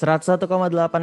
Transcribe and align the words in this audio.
101,8 0.00 0.48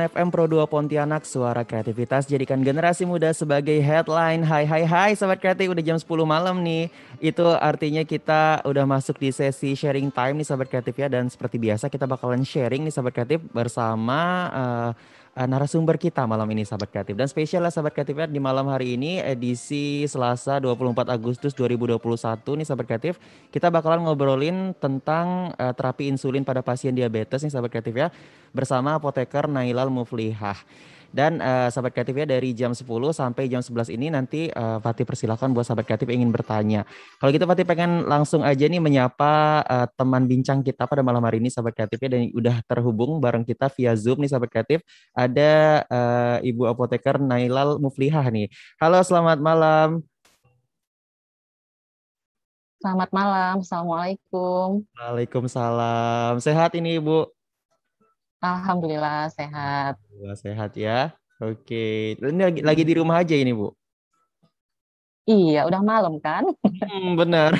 FM 0.09 0.33
Pro 0.33 0.49
2 0.49 0.65
Pontianak 0.65 1.21
Suara 1.21 1.61
kreativitas 1.61 2.25
jadikan 2.25 2.57
generasi 2.65 3.05
muda 3.05 3.29
sebagai 3.29 3.77
headline. 3.77 4.41
Hai 4.41 4.65
hai 4.65 4.89
hai 4.89 5.11
Sobat 5.13 5.37
kreatif 5.37 5.69
udah 5.69 5.85
jam 5.85 6.01
10 6.01 6.09
malam 6.25 6.65
nih. 6.65 6.89
Itu 7.21 7.45
artinya 7.45 8.01
kita 8.01 8.65
udah 8.65 8.89
masuk 8.89 9.21
di 9.21 9.29
sesi 9.29 9.77
sharing 9.77 10.09
time 10.09 10.41
nih 10.41 10.49
Sobat 10.49 10.65
kreatif 10.65 10.97
ya. 10.97 11.13
Dan 11.13 11.29
seperti 11.29 11.61
biasa 11.61 11.93
kita 11.93 12.09
bakalan 12.09 12.41
sharing 12.41 12.89
nih 12.89 12.93
Sobat 12.97 13.13
kreatif 13.13 13.37
bersama 13.53 14.49
uh, 14.49 14.89
narasumber 15.45 16.01
kita 16.01 16.25
malam 16.25 16.49
ini 16.49 16.65
sahabat 16.65 16.89
kreatif. 16.89 17.13
Dan 17.13 17.29
spesial 17.29 17.61
lah 17.61 17.69
sahabat 17.69 17.93
kreatif 17.93 18.17
di 18.25 18.41
malam 18.41 18.65
hari 18.73 18.97
ini 18.97 19.21
edisi 19.21 20.09
Selasa 20.09 20.57
24 20.57 21.13
Agustus 21.13 21.53
2021 21.53 22.01
nih 22.57 22.65
sahabat 22.65 22.85
kreatif 22.89 23.21
kita 23.53 23.69
bakalan 23.69 24.01
ngobrolin 24.01 24.73
tentang 24.81 25.53
uh, 25.53 25.73
terapi 25.77 26.09
insulin 26.09 26.41
pada 26.41 26.65
pasien 26.65 26.97
diabetes 26.97 27.45
nih 27.45 27.53
sahabat 27.53 27.69
kreatif 27.69 27.93
ya. 27.93 28.09
Bersama 28.49 28.97
apoteker 28.97 29.45
Nailal 29.45 29.93
Muflihah. 29.93 30.57
Dan 31.11 31.39
uh, 31.39 31.71
sahabat 31.71 31.95
kreatif 31.95 32.15
ya 32.15 32.25
dari 32.27 32.51
jam 32.51 32.75
10 32.75 32.83
sampai 33.15 33.47
jam 33.47 33.63
11 33.63 33.95
ini 33.95 34.07
nanti 34.11 34.51
uh, 34.51 34.77
Fatih 34.83 35.07
persilahkan 35.07 35.51
buat 35.55 35.63
sahabat 35.63 35.87
kreatif 35.87 36.07
ingin 36.11 36.29
bertanya. 36.29 36.83
Kalau 37.17 37.31
gitu 37.31 37.47
Fatih 37.47 37.65
pengen 37.67 38.05
langsung 38.05 38.43
aja 38.43 38.65
nih 38.67 38.81
menyapa 38.81 39.63
uh, 39.63 39.87
teman 39.95 40.27
bincang 40.27 40.59
kita 40.61 40.85
pada 40.85 41.01
malam 41.01 41.23
hari 41.23 41.39
ini 41.39 41.47
sahabat 41.47 41.73
kreatif 41.75 41.97
ya 41.99 42.09
dan 42.11 42.27
udah 42.35 42.55
terhubung 42.67 43.19
bareng 43.23 43.47
kita 43.47 43.71
via 43.73 43.95
Zoom 43.95 44.23
nih 44.23 44.29
sahabat 44.31 44.49
kreatif. 44.51 44.79
Ada 45.15 45.83
uh, 45.87 46.37
Ibu 46.43 46.67
Apoteker 46.69 47.19
Nailal 47.19 47.79
Muflihah 47.79 48.27
nih. 48.27 48.51
Halo 48.77 48.99
selamat 49.03 49.39
malam. 49.39 50.03
Selamat 52.77 53.09
malam, 53.09 53.65
Assalamualaikum. 53.65 54.85
Waalaikumsalam. 54.93 56.37
Sehat 56.37 56.77
ini 56.77 57.01
Ibu? 57.01 57.36
Alhamdulillah 58.37 59.33
sehat. 59.33 59.97
Alhamdulillah 59.97 60.37
sehat 60.37 60.71
ya. 60.77 61.17
Oke. 61.41 62.17
Ini 62.17 62.41
lagi, 62.49 62.61
lagi 62.61 62.83
di 62.85 62.93
rumah 62.97 63.21
aja 63.21 63.33
ini, 63.33 63.53
Bu? 63.53 63.73
Iya, 65.27 65.67
udah 65.67 65.81
malam 65.83 66.23
kan? 66.23 66.47
Hmm, 66.63 67.19
benar. 67.19 67.51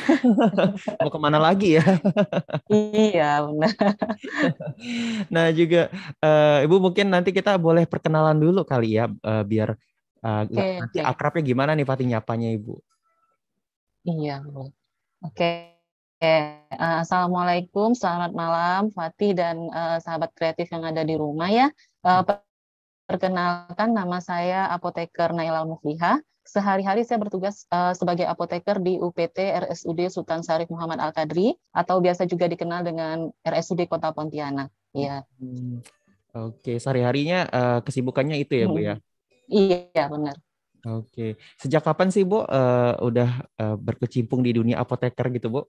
Mau 1.04 1.12
ke 1.12 1.20
mana 1.20 1.36
lagi 1.36 1.76
ya? 1.76 1.84
iya, 2.72 3.44
benar. 3.44 3.76
nah 5.34 5.52
juga, 5.52 5.92
uh, 6.24 6.64
Ibu 6.64 6.80
mungkin 6.80 7.12
nanti 7.12 7.36
kita 7.36 7.60
boleh 7.60 7.84
perkenalan 7.84 8.40
dulu 8.40 8.64
kali 8.64 8.96
ya, 8.96 9.12
uh, 9.12 9.44
biar 9.44 9.76
uh, 10.24 10.48
okay, 10.48 10.80
nanti 10.80 10.98
okay. 11.04 11.12
akrabnya 11.12 11.44
gimana 11.44 11.76
nih 11.76 11.84
Fatih 11.84 12.08
nyapanya 12.08 12.56
Ibu? 12.56 12.80
Iya, 14.08 14.40
Oke. 14.48 14.72
Okay. 15.36 15.77
Oke, 16.18 16.34
uh, 16.74 17.06
Assalamualaikum, 17.06 17.94
selamat 17.94 18.34
malam 18.34 18.90
Fatih 18.90 19.38
dan 19.38 19.70
uh, 19.70 20.02
sahabat 20.02 20.34
kreatif 20.34 20.66
yang 20.74 20.82
ada 20.82 21.06
di 21.06 21.14
rumah 21.14 21.46
ya. 21.46 21.70
Uh, 22.02 22.26
perkenalkan 23.06 23.94
nama 23.94 24.18
saya 24.18 24.66
Apoteker 24.74 25.30
Nailal 25.30 25.70
Mufliha. 25.70 26.18
Sehari-hari 26.42 27.06
saya 27.06 27.22
bertugas 27.22 27.70
uh, 27.70 27.94
sebagai 27.94 28.26
apoteker 28.26 28.82
di 28.82 28.98
UPT 28.98 29.70
RSUD 29.70 30.10
Sultan 30.10 30.42
Syarif 30.42 30.74
Muhammad 30.74 31.06
Al 31.06 31.14
Kadri 31.14 31.54
atau 31.70 32.02
biasa 32.02 32.26
juga 32.26 32.50
dikenal 32.50 32.82
dengan 32.82 33.30
RSUD 33.46 33.86
Kota 33.86 34.10
Pontianak. 34.10 34.74
Ya. 34.98 35.22
Hmm. 35.38 35.86
Oke, 36.34 36.82
sehari-harinya 36.82 37.46
uh, 37.46 37.80
kesibukannya 37.86 38.42
itu 38.42 38.58
ya, 38.58 38.66
Bu 38.66 38.82
ya? 38.82 38.96
Iya, 39.46 40.10
benar. 40.10 40.42
Oke, 40.82 41.38
sejak 41.62 41.86
kapan 41.86 42.10
sih 42.10 42.26
Bu 42.26 42.42
uh, 42.42 42.98
udah 43.06 43.46
uh, 43.62 43.78
berkecimpung 43.78 44.42
di 44.42 44.58
dunia 44.58 44.82
apoteker 44.82 45.30
gitu 45.30 45.54
Bu? 45.54 45.62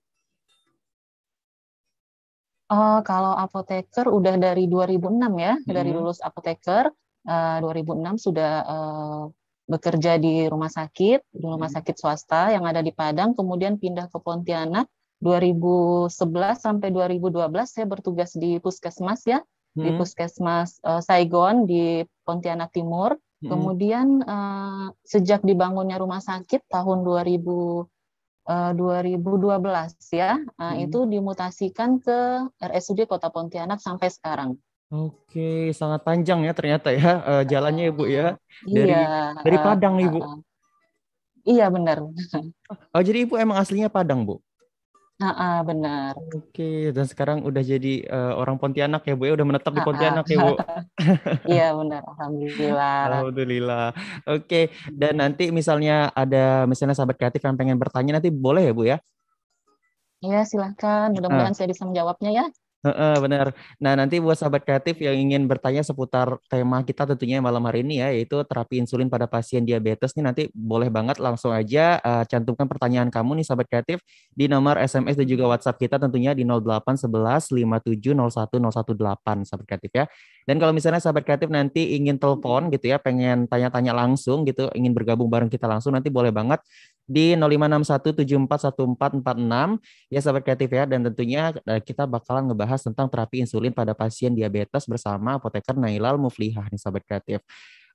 Uh, 2.69 3.01
kalau 3.01 3.33
apoteker 3.33 4.13
udah 4.13 4.37
dari 4.37 4.69
2006 4.69 5.09
ya, 5.41 5.57
hmm. 5.57 5.73
dari 5.73 5.89
lulus 5.89 6.21
apoteker 6.21 6.93
uh, 7.25 7.59
2006 7.65 8.29
sudah 8.29 8.53
uh, 8.69 9.23
bekerja 9.65 10.21
di 10.21 10.45
rumah 10.53 10.69
sakit, 10.69 11.33
di 11.33 11.45
rumah 11.49 11.73
sakit 11.73 11.97
swasta 11.97 12.53
yang 12.53 12.69
ada 12.69 12.85
di 12.85 12.93
Padang, 12.93 13.33
kemudian 13.33 13.81
pindah 13.81 14.13
ke 14.13 14.21
Pontianak 14.21 14.85
2011 15.25 16.13
sampai 16.61 16.89
2012 16.93 17.49
saya 17.65 17.87
bertugas 17.89 18.37
di 18.37 18.61
puskesmas 18.61 19.25
ya, 19.25 19.41
hmm. 19.41 19.83
di 19.85 19.91
puskesmas 19.97 20.77
uh, 20.85 21.01
Saigon 21.01 21.65
di 21.65 22.05
Pontianak 22.25 22.69
Timur. 22.77 23.17
Hmm. 23.39 23.49
Kemudian 23.55 24.09
uh, 24.29 24.93
sejak 25.09 25.41
dibangunnya 25.41 25.97
rumah 25.97 26.21
sakit 26.21 26.69
tahun 26.69 27.01
2000 27.01 27.39
2012 28.49 29.29
eh, 29.29 29.89
ya, 30.17 30.41
uh, 30.41 30.73
hmm. 30.73 30.89
itu 30.89 30.99
dimutasikan 31.05 32.01
ke 32.01 32.49
RSUD 32.57 33.05
Kota 33.05 33.29
Pontianak 33.29 33.77
sampai 33.77 34.09
sekarang. 34.09 34.57
Oke, 34.89 35.69
sangat 35.77 36.01
panjang 36.01 36.49
ya 36.49 36.57
ternyata 36.57 36.89
ya 36.89 37.21
uh, 37.21 37.43
jalannya 37.45 37.93
Ibu 37.93 38.05
ya. 38.09 38.41
Dari 38.65 38.89
iya, 38.89 39.37
dari 39.45 39.59
Padang 39.61 40.01
nih 40.01 40.09
Bu. 40.09 40.21
Uh, 40.25 40.41
iya 41.45 41.69
benar. 41.69 42.01
Oh 42.97 43.03
jadi 43.05 43.29
Ibu 43.29 43.37
emang 43.37 43.61
aslinya 43.61 43.93
Padang 43.93 44.25
Bu? 44.25 44.41
Ah, 45.19 45.67
benar. 45.67 46.15
Oke, 46.31 46.95
dan 46.95 47.03
sekarang 47.03 47.43
udah 47.43 47.59
jadi 47.59 48.07
uh, 48.07 48.39
orang 48.39 48.55
Pontianak 48.55 49.03
ya 49.03 49.19
Bu 49.19 49.27
ya, 49.27 49.35
udah 49.35 49.47
menetap 49.51 49.75
di 49.75 49.83
Pontianak 49.83 50.23
ya 50.31 50.39
Bu. 50.39 50.55
Iya 51.51 51.75
benar, 51.75 52.07
alhamdulillah. 52.07 52.99
Alhamdulillah. 53.11 53.87
Oke, 54.31 54.71
dan 54.95 55.19
nanti 55.19 55.51
misalnya 55.51 56.15
ada 56.15 56.71
misalnya 56.71 56.95
sahabat 56.95 57.19
kreatif 57.19 57.43
yang 57.43 57.59
pengen 57.59 57.83
bertanya 57.83 58.23
nanti 58.23 58.31
boleh 58.31 58.71
ya 58.71 58.73
Bu 58.75 58.87
ya? 58.87 59.03
Iya, 60.23 60.47
silahkan. 60.47 61.11
Mudah-mudahan 61.11 61.51
uh. 61.51 61.59
saya 61.59 61.67
bisa 61.67 61.83
menjawabnya 61.83 62.31
ya. 62.31 62.47
Uh, 62.79 63.19
benar. 63.19 63.51
Nah, 63.83 63.99
nanti 63.99 64.23
buat 64.23 64.39
sahabat 64.39 64.63
kreatif 64.63 65.03
yang 65.03 65.19
ingin 65.19 65.51
bertanya 65.51 65.83
seputar 65.83 66.39
tema 66.47 66.87
kita 66.87 67.11
tentunya 67.11 67.43
malam 67.43 67.59
hari 67.67 67.83
ini 67.83 67.99
ya, 67.99 68.15
yaitu 68.15 68.39
terapi 68.47 68.79
insulin 68.79 69.11
pada 69.11 69.27
pasien 69.27 69.67
diabetes 69.67 70.15
nih 70.15 70.23
nanti 70.23 70.43
boleh 70.55 70.87
banget 70.87 71.19
langsung 71.19 71.51
aja 71.51 71.99
uh, 71.99 72.23
cantumkan 72.23 72.71
pertanyaan 72.71 73.11
kamu 73.11 73.43
nih 73.43 73.47
sahabat 73.51 73.67
kreatif 73.67 73.99
di 74.31 74.47
nomor 74.47 74.79
SMS 74.79 75.19
dan 75.19 75.27
juga 75.27 75.51
WhatsApp 75.51 75.75
kita 75.75 75.99
tentunya 75.99 76.31
di 76.39 76.47
0811 76.47 77.51
sahabat 79.43 79.67
kreatif 79.67 79.91
ya. 79.91 80.07
Dan 80.49 80.57
kalau 80.57 80.73
misalnya 80.73 80.97
sahabat 80.97 81.29
kreatif 81.29 81.53
nanti 81.53 81.93
ingin 81.93 82.17
telepon 82.17 82.73
gitu 82.73 82.89
ya, 82.89 82.97
pengen 82.97 83.45
tanya-tanya 83.45 83.93
langsung 83.93 84.49
gitu, 84.49 84.73
ingin 84.73 84.97
bergabung 84.97 85.29
bareng 85.29 85.53
kita 85.53 85.69
langsung 85.69 85.93
nanti 85.93 86.09
boleh 86.09 86.33
banget 86.33 86.65
di 87.05 87.37
0561741446 87.37 89.77
ya 90.09 90.21
sahabat 90.25 90.43
kreatif 90.45 90.69
ya 90.73 90.85
dan 90.85 91.01
tentunya 91.09 91.53
eh, 91.69 91.81
kita 91.81 92.09
bakalan 92.09 92.53
ngebahas 92.53 92.81
tentang 92.85 93.09
terapi 93.09 93.45
insulin 93.45 93.73
pada 93.77 93.93
pasien 93.93 94.33
diabetes 94.33 94.89
bersama 94.89 95.37
apoteker 95.37 95.77
Nailal 95.77 96.17
Muflihah 96.17 96.65
nih 96.73 96.81
sahabat 96.81 97.05
kreatif. 97.05 97.45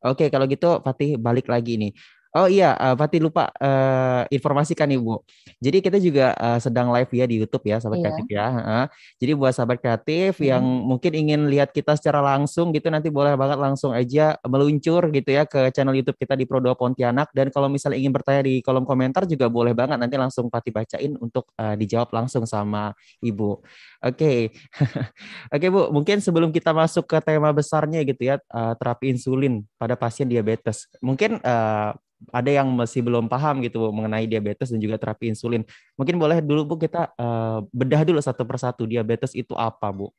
Oke, 0.04 0.30
kalau 0.30 0.46
gitu 0.46 0.84
Fatih 0.84 1.16
balik 1.16 1.50
lagi 1.50 1.80
nih. 1.80 1.92
Oh 2.33 2.50
iya, 2.50 2.74
uh, 2.74 2.97
lupa 3.21 3.53
uh, 3.62 4.25
informasikan 4.33 4.89
Ibu. 4.89 5.21
Jadi 5.62 5.85
kita 5.85 6.01
juga 6.01 6.33
uh, 6.33 6.57
sedang 6.57 6.89
live 6.89 7.13
ya 7.13 7.30
di 7.30 7.38
YouTube 7.38 7.62
ya, 7.69 7.77
sahabat 7.77 8.01
iya. 8.01 8.06
kreatif 8.09 8.27
ya. 8.33 8.47
Uh, 8.50 8.85
jadi 9.21 9.31
buat 9.38 9.53
sahabat 9.53 9.77
kreatif 9.77 10.41
hmm. 10.41 10.50
yang 10.50 10.65
mungkin 10.65 11.13
ingin 11.13 11.45
lihat 11.45 11.69
kita 11.69 11.94
secara 11.94 12.25
langsung 12.25 12.74
gitu, 12.74 12.89
nanti 12.89 13.13
boleh 13.13 13.38
banget 13.38 13.62
langsung 13.62 13.94
aja 13.94 14.33
meluncur 14.50 15.13
gitu 15.13 15.30
ya 15.30 15.45
ke 15.45 15.69
channel 15.77 15.94
YouTube 15.94 16.18
kita 16.18 16.33
di 16.33 16.50
Pro2 16.50 16.74
Pontianak. 16.74 17.30
Dan 17.38 17.53
kalau 17.53 17.69
misalnya 17.69 18.01
ingin 18.01 18.09
bertanya 18.09 18.41
di 18.50 18.65
kolom 18.65 18.81
komentar 18.89 19.30
juga 19.30 19.45
boleh 19.45 19.77
banget 19.77 20.01
nanti 20.01 20.18
langsung 20.18 20.50
Fatih 20.50 20.74
bacain 20.74 21.13
untuk 21.21 21.53
uh, 21.62 21.77
dijawab 21.77 22.09
langsung 22.18 22.50
sama 22.50 22.97
Ibu. 23.21 23.62
Oke, 23.62 23.62
okay. 24.09 24.39
oke 25.53 25.62
okay, 25.62 25.69
Bu. 25.69 25.94
Mungkin 25.94 26.18
sebelum 26.18 26.50
kita 26.50 26.74
masuk 26.74 27.06
ke 27.06 27.21
tema 27.21 27.53
besarnya 27.53 28.01
gitu 28.01 28.25
ya, 28.25 28.41
uh, 28.50 28.74
terapi 28.74 29.13
insulin 29.13 29.62
pada 29.77 29.94
pasien 29.94 30.25
diabetes. 30.25 30.89
Mungkin 30.97 31.38
uh, 31.45 31.94
ada 32.30 32.50
yang 32.54 32.70
masih 32.72 33.04
belum 33.04 33.28
paham 33.28 33.60
gitu 33.66 33.84
Bu, 33.84 33.90
mengenai 33.92 34.30
diabetes 34.30 34.72
dan 34.72 34.80
juga 34.80 35.02
terapi 35.02 35.34
insulin. 35.34 35.66
Mungkin 35.98 36.16
boleh 36.16 36.40
dulu 36.40 36.62
Bu 36.64 36.75
kita 36.80 37.12
uh, 37.18 37.66
bedah 37.74 38.06
dulu 38.06 38.22
satu 38.22 38.48
persatu 38.48 38.88
diabetes 38.88 39.36
itu 39.36 39.52
apa 39.58 39.92
Bu? 39.92 40.14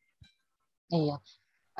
Iya, 0.92 1.16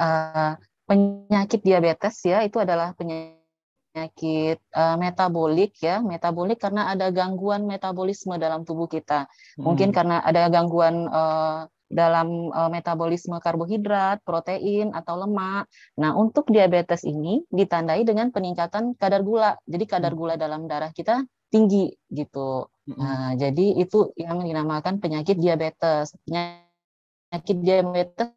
uh, 0.00 0.52
penyakit 0.88 1.60
diabetes 1.60 2.16
ya 2.24 2.40
itu 2.40 2.56
adalah 2.56 2.96
penyakit 2.96 4.58
uh, 4.72 4.96
metabolik 4.96 5.76
ya, 5.82 6.00
metabolik 6.00 6.56
karena 6.62 6.88
ada 6.94 7.12
gangguan 7.12 7.68
metabolisme 7.68 8.40
dalam 8.40 8.64
tubuh 8.64 8.88
kita. 8.88 9.28
Mungkin 9.60 9.92
hmm. 9.92 9.96
karena 9.96 10.16
ada 10.24 10.48
gangguan 10.48 11.04
uh, 11.10 11.68
dalam 11.88 12.50
uh, 12.50 12.70
metabolisme 12.72 13.36
karbohidrat, 13.38 14.20
protein 14.24 14.90
atau 14.90 15.20
lemak. 15.20 15.68
Nah, 16.00 16.16
untuk 16.16 16.48
diabetes 16.48 17.04
ini 17.04 17.44
ditandai 17.52 18.02
dengan 18.02 18.32
peningkatan 18.32 18.96
kadar 18.96 19.22
gula. 19.22 19.54
Jadi 19.68 19.84
kadar 19.84 20.12
hmm. 20.12 20.18
gula 20.18 20.34
dalam 20.34 20.66
darah 20.66 20.90
kita 20.90 21.22
tinggi 21.52 21.92
gitu. 22.10 22.66
Hmm. 22.90 22.96
Nah, 22.98 23.30
jadi 23.38 23.78
itu 23.78 24.10
yang 24.18 24.42
dinamakan 24.42 24.98
penyakit 24.98 25.38
diabetes. 25.38 26.16
Penyakit 26.26 27.56
diabetes 27.62 28.32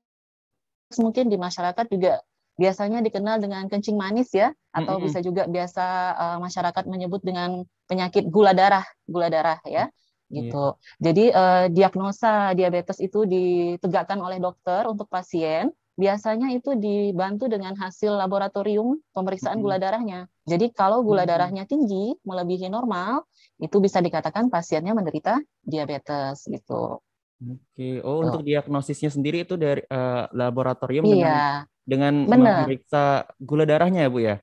mungkin 0.99 1.27
di 1.27 1.35
masyarakat 1.35 1.85
juga 1.91 2.23
biasanya 2.57 3.05
dikenal 3.05 3.38
dengan 3.38 3.69
kencing 3.69 3.94
manis 3.94 4.33
ya 4.33 4.49
atau 4.73 4.97
mm 4.97 4.99
-hmm. 4.99 5.05
bisa 5.05 5.19
juga 5.21 5.44
biasa 5.45 5.85
uh, 6.17 6.38
masyarakat 6.41 6.83
menyebut 6.89 7.21
dengan 7.21 7.61
penyakit 7.85 8.25
gula 8.33 8.51
darah, 8.57 8.83
gula 9.05 9.29
darah 9.29 9.61
ya. 9.63 9.88
Gitu. 10.27 10.75
Yeah. 10.75 11.03
Jadi 11.12 11.25
uh, 11.31 11.65
diagnosa 11.71 12.51
diabetes 12.53 13.00
itu 13.00 13.24
ditegakkan 13.24 14.19
oleh 14.19 14.38
dokter 14.38 14.83
untuk 14.88 15.07
pasien 15.07 15.71
biasanya 15.97 16.53
itu 16.53 16.77
dibantu 16.77 17.50
dengan 17.50 17.74
hasil 17.74 18.13
laboratorium 18.13 19.01
pemeriksaan 19.18 19.57
gula 19.57 19.81
darahnya. 19.81 20.29
Jadi 20.45 20.69
kalau 20.69 21.01
gula 21.01 21.25
darahnya 21.25 21.65
tinggi 21.65 22.13
melebihi 22.21 22.69
normal, 22.69 23.25
itu 23.57 23.81
bisa 23.81 23.97
dikatakan 23.97 24.53
pasiennya 24.53 24.94
menderita 24.94 25.41
diabetes 25.65 26.45
gitu. 26.45 27.01
Oke, 27.38 28.01
oh 28.06 28.21
Tuh. 28.21 28.30
untuk 28.30 28.41
diagnosisnya 28.45 29.09
sendiri 29.09 29.45
itu 29.45 29.57
dari 29.57 29.81
uh, 29.89 30.30
laboratorium 30.33 31.06
iya. 31.06 31.65
dengan 31.81 32.30
dengan 32.30 32.65
memeriksa 32.65 33.25
gula 33.41 33.65
darahnya 33.65 34.06
ya 34.06 34.09
bu 34.13 34.19
ya? 34.21 34.35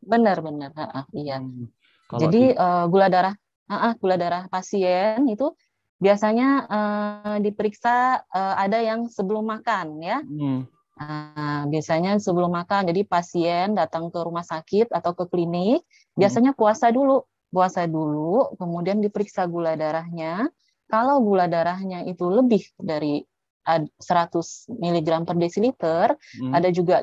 Benar 0.00 0.40
benar, 0.40 0.72
iya. 1.12 1.44
Hmm. 1.44 1.68
Jadi 2.12 2.52
uh, 2.52 2.84
gula 2.92 3.08
darah, 3.08 3.32
uh, 3.80 3.94
gula 3.96 4.20
darah 4.20 4.44
pasien 4.52 5.24
itu 5.30 5.54
biasanya 6.02 6.48
uh, 6.66 7.36
diperiksa 7.38 8.26
uh, 8.26 8.54
ada 8.58 8.82
yang 8.82 9.06
sebelum 9.06 9.46
makan 9.46 10.02
ya. 10.02 10.18
Hmm. 10.20 10.66
Uh, 10.92 11.64
biasanya 11.72 12.20
sebelum 12.20 12.52
makan, 12.52 12.84
jadi 12.92 13.02
pasien 13.08 13.72
datang 13.72 14.12
ke 14.12 14.18
rumah 14.20 14.44
sakit 14.44 14.92
atau 14.92 15.16
ke 15.16 15.24
klinik, 15.30 15.82
hmm. 15.82 16.20
biasanya 16.20 16.52
puasa 16.52 16.92
dulu, 16.92 17.24
puasa 17.48 17.88
dulu, 17.88 18.54
kemudian 18.60 19.00
diperiksa 19.00 19.48
gula 19.48 19.72
darahnya 19.72 20.52
kalau 20.92 21.24
gula 21.24 21.48
darahnya 21.48 22.04
itu 22.04 22.28
lebih 22.28 22.60
dari 22.76 23.24
100 23.64 23.96
mg 24.68 25.08
per 25.24 25.36
desiliter, 25.40 26.06
hmm. 26.12 26.52
ada 26.52 26.68
juga 26.68 27.00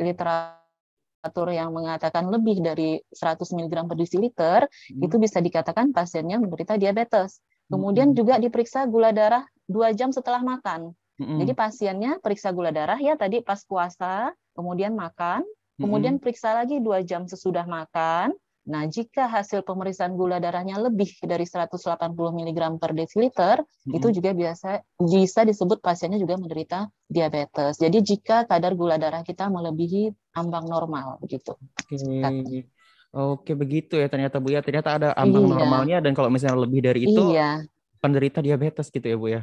literatur 1.20 1.52
yang 1.52 1.76
mengatakan 1.76 2.32
lebih 2.32 2.64
dari 2.64 2.96
100 3.12 3.44
mg 3.44 3.74
per 3.92 3.98
desiliter, 4.00 4.60
hmm. 4.72 5.04
itu 5.04 5.16
bisa 5.20 5.44
dikatakan 5.44 5.92
pasiennya 5.92 6.40
menderita 6.40 6.80
diabetes. 6.80 7.44
Kemudian 7.68 8.16
hmm. 8.16 8.18
juga 8.18 8.40
diperiksa 8.40 8.88
gula 8.88 9.12
darah 9.12 9.44
dua 9.68 9.92
jam 9.92 10.16
setelah 10.16 10.40
makan. 10.40 10.96
Hmm. 11.20 11.38
Jadi 11.44 11.52
pasiennya 11.52 12.24
periksa 12.24 12.56
gula 12.56 12.72
darah 12.72 12.96
ya 12.96 13.20
tadi 13.20 13.44
pas 13.44 13.60
puasa, 13.68 14.32
kemudian 14.56 14.96
makan, 14.96 15.44
kemudian 15.76 16.24
periksa 16.24 16.56
lagi 16.56 16.80
dua 16.80 17.04
jam 17.04 17.28
sesudah 17.28 17.68
makan, 17.68 18.32
Nah, 18.70 18.86
jika 18.86 19.26
hasil 19.26 19.66
pemeriksaan 19.66 20.14
gula 20.14 20.38
darahnya 20.38 20.78
lebih 20.78 21.10
dari 21.26 21.42
180 21.42 21.74
mg 22.14 22.60
per 22.78 22.94
desiliter, 22.94 23.58
hmm. 23.66 23.98
itu 23.98 24.08
juga 24.14 24.30
biasa 24.38 24.86
bisa 25.02 25.42
disebut 25.42 25.82
pasiennya 25.82 26.22
juga 26.22 26.38
menderita 26.38 26.86
diabetes. 27.10 27.82
Jadi 27.82 27.98
jika 28.06 28.46
kadar 28.46 28.78
gula 28.78 29.02
darah 29.02 29.26
kita 29.26 29.50
melebihi 29.50 30.14
ambang 30.38 30.70
normal 30.70 31.18
begitu. 31.18 31.58
Oke. 31.90 32.70
Oke, 33.10 33.58
begitu 33.58 33.98
ya 33.98 34.06
ternyata 34.06 34.38
Bu 34.38 34.54
ya. 34.54 34.62
Ternyata 34.62 35.02
ada 35.02 35.10
ambang 35.18 35.50
iya. 35.50 35.54
normalnya 35.58 35.98
dan 35.98 36.14
kalau 36.14 36.30
misalnya 36.30 36.62
lebih 36.62 36.86
dari 36.86 37.10
itu 37.10 37.34
iya. 37.34 37.66
penderita 37.98 38.38
diabetes 38.38 38.94
gitu 38.94 39.02
ya 39.10 39.18
Bu 39.18 39.28
ya. 39.34 39.42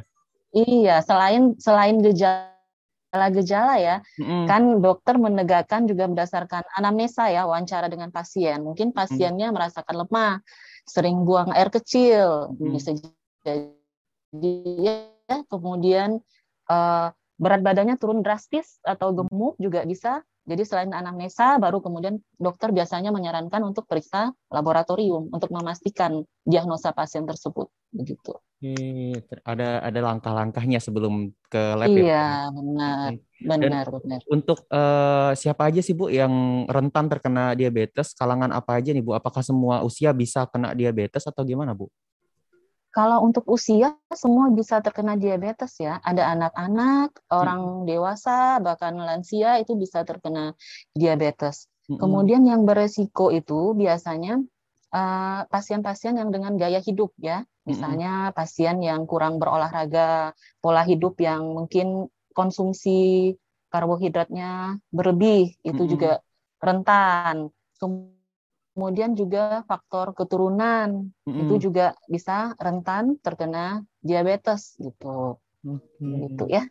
Iya, 0.55 1.03
selain 1.03 1.59
selain 1.59 1.99
gejala 1.99 2.56
gejala-gejala 3.07 3.75
ya, 3.79 3.95
mm-hmm. 4.19 4.43
kan 4.51 4.61
dokter 4.83 5.15
menegakkan 5.15 5.87
juga 5.87 6.11
berdasarkan 6.11 6.67
anamnesa 6.75 7.31
ya, 7.31 7.47
wawancara 7.47 7.87
dengan 7.87 8.11
pasien. 8.11 8.59
Mungkin 8.67 8.91
pasiennya 8.91 9.47
mm-hmm. 9.47 9.55
merasakan 9.55 9.95
lemah, 10.03 10.43
sering 10.83 11.23
buang 11.23 11.55
air 11.55 11.71
kecil, 11.71 12.51
mm-hmm. 12.51 12.71
bisa 12.75 12.91
jadi 13.47 14.53
ya, 14.83 14.95
kemudian 15.47 16.19
uh, 16.67 17.07
berat 17.39 17.61
badannya 17.63 17.95
turun 17.95 18.25
drastis 18.25 18.83
atau 18.83 19.15
gemuk 19.15 19.55
juga 19.55 19.87
bisa 19.87 20.19
jadi 20.47 20.63
selain 20.63 20.95
anamnesa, 20.95 21.59
baru 21.59 21.83
kemudian 21.83 22.23
dokter 22.39 22.71
biasanya 22.71 23.11
menyarankan 23.11 23.59
untuk 23.67 23.83
periksa 23.83 24.31
laboratorium 24.47 25.27
untuk 25.27 25.51
memastikan 25.51 26.23
diagnosa 26.47 26.95
pasien 26.95 27.27
tersebut. 27.27 27.67
Begitu. 27.91 28.33
ada 29.45 29.85
ada 29.85 29.99
langkah-langkahnya 30.01 30.81
sebelum 30.81 31.29
ke 31.45 31.61
lab 31.77 31.93
iya, 31.93 32.01
ya? 32.01 32.01
Iya, 32.01 32.27
benar. 32.49 33.09
Benar, 33.37 33.85
benar. 34.01 34.19
Untuk 34.33 34.65
uh, 34.73 35.29
siapa 35.37 35.69
aja 35.69 35.77
sih 35.85 35.93
Bu 35.93 36.09
yang 36.09 36.65
rentan 36.65 37.05
terkena 37.05 37.53
diabetes? 37.53 38.17
Kalangan 38.17 38.49
apa 38.49 38.81
aja 38.81 38.89
nih 38.89 39.05
Bu? 39.05 39.13
Apakah 39.13 39.45
semua 39.45 39.85
usia 39.85 40.09
bisa 40.09 40.49
kena 40.49 40.73
diabetes 40.73 41.29
atau 41.29 41.45
gimana 41.45 41.77
Bu? 41.77 41.85
Kalau 42.89 43.21
untuk 43.21 43.45
usia 43.45 43.93
semua 44.09 44.49
bisa 44.49 44.81
terkena 44.81 45.13
diabetes 45.13 45.77
ya. 45.77 46.01
Ada 46.01 46.33
anak-anak, 46.33 47.29
orang 47.29 47.61
hmm. 47.61 47.85
dewasa, 47.85 48.57
bahkan 48.57 48.97
lansia 48.97 49.61
itu 49.61 49.77
bisa 49.77 50.01
terkena 50.01 50.57
diabetes. 50.97 51.69
Hmm. 51.85 52.01
Kemudian 52.01 52.41
yang 52.49 52.65
beresiko 52.65 53.29
itu 53.29 53.77
biasanya 53.77 54.41
pasien 54.87 55.03
eh, 55.03 55.41
pasien-pasien 55.51 56.15
yang 56.15 56.29
dengan 56.31 56.55
gaya 56.55 56.79
hidup 56.79 57.11
ya. 57.19 57.43
Misalnya 57.67 58.31
hmm. 58.31 58.35
pasien 58.35 58.79
yang 58.79 59.03
kurang 59.03 59.39
berolahraga, 59.43 60.31
pola 60.63 60.83
hidup 60.87 61.19
yang 61.19 61.43
mungkin 61.51 62.07
konsumsi 62.31 63.35
karbohidratnya 63.67 64.79
berlebih, 64.87 65.59
itu 65.67 65.83
hmm. 65.83 65.91
juga 65.91 66.11
rentan. 66.63 67.51
Kemudian 67.75 69.19
juga 69.19 69.67
faktor 69.67 70.15
keturunan 70.15 71.11
hmm. 71.27 71.39
itu 71.43 71.67
juga 71.67 71.91
bisa 72.07 72.55
rentan 72.55 73.19
terkena 73.19 73.83
diabetes 73.99 74.79
gitu. 74.79 75.43
Okay. 75.67 76.31
Gitu 76.31 76.45
ya. 76.47 76.63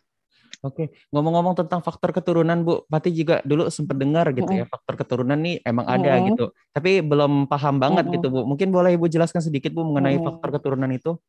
Oke, 0.65 0.95
ngomong-ngomong 1.13 1.53
tentang 1.53 1.85
faktor 1.85 2.17
keturunan, 2.17 2.65
Bu, 2.65 2.89
Pati 2.89 3.13
juga 3.13 3.45
dulu 3.45 3.69
sempat 3.69 4.01
dengar 4.01 4.33
gitu 4.33 4.49
mm 4.49 4.61
ya, 4.61 4.65
faktor 4.65 4.95
keturunan 4.97 5.37
nih 5.37 5.61
emang 5.61 5.85
ada 5.85 6.17
mm 6.17 6.25
gitu. 6.33 6.45
Tapi 6.73 7.05
belum 7.05 7.45
paham 7.45 7.77
banget 7.77 8.09
mm 8.09 8.15
gitu, 8.17 8.27
Bu. 8.33 8.41
Mungkin 8.49 8.73
boleh 8.73 8.97
Ibu 8.97 9.07
jelaskan 9.11 9.45
sedikit, 9.45 9.77
Bu, 9.77 9.85
mengenai 9.85 10.17
mm 10.17 10.25
faktor 10.25 10.49
keturunan 10.57 10.89
itu? 10.93 11.21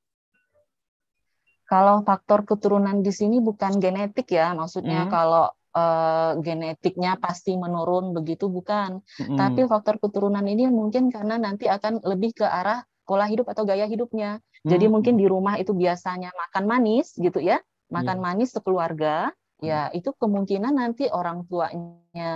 Kalau 1.68 2.00
faktor 2.08 2.48
keturunan 2.48 3.04
di 3.04 3.12
sini 3.12 3.44
bukan 3.44 3.76
genetik 3.84 4.32
ya, 4.32 4.56
maksudnya 4.56 5.08
mm 5.08 5.12
kalau 5.12 5.52
uh, 5.76 6.32
genetiknya 6.40 7.20
pasti 7.20 7.60
menurun 7.60 8.16
begitu 8.16 8.48
bukan. 8.48 9.04
Mm. 9.20 9.36
Tapi 9.36 9.62
faktor 9.68 10.00
keturunan 10.00 10.44
ini 10.48 10.72
mungkin 10.72 11.12
karena 11.12 11.36
nanti 11.36 11.68
akan 11.68 12.00
lebih 12.08 12.40
ke 12.40 12.48
arah 12.48 12.82
pola 13.04 13.28
hidup 13.28 13.48
atau 13.52 13.64
gaya 13.64 13.88
hidupnya. 13.88 14.40
Jadi 14.68 14.92
mungkin 14.92 15.16
di 15.16 15.24
rumah 15.24 15.56
itu 15.56 15.72
biasanya 15.72 16.28
makan 16.36 16.68
manis 16.68 17.16
gitu 17.16 17.40
ya, 17.40 17.56
makan 17.92 18.18
yeah. 18.20 18.24
manis 18.24 18.50
sekeluarga, 18.56 19.32
ya 19.60 19.90
itu 19.94 20.14
kemungkinan 20.16 20.78
nanti 20.78 21.10
orang 21.10 21.46
tuanya 21.50 22.34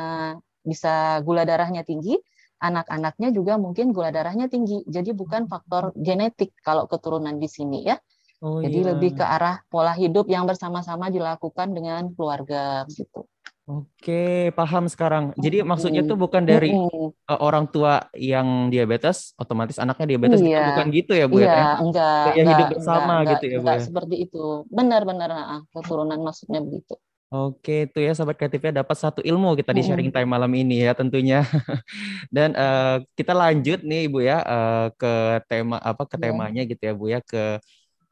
bisa 0.61 1.19
gula 1.25 1.43
darahnya 1.47 1.81
tinggi, 1.81 2.17
anak-anaknya 2.61 3.33
juga 3.33 3.57
mungkin 3.57 3.89
gula 3.95 4.13
darahnya 4.13 4.45
tinggi. 4.45 4.85
Jadi 4.85 5.11
bukan 5.17 5.49
faktor 5.49 5.91
genetik 5.97 6.53
kalau 6.61 6.85
keturunan 6.85 7.35
di 7.41 7.49
sini 7.49 7.89
ya. 7.89 7.97
Oh, 8.41 8.57
Jadi 8.57 8.81
iya. 8.81 8.87
lebih 8.93 9.21
ke 9.21 9.25
arah 9.25 9.61
pola 9.69 9.93
hidup 9.93 10.25
yang 10.25 10.49
bersama-sama 10.49 11.13
dilakukan 11.13 11.77
dengan 11.77 12.09
keluarga 12.17 12.89
gitu. 12.89 13.29
Oke, 13.69 14.49
paham 14.57 14.89
sekarang. 14.89 15.37
Jadi 15.37 15.61
maksudnya 15.61 16.01
tuh 16.03 16.17
bukan 16.17 16.43
dari 16.43 16.73
uh, 16.73 17.39
orang 17.39 17.69
tua 17.69 18.09
yang 18.17 18.73
diabetes, 18.73 19.37
otomatis 19.37 19.77
anaknya 19.77 20.17
diabetes, 20.17 20.41
iya. 20.41 20.73
bukan 20.73 20.87
gitu 20.89 21.13
ya 21.13 21.25
bu 21.29 21.37
ya? 21.39 21.45
iya, 21.45 21.53
ya? 21.53 21.65
enggak. 21.77 22.23
Kayak 22.33 22.47
hidup 22.49 22.67
bersama 22.75 23.13
enggak, 23.13 23.31
gitu 23.31 23.45
ya 23.45 23.57
bu 23.57 23.61
enggak 23.61 23.77
ya? 23.77 23.85
seperti 23.85 24.15
itu. 24.27 24.45
Benar-benar 24.67 25.31
keturunan 25.71 26.19
maksudnya 26.19 26.59
begitu. 26.59 26.93
Oke, 27.31 27.87
itu 27.87 28.03
ya 28.03 28.11
sahabat 28.11 28.35
kreatifnya 28.35 28.83
dapat 28.83 28.97
satu 28.99 29.23
ilmu 29.23 29.55
kita 29.55 29.71
di 29.71 29.87
sharing 29.87 30.11
time 30.11 30.27
malam 30.27 30.51
ini 30.51 30.83
ya 30.83 30.91
tentunya. 30.91 31.47
Dan 32.35 32.51
uh, 32.59 32.99
kita 33.15 33.31
lanjut 33.31 33.87
nih 33.87 34.11
Ibu 34.11 34.19
ya 34.19 34.43
uh, 34.43 34.87
ke 34.99 35.39
tema 35.47 35.79
apa 35.79 36.03
ke 36.03 36.19
iya. 36.19 36.23
temanya 36.27 36.61
gitu 36.67 36.81
ya 36.83 36.93
Bu 36.97 37.07
ya 37.07 37.23
ke 37.23 37.61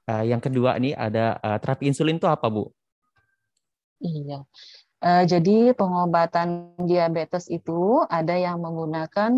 Uh, 0.09 0.25
yang 0.25 0.41
kedua 0.41 0.73
nih 0.81 0.97
ada 0.97 1.37
uh, 1.37 1.61
terapi 1.61 1.85
insulin 1.85 2.17
itu 2.17 2.25
apa, 2.25 2.49
Bu? 2.49 2.73
Iya. 4.01 4.41
Uh, 4.99 5.23
jadi 5.23 5.71
pengobatan 5.71 6.75
diabetes 6.83 7.47
itu 7.47 8.03
ada 8.11 8.35
yang 8.35 8.59
menggunakan 8.59 9.31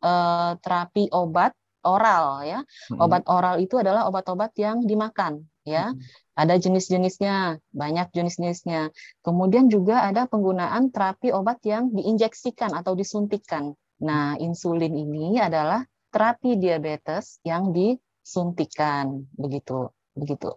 uh, 0.00 0.56
terapi 0.60 1.12
obat 1.12 1.52
oral 1.84 2.44
ya. 2.44 2.60
Obat 2.96 3.24
oral 3.28 3.60
itu 3.60 3.76
adalah 3.80 4.08
obat-obat 4.08 4.52
yang 4.56 4.84
dimakan 4.84 5.48
ya. 5.64 5.92
Ada 6.36 6.56
jenis-jenisnya, 6.56 7.60
banyak 7.72 8.08
jenis-jenisnya. 8.16 8.92
Kemudian 9.20 9.68
juga 9.68 10.08
ada 10.08 10.24
penggunaan 10.24 10.88
terapi 10.88 11.32
obat 11.32 11.60
yang 11.68 11.92
diinjeksikan 11.92 12.72
atau 12.72 12.96
disuntikkan. 12.96 13.76
Nah, 14.00 14.40
insulin 14.40 14.96
ini 14.96 15.36
adalah 15.36 15.84
terapi 16.08 16.56
diabetes 16.56 17.40
yang 17.44 17.76
di 17.76 17.96
suntikan 18.24 19.24
begitu 19.36 19.92
begitu. 20.16 20.52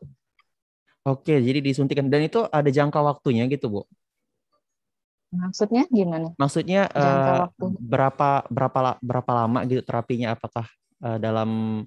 Oke, 1.03 1.35
jadi 1.43 1.59
disuntikan 1.59 2.07
dan 2.07 2.23
itu 2.23 2.47
ada 2.47 2.71
jangka 2.71 3.03
waktunya 3.03 3.43
gitu, 3.51 3.67
Bu? 3.67 3.81
Maksudnya 5.33 5.83
gimana? 5.89 6.29
Maksudnya 6.37 6.85
uh, 6.93 7.49
berapa 7.81 8.45
berapa 8.45 9.01
berapa 9.01 9.31
lama 9.33 9.65
gitu 9.65 9.81
terapinya? 9.81 10.37
Apakah 10.37 10.69
uh, 11.01 11.17
dalam 11.17 11.83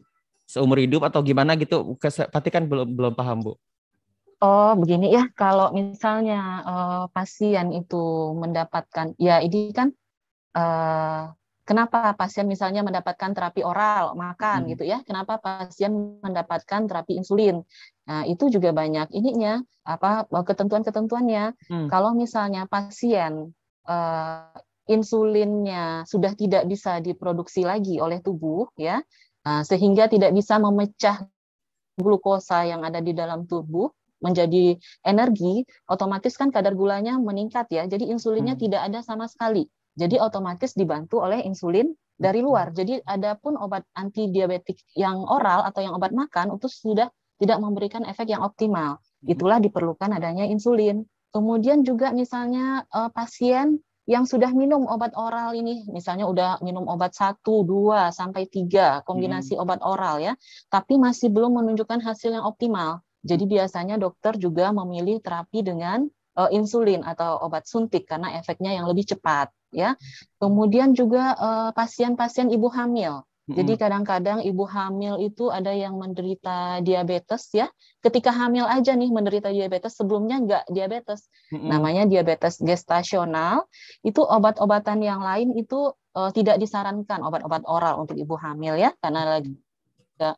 seumur 0.50 0.82
hidup 0.82 1.06
atau 1.06 1.22
gimana 1.22 1.54
gitu? 1.54 1.94
Pasti 2.02 2.50
kan 2.50 2.66
belum 2.66 2.98
belum 2.98 3.14
paham, 3.14 3.46
Bu. 3.46 3.54
Oh, 4.42 4.76
begini 4.76 5.14
ya. 5.14 5.32
Kalau 5.32 5.72
misalnya 5.72 6.60
uh, 6.66 7.04
pasien 7.08 7.72
itu 7.72 8.34
mendapatkan, 8.36 9.16
ya 9.16 9.40
ini 9.40 9.72
kan 9.72 9.94
uh, 10.52 11.32
kenapa 11.66 12.14
pasien 12.14 12.46
misalnya 12.46 12.87
mendapatkan 12.87 13.35
terapi 13.35 13.66
oral 13.66 14.14
makan 14.14 14.64
hmm. 14.64 14.68
gitu 14.73 14.85
ya 14.87 15.02
kenapa 15.02 15.42
pasien 15.42 16.23
mendapatkan 16.23 16.87
terapi 16.87 17.18
insulin 17.18 17.66
nah 18.06 18.23
itu 18.23 18.46
juga 18.46 18.70
banyak 18.70 19.11
ininya 19.11 19.61
apa 19.82 20.30
ketentuan-ketentuannya 20.30 21.58
hmm. 21.66 21.88
kalau 21.90 22.14
misalnya 22.14 22.70
pasien 22.70 23.50
uh, 23.90 24.54
insulinnya 24.87 26.06
sudah 26.06 26.38
tidak 26.38 26.70
bisa 26.70 27.02
diproduksi 27.02 27.66
lagi 27.66 27.99
oleh 27.99 28.23
tubuh 28.23 28.70
ya 28.78 29.02
uh, 29.42 29.62
sehingga 29.66 30.06
tidak 30.06 30.30
bisa 30.30 30.62
memecah 30.62 31.26
glukosa 31.99 32.62
yang 32.62 32.87
ada 32.87 33.02
di 33.02 33.11
dalam 33.11 33.50
tubuh 33.50 33.90
menjadi 34.23 34.78
energi 35.02 35.66
otomatis 35.90 36.38
kan 36.38 36.54
kadar 36.54 36.78
gulanya 36.78 37.18
meningkat 37.18 37.66
ya 37.75 37.85
jadi 37.90 38.06
insulinnya 38.06 38.54
hmm. 38.54 38.62
tidak 38.62 38.80
ada 38.87 39.02
sama 39.02 39.26
sekali 39.26 39.66
jadi 39.96 40.20
otomatis 40.20 40.76
dibantu 40.76 41.24
oleh 41.24 41.40
insulin 41.42 41.88
dari 42.16 42.44
luar. 42.44 42.72
Jadi 42.76 43.00
adapun 43.04 43.56
obat 43.56 43.84
anti 43.96 44.28
diabetik 44.28 44.76
yang 44.92 45.24
oral 45.24 45.64
atau 45.64 45.80
yang 45.80 45.96
obat 45.96 46.12
makan 46.12 46.56
itu 46.60 46.68
sudah 46.68 47.08
tidak 47.40 47.58
memberikan 47.60 48.04
efek 48.04 48.32
yang 48.32 48.44
optimal. 48.44 49.00
Itulah 49.24 49.60
diperlukan 49.60 50.12
adanya 50.12 50.44
insulin. 50.44 51.04
Kemudian 51.32 51.84
juga 51.84 52.12
misalnya 52.16 52.84
uh, 52.92 53.12
pasien 53.12 53.80
yang 54.06 54.22
sudah 54.22 54.54
minum 54.54 54.86
obat 54.86 55.12
oral 55.18 55.52
ini, 55.52 55.82
misalnya 55.90 56.30
udah 56.30 56.62
minum 56.62 56.86
obat 56.86 57.10
1, 57.12 57.42
2, 57.42 58.14
sampai 58.14 58.46
3, 58.46 59.02
kombinasi 59.02 59.58
hmm. 59.58 59.62
obat 59.66 59.80
oral 59.82 60.22
ya, 60.22 60.38
tapi 60.70 60.94
masih 60.94 61.28
belum 61.34 61.58
menunjukkan 61.58 62.00
hasil 62.06 62.30
yang 62.30 62.46
optimal. 62.46 63.02
Jadi 63.26 63.50
biasanya 63.50 63.98
dokter 63.98 64.38
juga 64.38 64.70
memilih 64.70 65.18
terapi 65.18 65.66
dengan 65.66 66.06
uh, 66.37 66.50
insulin 66.52 67.02
atau 67.02 67.40
obat 67.43 67.66
suntik 67.66 68.07
karena 68.07 68.37
efeknya 68.38 68.76
yang 68.76 68.87
lebih 68.87 69.09
cepat 69.09 69.50
ya. 69.75 69.99
Kemudian 70.40 70.97
juga 70.97 71.37
eh, 71.37 71.71
pasien-pasien 71.76 72.49
ibu 72.49 72.69
hamil. 72.73 73.25
Jadi 73.47 73.78
kadang-kadang 73.78 74.43
ibu 74.43 74.66
hamil 74.66 75.23
itu 75.23 75.55
ada 75.55 75.71
yang 75.71 75.95
menderita 75.95 76.83
diabetes 76.83 77.47
ya. 77.55 77.71
Ketika 78.02 78.35
hamil 78.35 78.66
aja 78.66 78.90
nih 78.99 79.07
menderita 79.14 79.55
diabetes, 79.55 79.95
sebelumnya 79.95 80.43
enggak 80.43 80.64
diabetes. 80.66 81.31
Mm-hmm. 81.55 81.69
Namanya 81.71 82.02
diabetes 82.11 82.59
gestasional. 82.59 83.71
Itu 84.02 84.26
obat-obatan 84.26 84.99
yang 84.99 85.23
lain 85.23 85.55
itu 85.55 85.95
uh, 85.95 86.31
tidak 86.35 86.59
disarankan 86.59 87.23
obat-obat 87.23 87.62
oral 87.71 88.02
untuk 88.02 88.19
ibu 88.19 88.35
hamil 88.35 88.75
ya, 88.83 88.90
karena 88.99 89.38
lagi 89.38 89.55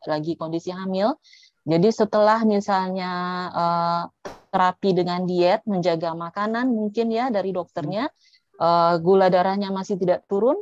lagi 0.05 0.37
kondisi 0.37 0.69
hamil. 0.69 1.17
Jadi 1.65 1.89
setelah 1.89 2.45
misalnya 2.45 3.13
uh, 3.57 4.03
terapi 4.59 4.91
dengan 4.91 5.23
diet, 5.23 5.63
menjaga 5.71 6.19
makanan 6.19 6.67
mungkin 6.75 7.15
ya 7.15 7.31
dari 7.31 7.55
dokternya, 7.55 8.11
uh, 8.59 8.99
gula 8.99 9.31
darahnya 9.31 9.71
masih 9.71 9.95
tidak 9.95 10.27
turun, 10.27 10.59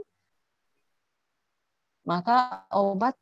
maka 2.05 2.69
obat 2.77 3.17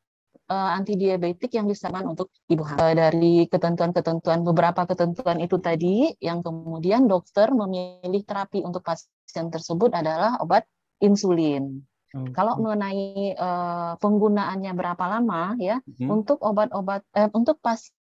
uh, 0.51 0.75
antidiabetik 0.75 1.55
yang 1.55 1.71
disarankan 1.71 2.19
untuk 2.19 2.35
ibu 2.51 2.67
hamil. 2.67 2.83
Uh, 2.83 2.95
dari 2.99 3.47
ketentuan-ketentuan 3.47 4.43
beberapa 4.43 4.83
ketentuan 4.83 5.39
itu 5.39 5.63
tadi, 5.63 6.11
yang 6.19 6.43
kemudian 6.43 7.07
dokter 7.07 7.55
memilih 7.55 8.27
terapi 8.27 8.67
untuk 8.67 8.83
pasien 8.83 9.47
tersebut 9.55 9.95
adalah 9.95 10.43
obat 10.43 10.67
insulin. 10.99 11.87
Hmm. 12.15 12.31
Kalau 12.31 12.59
mengenai 12.63 13.35
uh, 13.35 13.95
penggunaannya 13.99 14.73
berapa 14.75 15.05
lama 15.07 15.59
ya 15.59 15.83
hmm. 15.83 16.07
untuk 16.11 16.39
obat-obat 16.43 17.03
eh, 17.15 17.31
untuk 17.31 17.59
pasien 17.59 17.95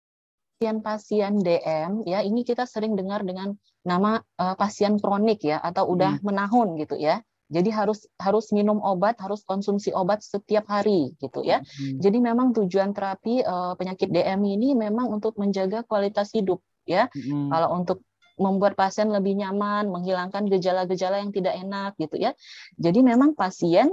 pasien-pasien 0.62 1.42
DM 1.42 2.07
ya 2.07 2.23
ini 2.23 2.47
kita 2.47 2.71
sering 2.71 2.95
dengar 2.95 3.26
dengan 3.26 3.59
nama 3.83 4.23
uh, 4.38 4.54
pasien 4.54 4.95
kronik 5.02 5.42
ya 5.42 5.59
atau 5.59 5.90
udah 5.90 6.23
hmm. 6.23 6.25
menahun 6.25 6.78
gitu 6.78 6.95
ya. 7.02 7.19
Jadi 7.52 7.69
harus 7.69 8.07
harus 8.16 8.49
minum 8.54 8.78
obat, 8.81 9.19
harus 9.19 9.42
konsumsi 9.42 9.90
obat 9.92 10.23
setiap 10.23 10.71
hari 10.71 11.19
gitu 11.19 11.42
ya. 11.42 11.61
Hmm. 11.61 11.99
Jadi 11.99 12.23
memang 12.23 12.54
tujuan 12.54 12.95
terapi 12.95 13.42
uh, 13.42 13.75
penyakit 13.75 14.09
DM 14.09 14.40
ini 14.47 14.78
memang 14.78 15.11
untuk 15.11 15.35
menjaga 15.35 15.83
kualitas 15.83 16.31
hidup 16.31 16.62
ya. 16.87 17.11
Hmm. 17.11 17.50
Kalau 17.50 17.69
untuk 17.75 18.07
membuat 18.38 18.78
pasien 18.78 19.11
lebih 19.11 19.35
nyaman, 19.35 19.90
menghilangkan 19.90 20.47
gejala-gejala 20.49 21.21
yang 21.21 21.35
tidak 21.35 21.59
enak 21.59 21.92
gitu 21.99 22.23
ya. 22.23 22.33
Jadi 22.78 23.02
memang 23.02 23.35
pasien 23.35 23.90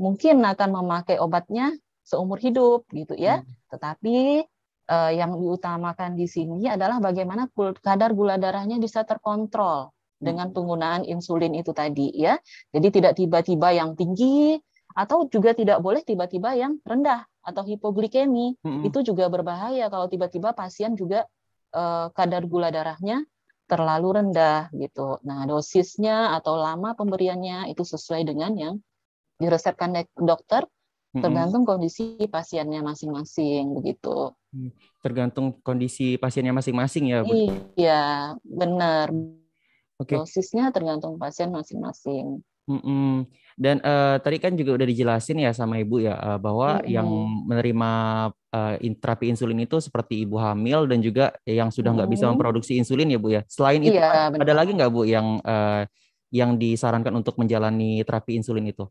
mungkin 0.00 0.42
akan 0.42 0.68
memakai 0.80 1.20
obatnya 1.20 1.76
seumur 2.02 2.40
hidup 2.40 2.88
gitu 2.90 3.14
ya. 3.14 3.44
Hmm. 3.44 3.46
Tetapi 3.70 4.48
uh, 4.90 5.12
yang 5.12 5.34
diutamakan 5.36 6.14
di 6.14 6.26
sini 6.26 6.66
adalah 6.70 7.02
bagaimana 7.02 7.50
kadar 7.82 8.14
gula 8.14 8.38
darahnya 8.38 8.78
bisa 8.78 9.02
terkontrol 9.02 9.90
dengan 10.16 10.48
hmm. 10.48 10.56
penggunaan 10.56 11.02
insulin 11.04 11.52
itu 11.54 11.76
tadi 11.76 12.08
ya. 12.16 12.40
Jadi 12.72 12.88
tidak 12.88 13.12
tiba-tiba 13.20 13.68
yang 13.76 13.92
tinggi 13.94 14.56
atau 14.96 15.28
juga 15.28 15.52
tidak 15.52 15.84
boleh 15.84 16.00
tiba-tiba 16.00 16.56
yang 16.56 16.80
rendah 16.82 17.28
atau 17.44 17.62
hipoglikemi. 17.68 18.56
Hmm. 18.64 18.82
Itu 18.86 19.04
juga 19.04 19.28
berbahaya 19.28 19.92
kalau 19.92 20.08
tiba-tiba 20.08 20.56
pasien 20.56 20.96
juga 20.96 21.28
uh, 21.76 22.08
kadar 22.16 22.48
gula 22.48 22.72
darahnya 22.72 23.22
terlalu 23.66 24.22
rendah 24.22 24.70
gitu. 24.72 25.18
Nah, 25.26 25.44
dosisnya 25.44 26.38
atau 26.38 26.54
lama 26.54 26.94
pemberiannya 26.94 27.68
itu 27.74 27.82
sesuai 27.82 28.22
dengan 28.24 28.54
yang 28.54 28.74
diresepkan 29.36 30.06
dokter 30.16 30.64
tergantung 31.22 31.62
kondisi 31.64 32.16
pasiennya 32.26 32.80
masing-masing 32.82 33.76
begitu. 33.76 34.34
Hmm, 34.52 34.70
tergantung 35.00 35.46
kondisi 35.60 36.16
pasiennya 36.16 36.56
masing-masing 36.56 37.04
ya, 37.12 37.18
Bu? 37.22 37.32
Iya, 37.76 38.34
benar. 38.42 39.12
Oke. 39.96 40.12
Okay. 40.12 40.16
Dosisnya 40.20 40.68
tergantung 40.72 41.16
pasien 41.16 41.48
masing-masing. 41.52 42.44
Mm-mm. 42.66 43.22
Dan 43.54 43.78
uh, 43.80 44.18
tadi 44.18 44.42
kan 44.42 44.52
juga 44.58 44.74
udah 44.74 44.86
dijelasin 44.90 45.38
ya 45.38 45.54
sama 45.54 45.78
ibu 45.78 46.02
ya 46.02 46.18
uh, 46.18 46.36
bahwa 46.36 46.82
mm-hmm. 46.82 46.90
yang 46.90 47.08
menerima 47.46 47.90
uh, 48.34 48.74
terapi 48.98 49.30
insulin 49.30 49.62
itu 49.62 49.78
seperti 49.78 50.26
ibu 50.26 50.36
hamil 50.36 50.90
dan 50.90 50.98
juga 50.98 51.30
yang 51.46 51.70
sudah 51.70 51.94
nggak 51.94 52.10
mm-hmm. 52.10 52.26
bisa 52.26 52.34
memproduksi 52.34 52.74
insulin 52.74 53.14
ya 53.14 53.18
bu 53.22 53.28
ya. 53.32 53.42
Selain 53.46 53.80
itu 53.80 53.96
iya, 53.96 54.28
ada 54.28 54.52
lagi 54.52 54.74
nggak 54.74 54.90
bu 54.90 55.06
yang 55.06 55.38
uh, 55.46 55.86
yang 56.34 56.58
disarankan 56.58 57.14
untuk 57.14 57.38
menjalani 57.38 58.02
terapi 58.02 58.34
insulin 58.34 58.66
itu? 58.66 58.90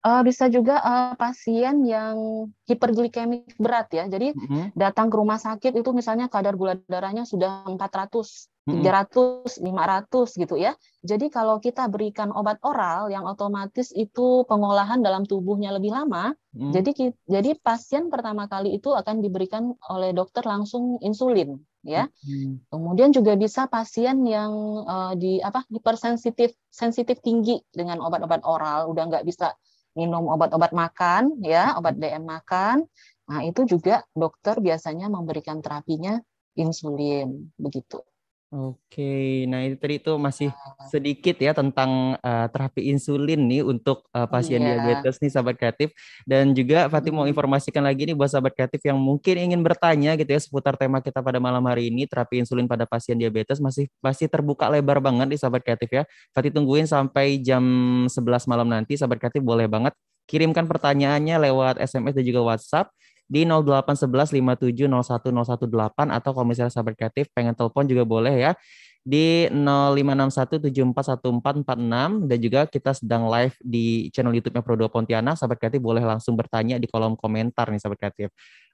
Uh, 0.00 0.24
bisa 0.24 0.48
juga 0.48 0.80
uh, 0.80 1.12
pasien 1.12 1.84
yang 1.84 2.48
hiperglikemik 2.64 3.52
berat 3.60 3.92
ya. 3.92 4.08
Jadi 4.08 4.32
mm-hmm. 4.32 4.72
datang 4.72 5.12
ke 5.12 5.16
rumah 5.20 5.36
sakit 5.36 5.76
itu 5.76 5.92
misalnya 5.92 6.32
kadar 6.32 6.56
gula 6.56 6.80
darahnya 6.88 7.28
sudah 7.28 7.68
400, 7.68 8.48
mm-hmm. 8.64 8.80
300, 8.80 9.60
500 9.60 10.40
gitu 10.40 10.56
ya. 10.56 10.72
Jadi 11.04 11.28
kalau 11.28 11.60
kita 11.60 11.84
berikan 11.92 12.32
obat 12.32 12.56
oral 12.64 13.12
yang 13.12 13.28
otomatis 13.28 13.92
itu 13.92 14.48
pengolahan 14.48 15.04
dalam 15.04 15.28
tubuhnya 15.28 15.68
lebih 15.76 15.92
lama, 15.92 16.32
mm-hmm. 16.56 16.72
jadi 16.72 16.90
jadi 17.28 17.50
pasien 17.60 18.08
pertama 18.08 18.48
kali 18.48 18.80
itu 18.80 18.96
akan 18.96 19.20
diberikan 19.20 19.76
oleh 19.92 20.16
dokter 20.16 20.48
langsung 20.48 20.96
insulin 21.04 21.60
ya. 21.84 22.08
Mm-hmm. 22.24 22.72
Kemudian 22.72 23.12
juga 23.12 23.36
bisa 23.36 23.68
pasien 23.68 24.24
yang 24.24 24.52
uh, 24.88 25.12
di 25.12 25.44
apa 25.44 25.60
hipersensitif 25.68 26.56
sensitif 26.72 27.20
tinggi 27.20 27.60
dengan 27.68 28.00
obat-obat 28.00 28.48
oral 28.48 28.88
udah 28.88 29.04
nggak 29.04 29.28
bisa 29.28 29.52
minum 29.98 30.26
obat-obat 30.30 30.70
makan 30.74 31.38
ya 31.42 31.74
obat 31.78 31.98
DM 31.98 32.26
makan. 32.26 32.86
Nah 33.30 33.40
itu 33.46 33.62
juga 33.66 34.02
dokter 34.10 34.58
biasanya 34.58 35.06
memberikan 35.06 35.62
terapinya 35.62 36.18
insulin 36.58 37.50
begitu 37.54 38.02
Oke, 38.50 39.46
nah 39.46 39.62
itu 39.62 39.78
tadi 39.78 40.02
itu 40.02 40.10
masih 40.18 40.50
nah. 40.50 40.90
sedikit 40.90 41.38
ya 41.38 41.54
tentang 41.54 42.18
uh, 42.18 42.50
terapi 42.50 42.90
insulin 42.90 43.46
nih 43.46 43.62
untuk 43.62 44.10
uh, 44.10 44.26
pasien 44.26 44.58
yeah. 44.58 44.74
diabetes 44.74 45.22
nih 45.22 45.30
sahabat 45.30 45.54
kreatif 45.54 45.94
dan 46.26 46.50
juga 46.50 46.90
Fatih 46.90 47.14
mau 47.14 47.30
informasikan 47.30 47.86
lagi 47.86 48.10
nih 48.10 48.16
buat 48.18 48.26
sahabat 48.26 48.50
kreatif 48.58 48.82
yang 48.82 48.98
mungkin 48.98 49.38
ingin 49.38 49.62
bertanya 49.62 50.18
gitu 50.18 50.34
ya 50.34 50.42
seputar 50.42 50.74
tema 50.74 50.98
kita 50.98 51.22
pada 51.22 51.38
malam 51.38 51.62
hari 51.62 51.94
ini 51.94 52.10
terapi 52.10 52.42
insulin 52.42 52.66
pada 52.66 52.90
pasien 52.90 53.14
diabetes 53.14 53.62
masih 53.62 53.86
masih 54.02 54.26
terbuka 54.26 54.66
lebar 54.66 54.98
banget 54.98 55.30
nih 55.30 55.38
sahabat 55.38 55.62
kreatif 55.62 55.86
ya. 55.86 56.02
Fatih 56.34 56.50
tungguin 56.50 56.90
sampai 56.90 57.38
jam 57.38 57.62
11 58.10 58.50
malam 58.50 58.66
nanti 58.66 58.98
sahabat 58.98 59.22
kreatif 59.22 59.46
boleh 59.46 59.70
banget 59.70 59.94
kirimkan 60.26 60.66
pertanyaannya 60.66 61.38
lewat 61.50 61.78
SMS 61.78 62.18
dan 62.18 62.24
juga 62.26 62.42
WhatsApp 62.42 62.90
di 63.30 63.46
0811 63.46 64.34
5701 64.34 66.10
atau 66.10 66.30
kalau 66.34 66.46
misalnya 66.50 66.74
sahabat 66.74 66.98
kreatif 66.98 67.30
pengen 67.30 67.54
telepon 67.54 67.86
juga 67.86 68.02
boleh 68.02 68.34
ya 68.34 68.52
di 69.00 69.48
0561741446 69.48 72.28
dan 72.28 72.38
juga 72.38 72.68
kita 72.68 72.92
sedang 72.92 73.32
live 73.32 73.56
di 73.64 74.12
channel 74.12 74.36
YouTube-nya 74.36 74.60
Pro2 74.60 74.92
Pontianak. 74.92 75.40
Sahabat 75.40 75.56
kreatif 75.56 75.80
boleh 75.80 76.04
langsung 76.04 76.36
bertanya 76.36 76.76
di 76.76 76.84
kolom 76.84 77.16
komentar 77.16 77.72
nih 77.72 77.80
sahabat 77.80 77.96
kreatif. 77.96 78.28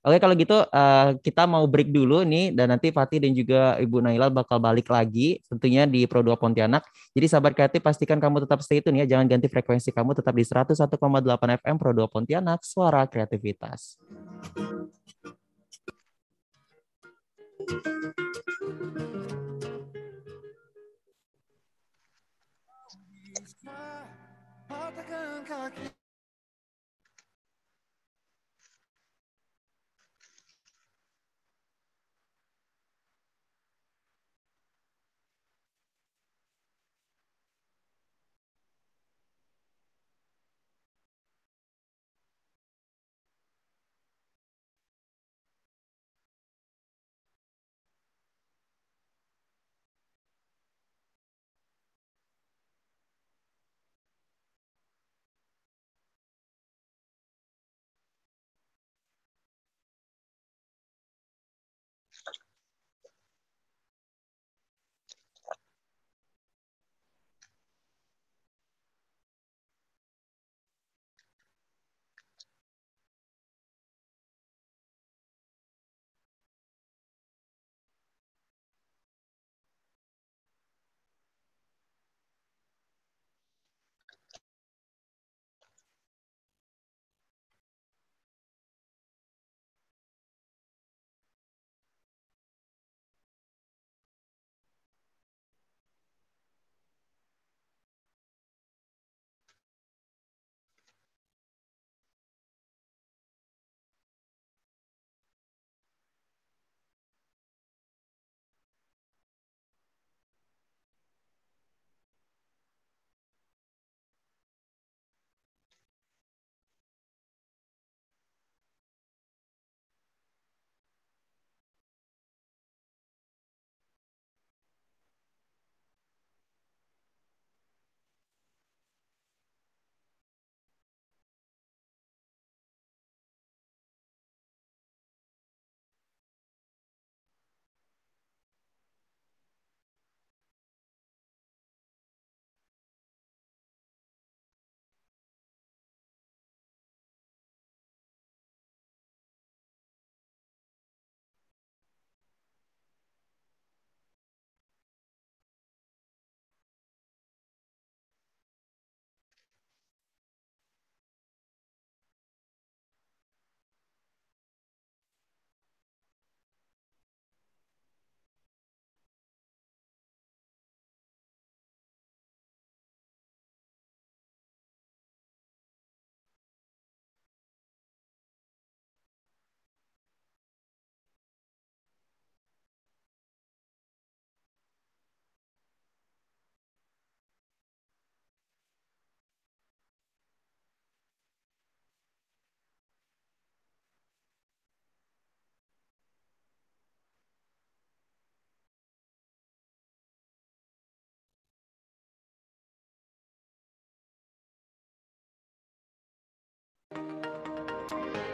Oke 0.07 0.23
kalau 0.23 0.35
gitu 0.39 0.63
uh, 0.63 1.19
kita 1.19 1.51
mau 1.51 1.67
break 1.67 1.91
dulu 1.91 2.23
nih 2.23 2.55
dan 2.55 2.71
nanti 2.71 2.95
Fatih 2.95 3.19
dan 3.19 3.35
juga 3.35 3.75
Ibu 3.79 4.03
Naila 4.03 4.31
bakal 4.31 4.63
balik 4.63 4.87
lagi 4.87 5.43
tentunya 5.51 5.87
di 5.87 6.07
Pro2 6.07 6.39
Pontianak. 6.39 6.87
Jadi 7.15 7.27
sahabat 7.27 7.59
kreatif 7.59 7.83
pastikan 7.83 8.23
kamu 8.23 8.47
tetap 8.47 8.63
stay 8.63 8.79
tune 8.79 9.03
ya, 9.03 9.07
jangan 9.07 9.27
ganti 9.27 9.51
frekuensi 9.51 9.91
kamu 9.91 10.15
tetap 10.15 10.35
di 10.35 10.47
101,8 10.47 11.59
FM 11.59 11.77
Pro2 11.79 12.07
Pontianak, 12.07 12.63
suara 12.63 13.03
kreativitas. 13.11 13.99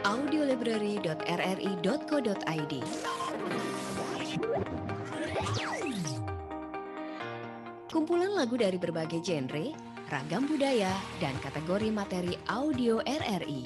audiolibrary.rri.co.id 0.03 2.73
Kumpulan 7.93 8.33
lagu 8.33 8.57
dari 8.57 8.81
berbagai 8.81 9.21
genre, 9.21 9.69
ragam 10.09 10.49
budaya, 10.49 10.89
dan 11.21 11.37
kategori 11.39 11.93
materi 11.93 12.33
audio 12.49 12.97
RRI. 13.05 13.61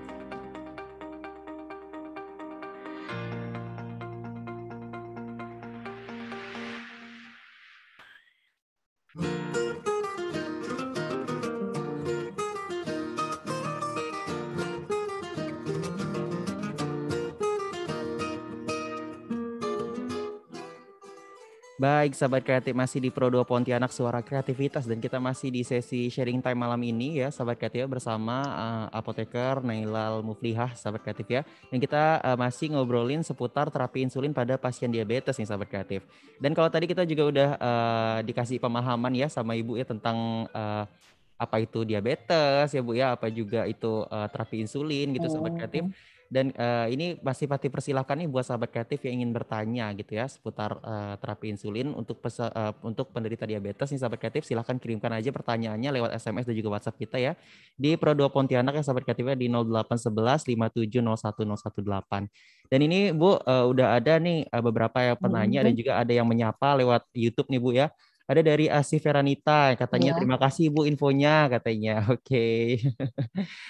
Baik, 21.92 22.16
sahabat 22.16 22.48
kreatif 22.48 22.72
masih 22.72 23.04
di 23.04 23.12
Pro 23.12 23.28
2 23.28 23.44
Pontianak 23.44 23.92
Suara 23.92 24.24
Kreativitas 24.24 24.88
dan 24.88 25.04
kita 25.04 25.20
masih 25.20 25.52
di 25.52 25.60
sesi 25.60 26.08
sharing 26.08 26.40
time 26.40 26.56
malam 26.56 26.80
ini 26.80 27.20
ya, 27.20 27.28
sahabat 27.28 27.60
kreatif 27.60 27.84
bersama 27.92 28.48
uh, 28.48 28.88
apoteker 28.96 29.60
Nailal 29.60 30.24
Muflihah, 30.24 30.72
sahabat 30.72 31.04
kreatif 31.04 31.28
ya. 31.28 31.44
Dan 31.68 31.84
kita 31.84 32.24
uh, 32.24 32.40
masih 32.40 32.72
ngobrolin 32.72 33.28
seputar 33.28 33.68
terapi 33.68 34.08
insulin 34.08 34.32
pada 34.32 34.56
pasien 34.56 34.88
diabetes 34.88 35.36
nih, 35.36 35.44
sahabat 35.44 35.68
kreatif. 35.68 36.08
Dan 36.40 36.56
kalau 36.56 36.72
tadi 36.72 36.88
kita 36.88 37.04
juga 37.04 37.24
udah 37.28 37.50
uh, 37.60 38.18
dikasih 38.24 38.64
pemahaman 38.64 39.12
ya 39.12 39.28
sama 39.28 39.60
Ibu 39.60 39.76
ya 39.76 39.84
tentang 39.84 40.48
uh, 40.48 40.88
apa 41.36 41.60
itu 41.60 41.84
diabetes 41.84 42.72
ya 42.72 42.80
Bu 42.80 42.96
ya, 42.96 43.20
apa 43.20 43.28
juga 43.28 43.68
itu 43.68 44.08
uh, 44.08 44.32
terapi 44.32 44.64
insulin 44.64 45.12
gitu, 45.12 45.28
sahabat 45.28 45.60
kreatif. 45.60 45.92
Hmm. 45.92 46.21
Dan 46.32 46.56
uh, 46.56 46.88
ini 46.88 47.20
masih 47.20 47.44
pasti 47.44 47.68
persilahkan 47.68 48.16
nih 48.16 48.32
buat 48.32 48.48
sahabat 48.48 48.72
kreatif 48.72 49.04
yang 49.04 49.20
ingin 49.20 49.36
bertanya 49.36 49.92
gitu 50.00 50.16
ya 50.16 50.32
seputar 50.32 50.80
uh, 50.80 51.20
terapi 51.20 51.52
insulin 51.52 51.92
untuk 51.92 52.24
pesa, 52.24 52.48
uh, 52.56 52.72
untuk 52.88 53.12
penderita 53.12 53.44
diabetes 53.44 53.92
nih 53.92 54.00
sahabat 54.00 54.16
kreatif 54.16 54.48
silahkan 54.48 54.80
kirimkan 54.80 55.12
aja 55.12 55.28
pertanyaannya 55.36 56.00
lewat 56.00 56.16
SMS 56.16 56.48
dan 56.48 56.56
juga 56.56 56.80
WhatsApp 56.80 57.04
kita 57.04 57.20
ya 57.20 57.36
di 57.76 58.00
Pro 58.00 58.16
2 58.16 58.32
Pontianak 58.32 58.80
ya 58.80 58.80
sahabat 58.80 59.04
kreatifnya 59.04 59.36
di 59.36 59.52
0811 59.52 60.48
5701 60.56 62.32
Dan 62.72 62.80
ini 62.80 63.12
Bu 63.12 63.36
uh, 63.36 63.68
udah 63.68 64.00
ada 64.00 64.16
nih 64.16 64.48
uh, 64.48 64.64
beberapa 64.64 65.04
yang 65.04 65.20
penanya 65.20 65.60
hmm. 65.60 65.68
dan 65.68 65.74
juga 65.76 65.92
ada 66.00 66.16
yang 66.16 66.24
menyapa 66.24 66.80
lewat 66.80 67.12
YouTube 67.12 67.52
nih 67.52 67.60
Bu 67.60 67.76
ya. 67.76 67.92
Ada 68.32 68.48
dari 68.48 68.72
Asi 68.72 68.96
Veranita, 68.96 69.76
katanya 69.76 70.16
ya. 70.16 70.18
terima 70.24 70.40
kasih 70.40 70.72
Bu 70.72 70.88
infonya 70.88 71.52
katanya. 71.52 72.00
Oke. 72.16 72.24
Okay. 72.24 72.64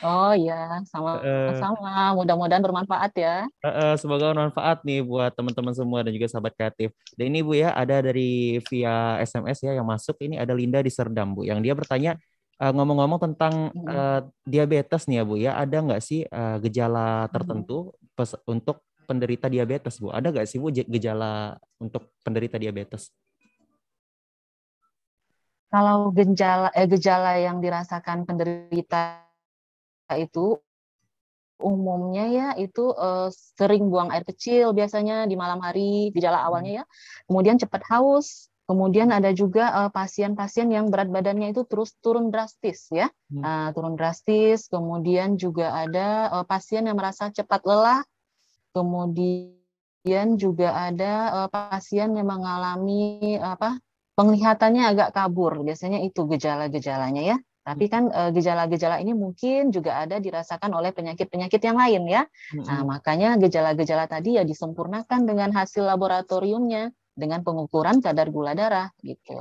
Oh 0.05 0.37
ya, 0.37 0.77
sama-sama. 0.85 2.13
Mudah-mudahan 2.13 2.61
bermanfaat 2.61 3.09
ya. 3.17 3.49
Uh, 3.65 3.69
uh, 3.73 3.93
semoga 3.97 4.29
bermanfaat 4.29 4.85
nih 4.85 5.01
buat 5.01 5.33
teman-teman 5.33 5.73
semua 5.73 6.05
dan 6.05 6.13
juga 6.13 6.29
sahabat 6.29 6.53
kreatif. 6.53 6.93
Dan 7.17 7.33
ini 7.33 7.41
Bu 7.41 7.57
ya, 7.57 7.73
ada 7.73 8.05
dari 8.05 8.61
via 8.69 9.17
SMS 9.25 9.65
ya 9.65 9.73
yang 9.73 9.89
masuk. 9.89 10.21
Ini 10.21 10.37
ada 10.37 10.53
Linda 10.53 10.77
di 10.77 10.93
Serdam 10.93 11.33
Bu, 11.33 11.41
yang 11.41 11.57
dia 11.65 11.73
bertanya 11.73 12.21
ngomong-ngomong 12.61 13.17
uh, 13.17 13.25
tentang 13.25 13.53
uh, 13.89 14.21
diabetes 14.45 15.09
nih 15.09 15.17
ya 15.17 15.23
Bu 15.25 15.35
ya, 15.41 15.57
ada 15.57 15.81
nggak 15.81 16.01
sih 16.05 16.21
uh, 16.29 16.61
gejala 16.61 17.25
tertentu 17.33 17.97
untuk 18.45 18.85
penderita 19.09 19.49
diabetes 19.49 19.97
Bu? 19.97 20.13
Ada 20.13 20.29
nggak 20.29 20.45
sih 20.45 20.61
Bu 20.61 20.69
gejala 20.69 21.57
untuk 21.81 22.13
penderita 22.21 22.61
diabetes? 22.61 23.09
Kalau 25.71 26.11
gejala 26.11 26.69
eh, 26.75 26.85
gejala 26.85 27.39
yang 27.39 27.63
dirasakan 27.63 28.27
penderita 28.27 29.23
itu 30.19 30.59
umumnya 31.63 32.25
ya 32.27 32.47
itu 32.59 32.91
eh, 32.91 33.29
sering 33.31 33.87
buang 33.87 34.11
air 34.11 34.27
kecil 34.27 34.75
biasanya 34.75 35.23
di 35.29 35.39
malam 35.39 35.63
hari 35.63 36.11
gejala 36.11 36.43
hmm. 36.43 36.47
awalnya 36.51 36.71
ya 36.83 36.85
kemudian 37.31 37.55
cepat 37.55 37.81
haus 37.87 38.51
kemudian 38.67 39.15
ada 39.15 39.31
juga 39.31 39.71
eh, 39.85 39.91
pasien-pasien 39.95 40.67
uh, 40.67 40.73
yang 40.81 40.85
berat 40.91 41.07
badannya 41.07 41.55
itu 41.55 41.63
terus 41.63 41.95
turun 42.03 42.33
drastis 42.33 42.91
ya 42.91 43.07
hmm. 43.31 43.41
uh, 43.41 43.69
turun 43.71 43.95
drastis 43.95 44.67
kemudian 44.67 45.39
juga 45.39 45.71
ada 45.71 46.27
uh, 46.35 46.45
pasien 46.47 46.83
yang 46.83 46.99
merasa 46.99 47.31
cepat 47.31 47.63
lelah 47.63 48.03
kemudian 48.75 50.35
juga 50.35 50.75
ada 50.75 51.45
uh, 51.45 51.49
pasien 51.51 52.11
yang 52.15 52.27
mengalami 52.27 53.39
apa 53.39 53.79
penglihatannya 54.15 54.83
agak 54.91 55.09
kabur. 55.15 55.61
Biasanya 55.63 56.03
itu 56.03 56.27
gejala-gejalanya 56.27 57.23
ya. 57.23 57.37
Tapi 57.61 57.85
kan 57.93 58.09
eh, 58.09 58.31
gejala-gejala 58.33 58.97
ini 58.97 59.13
mungkin 59.13 59.69
juga 59.69 60.01
ada 60.01 60.17
dirasakan 60.17 60.73
oleh 60.73 60.89
penyakit-penyakit 60.97 61.61
yang 61.61 61.77
lain 61.77 62.03
ya. 62.09 62.25
Nah, 62.57 62.81
makanya 62.81 63.37
gejala-gejala 63.37 64.09
tadi 64.09 64.41
ya 64.41 64.43
disempurnakan 64.43 65.29
dengan 65.29 65.53
hasil 65.53 65.85
laboratoriumnya 65.85 66.89
dengan 67.13 67.45
pengukuran 67.45 68.01
kadar 68.01 68.33
gula 68.33 68.57
darah 68.57 68.89
gitu. 69.05 69.37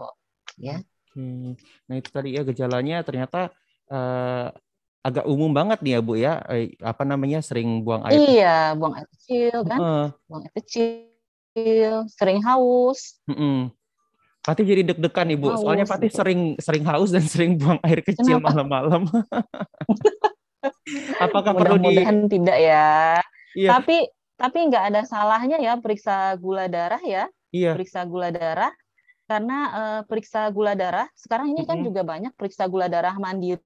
Ya. 0.61 0.85
Hmm. 1.17 1.57
Nah, 1.89 1.95
itu 1.97 2.13
tadi 2.13 2.37
ya 2.37 2.45
gejalanya 2.45 3.01
ternyata 3.01 3.57
uh, 3.89 4.53
agak 5.01 5.25
umum 5.25 5.49
banget 5.57 5.81
nih 5.81 5.93
ya, 5.97 6.01
Bu 6.05 6.13
ya. 6.21 6.33
Eh, 6.53 6.77
apa 6.85 7.09
namanya? 7.09 7.41
sering 7.41 7.81
buang 7.81 8.05
air. 8.05 8.21
Iya, 8.21 8.77
buang 8.77 9.01
air 9.01 9.09
kecil 9.17 9.57
kan. 9.65 9.79
Uh. 9.81 10.09
Buang 10.29 10.45
air 10.45 10.55
kecil, 10.61 12.05
sering 12.13 12.45
haus. 12.45 13.17
Uh 13.25 13.33
-uh. 13.33 13.61
Fatih 14.41 14.65
jadi 14.65 14.83
deg-degan 14.89 15.29
ibu, 15.37 15.53
haus, 15.53 15.61
soalnya 15.61 15.85
Fatih 15.85 16.09
sering 16.09 16.57
sering 16.57 16.85
haus 16.89 17.13
dan 17.13 17.25
sering 17.29 17.61
buang 17.61 17.77
air 17.85 18.01
kecil 18.01 18.41
malam-malam. 18.41 19.05
Apakah 21.25 21.53
perlu 21.53 21.77
di? 21.85 22.01
tidak 22.33 22.57
ya. 22.57 23.21
Iya. 23.53 23.69
Tapi 23.77 24.09
tapi 24.41 24.59
nggak 24.73 24.85
ada 24.93 25.05
salahnya 25.05 25.61
ya 25.61 25.77
periksa 25.77 26.33
gula 26.41 26.73
darah 26.73 27.03
ya. 27.05 27.29
Iya. 27.53 27.77
Periksa 27.77 28.09
gula 28.09 28.33
darah 28.33 28.73
karena 29.31 29.59
uh, 29.71 30.01
periksa 30.09 30.49
gula 30.51 30.75
darah 30.75 31.07
sekarang 31.15 31.55
ini 31.55 31.63
kan 31.63 31.79
mm 31.79 31.81
-hmm. 31.85 31.89
juga 31.93 32.03
banyak 32.03 32.33
periksa 32.35 32.67
gula 32.67 32.91
darah 32.91 33.15
mandiri 33.15 33.63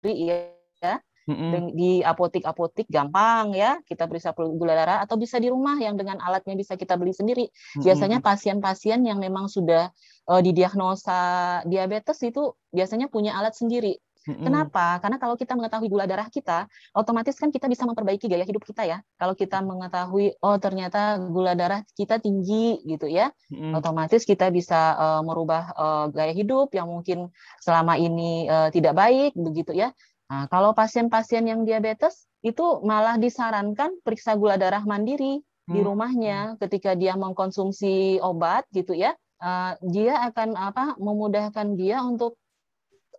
ya 0.00 0.96
Mm-hmm. 1.24 1.72
Di 1.72 1.92
apotik-apotik 2.04 2.86
gampang 2.92 3.56
ya, 3.56 3.80
kita 3.88 4.04
periksa 4.04 4.36
gula 4.36 4.76
darah 4.76 4.98
atau 5.00 5.16
bisa 5.16 5.40
di 5.40 5.48
rumah 5.48 5.80
yang 5.80 5.96
dengan 5.96 6.20
alatnya 6.20 6.52
bisa 6.52 6.76
kita 6.76 7.00
beli 7.00 7.16
sendiri. 7.16 7.48
Mm-hmm. 7.48 7.82
Biasanya 7.84 8.18
pasien-pasien 8.20 9.00
yang 9.08 9.16
memang 9.16 9.48
sudah 9.48 9.88
uh, 10.28 10.40
didiagnosa 10.44 11.64
diabetes 11.64 12.20
itu 12.20 12.52
biasanya 12.72 13.08
punya 13.08 13.32
alat 13.36 13.56
sendiri. 13.56 13.96
Mm-hmm. 14.24 14.40
Kenapa? 14.40 14.96
Karena 15.04 15.20
kalau 15.20 15.36
kita 15.36 15.52
mengetahui 15.52 15.88
gula 15.92 16.08
darah 16.08 16.28
kita, 16.32 16.64
otomatis 16.96 17.36
kan 17.36 17.52
kita 17.52 17.68
bisa 17.68 17.84
memperbaiki 17.84 18.24
gaya 18.24 18.48
hidup 18.48 18.64
kita 18.64 18.88
ya. 18.88 19.04
Kalau 19.20 19.36
kita 19.36 19.60
mengetahui 19.60 20.40
oh 20.40 20.56
ternyata 20.56 21.20
gula 21.20 21.52
darah 21.52 21.84
kita 21.92 22.16
tinggi 22.16 22.80
gitu 22.88 23.04
ya, 23.04 23.28
mm-hmm. 23.52 23.76
otomatis 23.76 24.24
kita 24.24 24.48
bisa 24.48 24.96
uh, 24.96 25.20
merubah 25.20 25.62
uh, 25.76 26.06
gaya 26.08 26.32
hidup 26.32 26.72
yang 26.72 26.88
mungkin 26.88 27.28
selama 27.60 28.00
ini 28.00 28.48
uh, 28.48 28.72
tidak 28.72 28.96
baik 28.96 29.36
begitu 29.36 29.76
ya. 29.76 29.92
Nah, 30.30 30.48
kalau 30.48 30.72
pasien-pasien 30.72 31.44
yang 31.44 31.68
diabetes 31.68 32.24
itu 32.40 32.80
malah 32.84 33.20
disarankan 33.20 34.00
periksa 34.00 34.36
gula 34.36 34.56
darah 34.56 34.84
mandiri 34.84 35.40
hmm. 35.40 35.72
di 35.72 35.80
rumahnya 35.80 36.56
ketika 36.60 36.96
dia 36.96 37.16
mengkonsumsi 37.16 38.20
obat 38.20 38.64
gitu 38.72 38.96
ya. 38.96 39.12
Uh, 39.44 39.76
dia 39.84 40.24
akan 40.24 40.56
apa 40.56 40.96
memudahkan 40.96 41.76
dia 41.76 42.00
untuk 42.00 42.40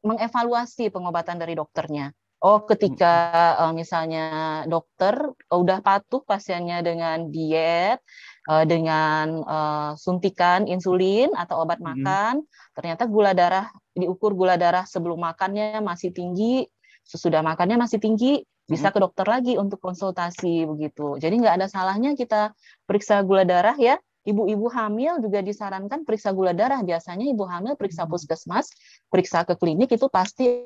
mengevaluasi 0.02 0.90
pengobatan 0.90 1.38
dari 1.38 1.54
dokternya. 1.54 2.14
Oh, 2.46 2.62
ketika 2.62 3.58
uh, 3.58 3.74
misalnya 3.74 4.62
dokter 4.70 5.18
udah 5.50 5.82
patuh 5.82 6.22
pasiennya 6.22 6.86
dengan 6.86 7.34
diet, 7.34 7.98
uh, 8.46 8.62
dengan 8.70 9.42
uh, 9.42 9.92
suntikan 9.98 10.70
insulin 10.70 11.34
atau 11.34 11.66
obat 11.66 11.82
hmm. 11.82 11.86
makan, 11.90 12.34
ternyata 12.78 13.10
gula 13.10 13.34
darah 13.34 13.66
diukur 13.98 14.38
gula 14.38 14.62
darah 14.62 14.86
sebelum 14.86 15.26
makannya 15.26 15.82
masih 15.82 16.14
tinggi, 16.14 16.70
sesudah 17.06 17.46
makannya 17.46 17.78
masih 17.78 18.02
tinggi, 18.02 18.42
bisa 18.66 18.90
ke 18.90 18.98
dokter 18.98 19.30
lagi 19.30 19.56
untuk 19.62 19.78
konsultasi 19.78 20.66
begitu. 20.66 21.22
Jadi 21.22 21.38
nggak 21.38 21.62
ada 21.62 21.68
salahnya 21.70 22.18
kita 22.18 22.52
periksa 22.90 23.22
gula 23.22 23.46
darah 23.46 23.78
ya. 23.78 24.02
Ibu-ibu 24.26 24.66
hamil 24.74 25.22
juga 25.22 25.46
disarankan 25.46 26.02
periksa 26.02 26.34
gula 26.34 26.50
darah. 26.50 26.82
Biasanya 26.82 27.30
ibu 27.30 27.46
hamil 27.46 27.78
periksa 27.78 28.10
puskesmas, 28.10 28.74
periksa 29.14 29.46
ke 29.46 29.54
klinik 29.54 29.94
itu 29.94 30.10
pasti 30.10 30.66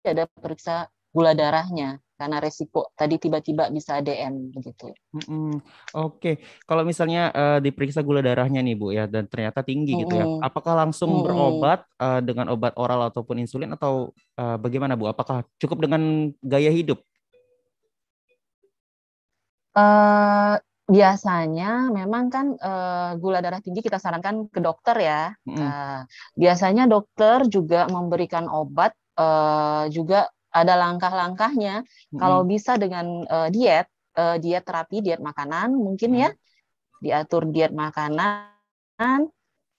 ada 0.00 0.24
periksa 0.24 0.88
gula 1.12 1.36
darahnya. 1.36 2.00
Karena 2.24 2.40
resiko 2.40 2.88
tadi 2.96 3.20
tiba-tiba 3.20 3.68
bisa 3.68 4.00
DM 4.00 4.48
begitu. 4.48 4.88
Mm-mm. 5.12 5.60
Oke, 5.92 6.40
kalau 6.64 6.80
misalnya 6.80 7.28
uh, 7.36 7.58
diperiksa 7.60 8.00
gula 8.00 8.24
darahnya 8.24 8.64
nih 8.64 8.74
Bu 8.80 8.96
ya 8.96 9.04
dan 9.04 9.28
ternyata 9.28 9.60
tinggi 9.60 9.92
gitu 10.00 10.16
ya, 10.16 10.24
apakah 10.40 10.72
langsung 10.72 11.12
Mm-mm. 11.12 11.24
berobat 11.28 11.84
uh, 12.00 12.24
dengan 12.24 12.48
obat 12.48 12.72
oral 12.80 13.12
ataupun 13.12 13.44
insulin 13.44 13.76
atau 13.76 14.16
uh, 14.40 14.56
bagaimana 14.56 14.96
Bu? 14.96 15.12
Apakah 15.12 15.44
cukup 15.60 15.84
dengan 15.84 16.32
gaya 16.40 16.72
hidup? 16.72 17.04
Uh, 19.76 20.56
biasanya 20.88 21.92
memang 21.92 22.32
kan 22.32 22.56
uh, 22.56 23.20
gula 23.20 23.44
darah 23.44 23.60
tinggi 23.60 23.84
kita 23.84 24.00
sarankan 24.00 24.48
ke 24.48 24.64
dokter 24.64 24.96
ya. 24.96 25.22
Mm. 25.44 25.60
Uh, 25.60 26.00
biasanya 26.40 26.88
dokter 26.88 27.44
juga 27.52 27.84
memberikan 27.92 28.48
obat, 28.48 28.96
uh, 29.20 29.92
juga 29.92 30.32
ada 30.54 30.74
langkah-langkahnya. 30.78 31.82
Mm. 32.14 32.18
Kalau 32.22 32.46
bisa 32.46 32.78
dengan 32.78 33.26
uh, 33.26 33.50
diet, 33.50 33.90
uh, 34.14 34.38
diet 34.38 34.62
terapi, 34.62 35.02
diet 35.02 35.18
makanan 35.18 35.74
mungkin 35.74 36.14
mm. 36.14 36.20
ya, 36.22 36.30
diatur 37.02 37.50
diet 37.50 37.74
makanan 37.74 39.34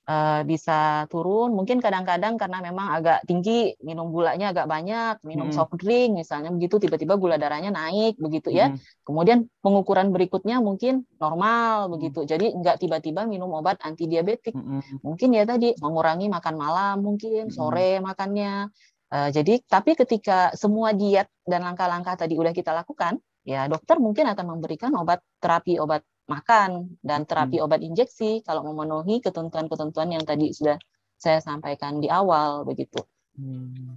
uh, 0.05 0.41
bisa 0.45 1.05
turun. 1.09 1.53
Mungkin 1.53 1.81
kadang-kadang 1.81 2.37
karena 2.37 2.61
memang 2.61 2.87
agak 3.01 3.25
tinggi, 3.25 3.73
minum 3.81 4.09
gulanya 4.13 4.53
agak 4.53 4.69
banyak, 4.69 5.15
minum 5.25 5.49
hmm. 5.49 5.55
soft 5.55 5.75
drink 5.77 6.15
misalnya 6.15 6.53
begitu, 6.53 6.77
tiba-tiba 6.77 7.17
gula 7.17 7.35
darahnya 7.41 7.73
naik 7.73 8.17
begitu 8.21 8.53
ya. 8.53 8.71
Hmm. 8.71 8.79
Kemudian 9.03 9.39
pengukuran 9.59 10.13
berikutnya 10.13 10.61
mungkin 10.61 11.03
normal 11.17 11.89
begitu. 11.91 12.23
Jadi 12.23 12.53
nggak 12.53 12.81
tiba-tiba 12.81 13.25
minum 13.25 13.51
obat 13.53 13.81
anti 13.81 14.05
diabetik. 14.05 14.53
Hmm. 14.53 14.81
Mungkin 15.01 15.33
ya 15.35 15.43
tadi 15.43 15.73
mengurangi 15.81 16.29
makan 16.29 16.55
malam, 16.55 16.95
mungkin 17.01 17.49
sore 17.49 17.99
makannya. 17.99 18.69
Uh, 19.15 19.31
jadi 19.31 19.63
tapi 19.63 19.95
ketika 19.95 20.51
semua 20.59 20.91
diet 20.91 21.31
dan 21.47 21.63
langkah-langkah 21.63 22.19
tadi 22.19 22.35
udah 22.35 22.51
kita 22.51 22.75
lakukan, 22.75 23.15
ya 23.47 23.63
dokter 23.71 23.95
mungkin 23.95 24.27
akan 24.27 24.59
memberikan 24.59 24.91
obat 24.99 25.23
terapi 25.39 25.79
obat 25.79 26.03
makan 26.27 26.99
dan 26.99 27.23
terapi 27.23 27.63
obat 27.63 27.79
injeksi 27.79 28.43
kalau 28.43 28.67
memenuhi 28.67 29.23
ketentuan-ketentuan 29.23 30.11
yang 30.11 30.25
tadi 30.27 30.51
sudah 30.51 30.75
saya 31.15 31.39
sampaikan 31.39 32.03
di 32.03 32.11
awal 32.11 32.67
begitu. 32.67 32.99
Hmm. 33.39 33.95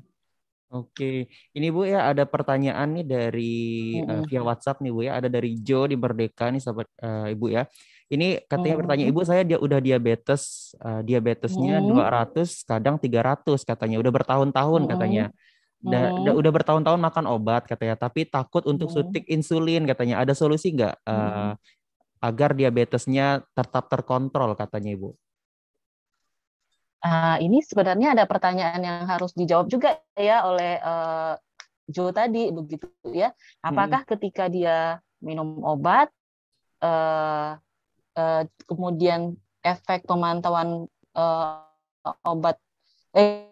Oke, 0.69 1.33
ini 1.57 1.73
Bu 1.73 1.89
ya 1.89 2.13
ada 2.13 2.29
pertanyaan 2.29 3.01
nih 3.01 3.07
dari 3.09 3.57
hmm. 3.99 4.05
uh, 4.07 4.23
via 4.29 4.43
WhatsApp 4.45 4.85
nih 4.85 4.93
Bu 4.93 5.01
ya, 5.03 5.19
ada 5.19 5.27
dari 5.33 5.57
Jo 5.59 5.89
di 5.89 5.97
Merdeka 5.97 6.53
nih 6.53 6.63
sahabat 6.63 6.89
uh, 7.03 7.27
Ibu 7.33 7.47
ya. 7.49 7.65
Ini 8.09 8.49
katanya 8.49 8.75
hmm. 8.75 8.83
bertanya 8.85 9.05
Ibu 9.13 9.21
saya 9.21 9.43
dia 9.45 9.61
udah 9.61 9.85
diabetes, 9.85 10.73
uh, 10.81 11.05
diabetesnya 11.05 11.85
hmm. 11.85 11.93
200 11.93 12.65
kadang 12.65 12.97
300 12.97 13.69
katanya, 13.69 13.97
udah 14.01 14.13
bertahun-tahun 14.13 14.83
hmm. 14.85 14.91
katanya. 14.97 15.25
Da, 15.79 16.11
da, 16.11 16.35
udah 16.35 16.51
bertahun-tahun 16.51 16.99
makan 16.99 17.31
obat 17.31 17.71
katanya, 17.71 17.95
tapi 17.95 18.27
takut 18.27 18.67
untuk 18.67 18.91
suntik 18.91 19.23
insulin 19.31 19.87
katanya. 19.87 20.19
Ada 20.19 20.35
solusi 20.35 20.75
nggak 20.75 21.07
uh, 21.07 21.55
agar 22.19 22.51
diabetesnya 22.57 23.47
tetap 23.55 23.87
terkontrol 23.87 24.59
katanya 24.59 24.91
Ibu? 24.99 25.11
Uh, 26.99 27.39
ini 27.39 27.63
sebenarnya 27.63 28.19
ada 28.19 28.27
pertanyaan 28.27 28.83
yang 28.83 29.07
harus 29.07 29.31
dijawab 29.39 29.71
juga 29.71 30.03
ya 30.19 30.43
oleh 30.51 30.83
uh, 30.83 31.39
Joe 31.87 32.11
tadi 32.11 32.51
begitu 32.51 32.91
ya. 33.15 33.31
Apakah 33.63 34.03
hmm. 34.03 34.11
ketika 34.17 34.51
dia 34.51 34.99
minum 35.23 35.63
obat 35.63 36.11
uh, 36.83 37.55
uh, 38.19 38.43
kemudian 38.67 39.39
efek 39.63 40.03
pemantauan 40.11 40.91
uh, 41.15 41.63
obat 42.27 42.59
eh, 43.15 43.47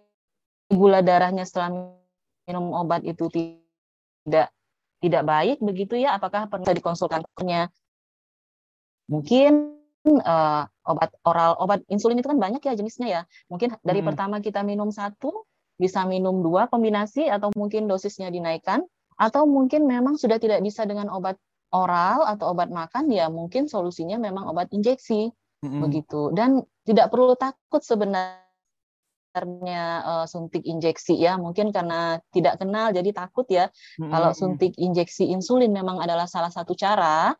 gula 0.66 1.06
darahnya 1.06 1.46
setelah 1.46 1.94
minum 2.50 2.74
obat 2.74 3.06
itu 3.06 3.30
tidak 3.30 4.50
tidak 4.98 5.22
baik 5.22 5.58
begitu 5.62 6.02
ya? 6.02 6.18
Apakah 6.18 6.50
perlu 6.50 6.66
dikonsultasinya 6.66 7.70
mungkin 9.06 9.78
uh, 10.06 10.66
obat 10.86 11.10
oral 11.26 11.54
obat 11.62 11.82
insulin 11.90 12.18
itu 12.18 12.30
kan 12.30 12.38
banyak 12.38 12.62
ya 12.62 12.74
jenisnya 12.74 13.08
ya 13.08 13.22
mungkin 13.50 13.74
dari 13.82 14.02
hmm. 14.02 14.08
pertama 14.12 14.36
kita 14.42 14.66
minum 14.66 14.90
satu 14.90 15.46
bisa 15.76 16.02
minum 16.08 16.40
dua 16.42 16.66
kombinasi 16.70 17.28
atau 17.30 17.54
mungkin 17.54 17.86
dosisnya 17.86 18.30
dinaikkan 18.30 18.82
atau 19.16 19.44
mungkin 19.48 19.84
memang 19.84 20.18
sudah 20.18 20.40
tidak 20.40 20.60
bisa 20.64 20.84
dengan 20.88 21.08
obat 21.12 21.36
oral 21.76 22.24
atau 22.24 22.56
obat 22.56 22.72
makan 22.72 23.12
ya 23.12 23.28
mungkin 23.28 23.68
solusinya 23.68 24.16
memang 24.16 24.48
obat 24.48 24.72
injeksi. 24.72 25.28
Hmm. 25.64 25.80
begitu. 25.80 26.30
Dan 26.36 26.60
tidak 26.84 27.08
perlu 27.08 27.32
takut 27.34 27.80
sebenarnya 27.80 28.44
uh, 30.04 30.26
suntik 30.28 30.62
injeksi 30.62 31.16
ya. 31.16 31.40
Mungkin 31.40 31.72
karena 31.72 32.20
tidak 32.30 32.60
kenal 32.60 32.92
jadi 32.92 33.10
takut 33.16 33.48
ya. 33.48 33.72
Hmm. 33.96 34.12
kalau 34.12 34.30
suntik 34.36 34.76
injeksi 34.76 35.32
insulin 35.32 35.72
memang 35.72 35.98
adalah 36.02 36.28
salah 36.28 36.52
satu 36.52 36.76
cara 36.76 37.32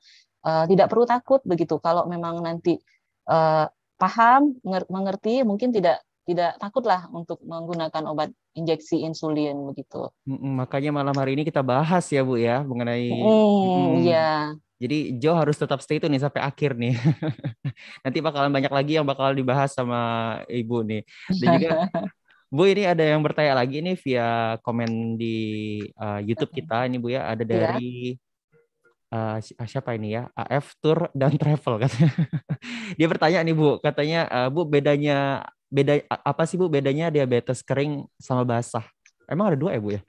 uh, 0.49 0.65
tidak 0.65 0.89
perlu 0.89 1.05
takut 1.05 1.45
begitu. 1.45 1.77
Kalau 1.79 2.09
memang 2.09 2.41
nanti 2.41 2.81
uh, 3.29 3.69
paham 3.97 4.57
mengerti 4.65 5.41
mungkin 5.45 5.73
tidak 5.73 6.05
tidak 6.27 6.59
takutlah 6.59 7.07
untuk 7.15 7.39
menggunakan 7.47 8.03
obat 8.11 8.35
injeksi 8.59 9.07
insulin 9.07 9.55
begitu. 9.71 10.11
Makanya 10.27 10.91
malam 10.91 11.15
hari 11.15 11.39
ini 11.39 11.47
kita 11.47 11.63
bahas 11.63 12.03
ya 12.11 12.27
Bu 12.27 12.35
ya 12.35 12.67
mengenai. 12.67 13.15
Mm, 13.15 13.23
hmm, 13.23 13.93
ya. 14.03 14.31
Jadi 14.77 15.17
Jo 15.17 15.39
harus 15.39 15.57
tetap 15.57 15.79
stay 15.81 16.03
itu 16.03 16.11
nih 16.11 16.21
sampai 16.21 16.43
akhir 16.43 16.75
nih. 16.75 16.99
Nanti 18.05 18.19
bakalan 18.19 18.51
banyak 18.51 18.73
lagi 18.75 18.93
yang 18.99 19.07
bakal 19.07 19.33
dibahas 19.33 19.73
sama 19.73 20.01
Ibu 20.51 20.83
nih. 20.83 21.03
Dan 21.31 21.49
juga 21.63 21.87
Bu 22.47 22.63
ini 22.67 22.87
ada 22.87 23.03
yang 23.03 23.23
bertanya 23.23 23.59
lagi 23.59 23.83
nih 23.83 23.97
via 23.99 24.59
komen 24.63 25.19
di 25.19 25.37
uh, 25.99 26.23
YouTube 26.23 26.51
kita 26.51 26.91
ini 26.91 26.99
Bu 26.99 27.15
ya 27.15 27.27
ada 27.31 27.43
iya. 27.43 27.51
dari 27.55 28.19
uh, 29.11 29.39
siapa 29.43 29.95
ini 29.95 30.15
ya 30.15 30.31
AF 30.35 30.79
Tour 30.83 31.11
dan 31.15 31.35
Travel 31.39 31.75
katanya. 31.87 32.13
Dia 32.99 33.07
bertanya 33.07 33.39
nih 33.47 33.55
Bu, 33.55 33.79
katanya 33.83 34.21
uh, 34.31 34.49
Bu 34.51 34.67
bedanya 34.67 35.47
beda 35.77 36.01
apa 36.09 36.43
sih 36.49 36.57
Bu 36.57 36.73
bedanya 36.73 37.13
diabetes 37.13 37.61
kering 37.61 38.09
sama 38.17 38.49
basah? 38.49 38.89
Emang 39.29 39.53
ada 39.53 39.59
dua 39.61 39.77
ya 39.77 39.81
Bu 39.85 39.93
ya? 39.93 40.03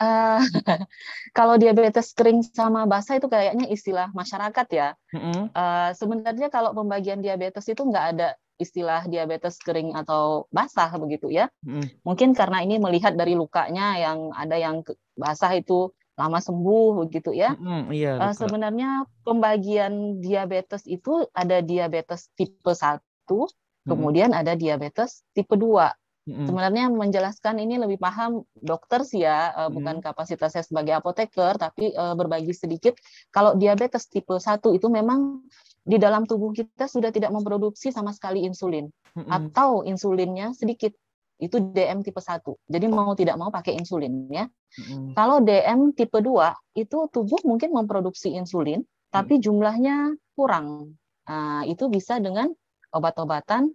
Uh, 0.00 0.40
kalau 1.36 1.60
diabetes 1.60 2.16
kering 2.16 2.40
sama 2.40 2.88
basah 2.88 3.20
itu 3.20 3.28
kayaknya 3.28 3.68
istilah 3.68 4.08
masyarakat 4.16 4.66
ya. 4.72 4.88
Mm-hmm. 5.12 5.52
Uh, 5.52 5.92
sebenarnya 5.92 6.48
kalau 6.48 6.72
pembagian 6.72 7.20
diabetes 7.20 7.68
itu 7.68 7.84
nggak 7.84 8.06
ada 8.16 8.32
istilah 8.56 9.04
diabetes 9.04 9.60
kering 9.60 9.92
atau 9.92 10.48
basah 10.48 10.88
begitu 10.96 11.28
ya. 11.28 11.52
Mm. 11.64 11.84
Mungkin 12.00 12.32
karena 12.32 12.64
ini 12.64 12.80
melihat 12.80 13.12
dari 13.12 13.36
lukanya 13.36 14.00
yang 14.00 14.32
ada 14.32 14.56
yang 14.56 14.80
basah 15.20 15.52
itu 15.52 15.92
lama 16.16 16.40
sembuh 16.40 17.04
begitu 17.04 17.32
ya. 17.32 17.56
Mm, 17.56 17.84
iya, 17.92 18.12
uh, 18.20 18.34
sebenarnya 18.36 19.08
pembagian 19.24 20.20
diabetes 20.20 20.84
itu 20.84 21.24
ada 21.32 21.64
diabetes 21.64 22.28
tipe 22.36 22.72
1, 22.72 23.00
mm. 23.30 23.86
kemudian 23.86 24.30
ada 24.34 24.58
diabetes 24.58 25.22
tipe 25.36 25.54
2. 25.54 25.90
Mm. 26.30 26.46
Sebenarnya 26.46 26.84
menjelaskan 26.92 27.58
ini 27.64 27.80
lebih 27.80 27.96
paham 27.96 28.44
dokter 28.54 29.02
sih 29.02 29.24
ya, 29.24 29.54
uh, 29.56 29.68
mm. 29.68 29.72
bukan 29.72 29.96
kapasitas 30.04 30.52
saya 30.54 30.64
sebagai 30.66 30.98
apoteker, 30.98 31.56
tapi 31.56 31.94
uh, 31.94 32.12
berbagi 32.18 32.52
sedikit. 32.52 32.98
Kalau 33.32 33.56
diabetes 33.56 34.06
tipe 34.10 34.36
1 34.36 34.60
itu 34.76 34.86
memang 34.92 35.42
di 35.80 35.96
dalam 35.96 36.28
tubuh 36.28 36.52
kita 36.52 36.86
sudah 36.86 37.08
tidak 37.08 37.32
memproduksi 37.32 37.88
sama 37.88 38.12
sekali 38.12 38.44
insulin, 38.44 38.86
-hmm. 39.16 39.26
atau 39.26 39.80
insulinnya 39.82 40.52
sedikit 40.52 40.92
itu 41.40 41.56
DM 41.72 42.04
tipe 42.04 42.20
1. 42.20 42.44
Jadi 42.68 42.86
mau 42.86 43.16
tidak 43.16 43.40
mau 43.40 43.48
pakai 43.48 43.74
insulin 43.80 44.28
ya. 44.28 44.44
Mm. 44.76 45.16
Kalau 45.16 45.40
DM 45.40 45.96
tipe 45.96 46.20
2 46.20 46.76
itu 46.76 46.98
tubuh 47.10 47.40
mungkin 47.48 47.72
memproduksi 47.72 48.36
insulin 48.36 48.84
tapi 49.10 49.40
mm. 49.40 49.42
jumlahnya 49.42 49.96
kurang. 50.36 50.94
Nah, 51.26 51.64
itu 51.64 51.88
bisa 51.88 52.20
dengan 52.20 52.52
obat-obatan 52.94 53.70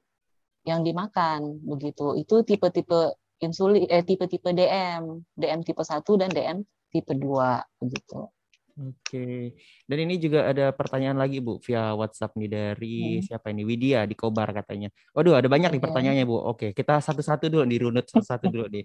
yang 0.66 0.82
dimakan 0.82 1.62
begitu. 1.62 2.18
Itu 2.18 2.42
tipe-tipe 2.42 3.16
insulin 3.40 3.86
eh 3.88 4.02
tipe-tipe 4.02 4.50
DM, 4.52 5.22
DM 5.36 5.60
tipe 5.62 5.84
1 5.84 6.02
dan 6.18 6.30
DM 6.32 6.58
tipe 6.90 7.14
2 7.14 7.84
begitu. 7.84 8.30
Oke. 8.76 9.56
Dan 9.88 9.98
ini 10.04 10.20
juga 10.20 10.52
ada 10.52 10.76
pertanyaan 10.76 11.16
lagi 11.16 11.40
Bu 11.40 11.64
via 11.64 11.96
WhatsApp 11.96 12.36
nih 12.36 12.50
dari 12.52 12.96
hmm. 13.20 13.24
siapa 13.24 13.48
ini? 13.56 13.64
Widya 13.64 14.04
di 14.04 14.20
Kobar 14.20 14.52
katanya. 14.52 14.92
Waduh, 15.16 15.40
ada 15.40 15.48
banyak 15.48 15.72
nih 15.72 15.80
pertanyaannya 15.80 16.26
Bu. 16.28 16.36
Oke, 16.36 16.76
kita 16.76 17.00
satu-satu 17.00 17.48
dulu 17.48 17.64
dirunut 17.64 18.04
satu-satu 18.12 18.52
dulu 18.52 18.68
nih. 18.68 18.84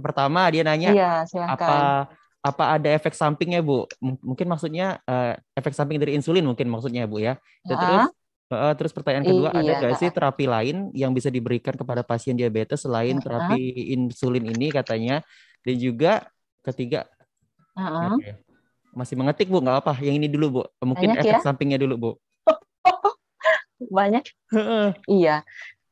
Pertama 0.00 0.48
dia 0.48 0.64
nanya 0.64 0.90
iya, 0.96 1.12
apa 1.44 2.08
apa 2.40 2.64
ada 2.80 2.88
efek 2.96 3.12
sampingnya 3.12 3.60
Bu? 3.60 3.84
M 4.00 4.16
mungkin 4.24 4.48
maksudnya 4.48 5.04
uh, 5.04 5.36
efek 5.52 5.76
samping 5.76 6.00
dari 6.00 6.16
insulin 6.16 6.48
mungkin 6.48 6.72
maksudnya 6.72 7.04
Bu 7.04 7.20
ya. 7.20 7.36
Dan 7.60 7.76
terus 7.76 8.15
uh, 8.52 8.74
terus 8.78 8.92
pertanyaan 8.94 9.26
kedua 9.26 9.50
iya. 9.56 9.60
ada 9.60 9.72
nggak 9.82 9.98
sih 9.98 10.10
terapi 10.12 10.44
lain 10.46 10.90
yang 10.92 11.10
bisa 11.16 11.32
diberikan 11.32 11.74
kepada 11.74 12.06
pasien 12.06 12.38
diabetes 12.38 12.84
selain 12.84 13.18
terapi 13.18 13.92
insulin 13.94 14.46
ini 14.46 14.70
katanya? 14.74 15.22
Dan 15.66 15.76
juga 15.82 16.26
ketiga 16.62 17.10
uh 17.74 17.82
-huh. 17.82 18.18
okay 18.18 18.46
masih 18.96 19.12
mengetik 19.20 19.52
Bu, 19.52 19.60
nggak 19.60 19.84
apa. 19.84 19.92
Yang 20.00 20.14
ini 20.24 20.28
dulu 20.32 20.46
Bu. 20.48 20.62
Mungkin 20.80 21.12
Banyak 21.12 21.20
efek 21.20 21.36
ya? 21.36 21.44
sampingnya 21.44 21.76
dulu 21.76 21.94
Bu. 22.00 22.10
Banyak. 24.00 24.24
iya. 25.20 25.44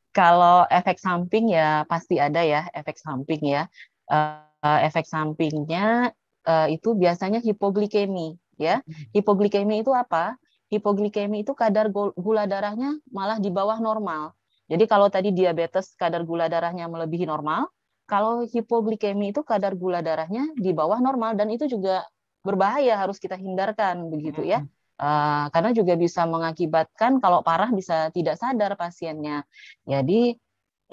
Kalau 0.09 0.65
efek 0.73 0.97
samping 0.97 1.53
ya 1.53 1.85
pasti 1.85 2.17
ada 2.17 2.41
ya 2.41 2.65
efek 2.73 2.97
samping 2.97 3.45
ya. 3.45 3.69
Uh, 4.09 4.79
efek 4.81 5.05
sampingnya 5.05 6.09
uh, 6.49 6.67
itu 6.73 6.97
biasanya 6.97 7.37
hipoglikemi 7.45 8.41
ya. 8.57 8.81
Hipoglikemi 9.13 9.85
itu 9.85 9.93
apa? 9.93 10.33
Hipoglikemi 10.75 11.47
itu 11.47 11.55
kadar 11.55 11.87
gula 11.95 12.43
darahnya 12.43 12.99
malah 13.07 13.39
di 13.39 13.47
bawah 13.47 13.79
normal. 13.79 14.35
Jadi 14.67 14.83
kalau 14.89 15.07
tadi 15.07 15.31
diabetes 15.31 15.95
kadar 15.95 16.27
gula 16.27 16.51
darahnya 16.51 16.89
melebihi 16.91 17.23
normal, 17.29 17.69
kalau 18.05 18.45
hipoglikemi 18.45 19.33
itu 19.33 19.41
kadar 19.41 19.73
gula 19.73 20.01
darahnya 20.01 20.51
di 20.57 20.73
bawah 20.73 21.01
normal 21.01 21.33
dan 21.37 21.49
itu 21.49 21.65
juga 21.65 22.05
berbahaya 22.45 23.01
harus 23.01 23.17
kita 23.17 23.37
hindarkan 23.37 24.09
begitu 24.13 24.45
ya. 24.45 24.61
Uh, 24.95 25.51
karena 25.51 25.75
juga 25.75 25.99
bisa 25.99 26.23
mengakibatkan 26.23 27.19
kalau 27.19 27.43
parah 27.43 27.67
bisa 27.73 28.13
tidak 28.15 28.39
sadar 28.39 28.79
pasiennya. 28.79 29.43
Jadi 29.83 30.37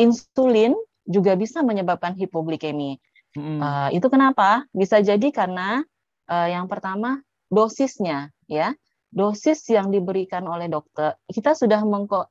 insulin 0.01 0.75
juga 1.07 1.37
bisa 1.37 1.63
menyebabkan 1.63 2.17
hipoglikemi. 2.17 2.99
Uh, 3.37 3.89
itu 3.95 4.05
kenapa? 4.13 4.69
Bisa 4.75 5.01
jadi 5.01 5.33
karena 5.33 5.81
uh, 6.29 6.49
yang 6.49 6.69
pertama 6.69 7.23
dosisnya 7.49 8.33
ya. 8.51 8.77
Dosis 9.13 9.69
yang 9.69 9.93
diberikan 9.93 10.49
oleh 10.49 10.73
dokter, 10.73 11.13
kita 11.29 11.53
sudah 11.53 11.85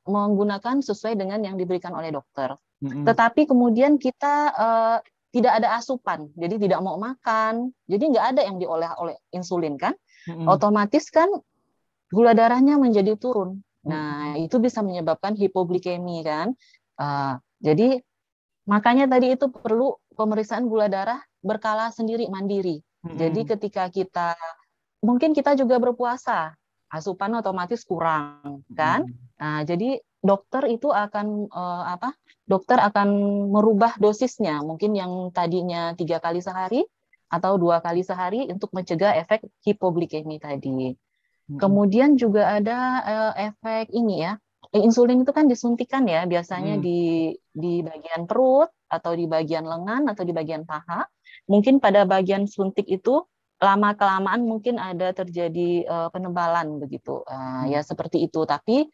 menggunakan 0.09 0.81
sesuai 0.81 1.13
dengan 1.13 1.37
yang 1.45 1.53
diberikan 1.53 1.93
oleh 1.93 2.09
dokter. 2.09 2.57
Mm-hmm. 2.81 3.05
Tetapi 3.05 3.45
kemudian 3.45 4.01
kita 4.01 4.49
uh, 4.49 4.97
tidak 5.29 5.61
ada 5.61 5.77
asupan, 5.77 6.33
jadi 6.33 6.57
tidak 6.57 6.81
mau 6.81 6.97
makan, 6.97 7.69
jadi 7.85 8.01
nggak 8.01 8.25
ada 8.33 8.41
yang 8.49 8.57
diolah 8.57 8.97
oleh 8.97 9.13
insulin 9.29 9.77
kan, 9.77 9.93
mm-hmm. 10.25 10.49
otomatis 10.49 11.05
kan 11.13 11.29
gula 12.09 12.33
darahnya 12.33 12.81
menjadi 12.81 13.13
turun. 13.13 13.61
Nah 13.85 14.33
mm-hmm. 14.33 14.49
itu 14.49 14.57
bisa 14.57 14.81
menyebabkan 14.81 15.37
hipoglikemi 15.37 16.25
kan. 16.25 16.57
Uh, 16.97 17.37
jadi 17.61 18.01
makanya 18.65 19.05
tadi 19.05 19.37
itu 19.37 19.53
perlu 19.53 20.01
pemeriksaan 20.17 20.65
gula 20.65 20.89
darah 20.89 21.21
berkala 21.45 21.93
sendiri 21.93 22.25
mandiri. 22.25 22.81
Mm-hmm. 23.05 23.17
Jadi 23.21 23.41
ketika 23.45 23.85
kita 23.93 24.33
mungkin 25.05 25.37
kita 25.37 25.53
juga 25.53 25.77
berpuasa, 25.77 26.57
asupan 26.91 27.39
otomatis 27.39 27.87
kurang, 27.87 28.67
kan? 28.75 29.07
Hmm. 29.07 29.15
Nah, 29.39 29.59
jadi 29.63 30.03
dokter 30.19 30.67
itu 30.67 30.91
akan 30.91 31.47
uh, 31.47 31.83
apa? 31.95 32.13
Dokter 32.43 32.77
akan 32.83 33.09
merubah 33.47 33.95
dosisnya, 33.95 34.59
mungkin 34.59 34.91
yang 34.91 35.31
tadinya 35.31 35.95
tiga 35.95 36.19
kali 36.19 36.43
sehari 36.43 36.83
atau 37.31 37.55
dua 37.55 37.79
kali 37.79 38.03
sehari 38.03 38.51
untuk 38.51 38.75
mencegah 38.75 39.15
efek 39.23 39.47
hipoglikemi 39.63 40.35
tadi. 40.35 40.91
Hmm. 40.91 41.57
Kemudian 41.57 42.19
juga 42.19 42.59
ada 42.59 42.77
uh, 43.01 43.33
efek 43.39 43.95
ini 43.95 44.27
ya, 44.27 44.35
insulin 44.75 45.23
itu 45.23 45.31
kan 45.31 45.47
disuntikan 45.47 46.03
ya, 46.11 46.27
biasanya 46.27 46.75
hmm. 46.75 46.83
di 46.83 47.31
di 47.55 47.73
bagian 47.79 48.27
perut 48.27 48.67
atau 48.91 49.15
di 49.15 49.31
bagian 49.31 49.63
lengan 49.63 50.11
atau 50.11 50.27
di 50.27 50.35
bagian 50.35 50.67
paha. 50.67 51.07
Mungkin 51.47 51.79
pada 51.79 52.03
bagian 52.03 52.51
suntik 52.51 52.85
itu 52.91 53.23
lama 53.61 53.93
kelamaan 53.93 54.41
mungkin 54.41 54.81
ada 54.81 55.13
terjadi 55.13 55.85
uh, 55.85 56.09
penebalan 56.09 56.81
begitu. 56.81 57.21
Uh, 57.29 57.69
ya 57.69 57.85
seperti 57.85 58.25
itu. 58.25 58.41
Tapi 58.43 58.89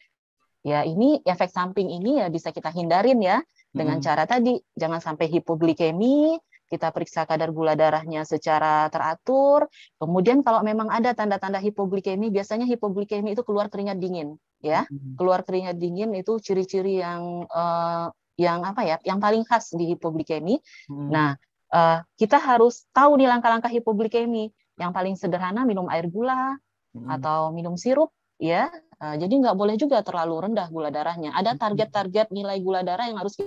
ya 0.67 0.83
ini 0.83 1.23
efek 1.23 1.47
samping 1.47 1.87
ini 1.87 2.19
ya 2.19 2.27
bisa 2.27 2.51
kita 2.51 2.67
hindarin 2.75 3.23
ya 3.23 3.39
dengan 3.71 4.03
hmm. 4.03 4.05
cara 4.05 4.27
tadi. 4.27 4.59
Jangan 4.75 4.99
sampai 4.99 5.31
hipoglikemi 5.31 6.35
kita 6.67 6.91
periksa 6.91 7.23
kadar 7.23 7.55
gula 7.55 7.79
darahnya 7.79 8.27
secara 8.27 8.91
teratur. 8.91 9.71
Kemudian 9.95 10.43
kalau 10.43 10.59
memang 10.67 10.91
ada 10.91 11.15
tanda-tanda 11.15 11.63
hipoglikemi 11.63 12.27
biasanya 12.27 12.67
hipoglikemi 12.67 13.31
itu 13.31 13.47
keluar 13.47 13.71
keringat 13.71 13.95
dingin 13.97 14.35
ya. 14.59 14.83
Hmm. 14.83 15.15
keluar 15.15 15.47
keringat 15.47 15.79
dingin 15.79 16.11
itu 16.11 16.43
ciri-ciri 16.43 16.99
yang 16.99 17.47
uh, 17.47 18.11
yang 18.37 18.61
apa 18.67 18.85
ya 18.85 18.97
yang 19.07 19.17
paling 19.23 19.47
khas 19.47 19.71
di 19.73 19.95
hipoglikemi. 19.95 20.59
Hmm. 20.91 21.07
nah 21.07 21.29
uh, 21.73 21.99
kita 22.19 22.37
harus 22.37 22.87
tahu 22.91 23.19
nih 23.19 23.27
langkah-langkah 23.29 23.71
hipoglikemi. 23.71 24.51
Yang 24.77 24.91
paling 24.93 25.15
sederhana 25.17 25.65
minum 25.65 25.89
air 25.89 26.05
gula 26.05 26.53
hmm. 26.93 27.09
atau 27.09 27.49
minum 27.49 27.73
sirup, 27.73 28.13
ya. 28.37 28.69
Uh, 28.97 29.17
jadi 29.17 29.29
nggak 29.29 29.57
boleh 29.57 29.77
juga 29.77 30.01
terlalu 30.05 30.49
rendah 30.49 30.69
gula 30.69 30.93
darahnya. 30.93 31.33
Ada 31.33 31.57
hmm. 31.57 31.61
target-target 31.61 32.27
nilai 32.29 32.61
gula 32.61 32.85
darah 32.85 33.09
yang 33.09 33.17
harus 33.17 33.37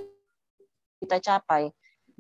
kita 1.01 1.17
capai. 1.23 1.71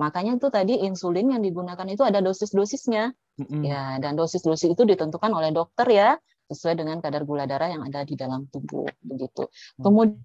Makanya 0.00 0.40
itu 0.40 0.48
tadi 0.48 0.80
insulin 0.80 1.36
yang 1.36 1.42
digunakan 1.44 1.84
itu 1.84 2.00
ada 2.00 2.24
dosis-dosisnya. 2.24 3.12
Mm-hmm. 3.40 3.62
Ya, 3.64 3.96
dan 4.00 4.16
dosis-dosis 4.16 4.72
itu 4.72 4.82
ditentukan 4.84 5.32
oleh 5.32 5.48
dokter 5.52 5.88
ya, 5.88 6.08
sesuai 6.52 6.80
dengan 6.80 7.00
kadar 7.04 7.24
gula 7.24 7.44
darah 7.48 7.68
yang 7.72 7.84
ada 7.84 8.04
di 8.04 8.16
dalam 8.16 8.48
tubuh 8.48 8.88
begitu. 9.00 9.48
Kemudian 9.80 10.20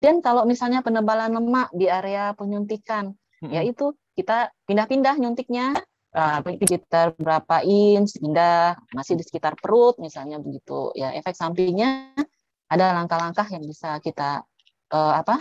dan 0.00 0.24
kalau 0.24 0.48
misalnya 0.48 0.80
penebalan 0.80 1.36
lemak 1.36 1.68
di 1.76 1.86
area 1.86 2.32
penyuntikan, 2.32 3.12
hmm. 3.44 3.52
yaitu 3.52 3.92
kita 4.16 4.48
pindah-pindah 4.64 5.20
nyuntiknya, 5.20 5.76
uh, 6.16 6.40
sekitar 6.40 7.12
berapa 7.20 7.60
inch, 7.62 8.16
pindah 8.16 8.80
masih 8.96 9.20
di 9.20 9.24
sekitar 9.24 9.60
perut 9.60 10.00
misalnya 10.00 10.40
begitu. 10.40 10.90
Ya 10.96 11.12
efek 11.12 11.36
sampingnya 11.36 12.16
ada 12.72 12.96
langkah-langkah 12.96 13.44
yang 13.52 13.64
bisa 13.68 14.00
kita 14.00 14.40
uh, 14.92 15.14
apa? 15.20 15.36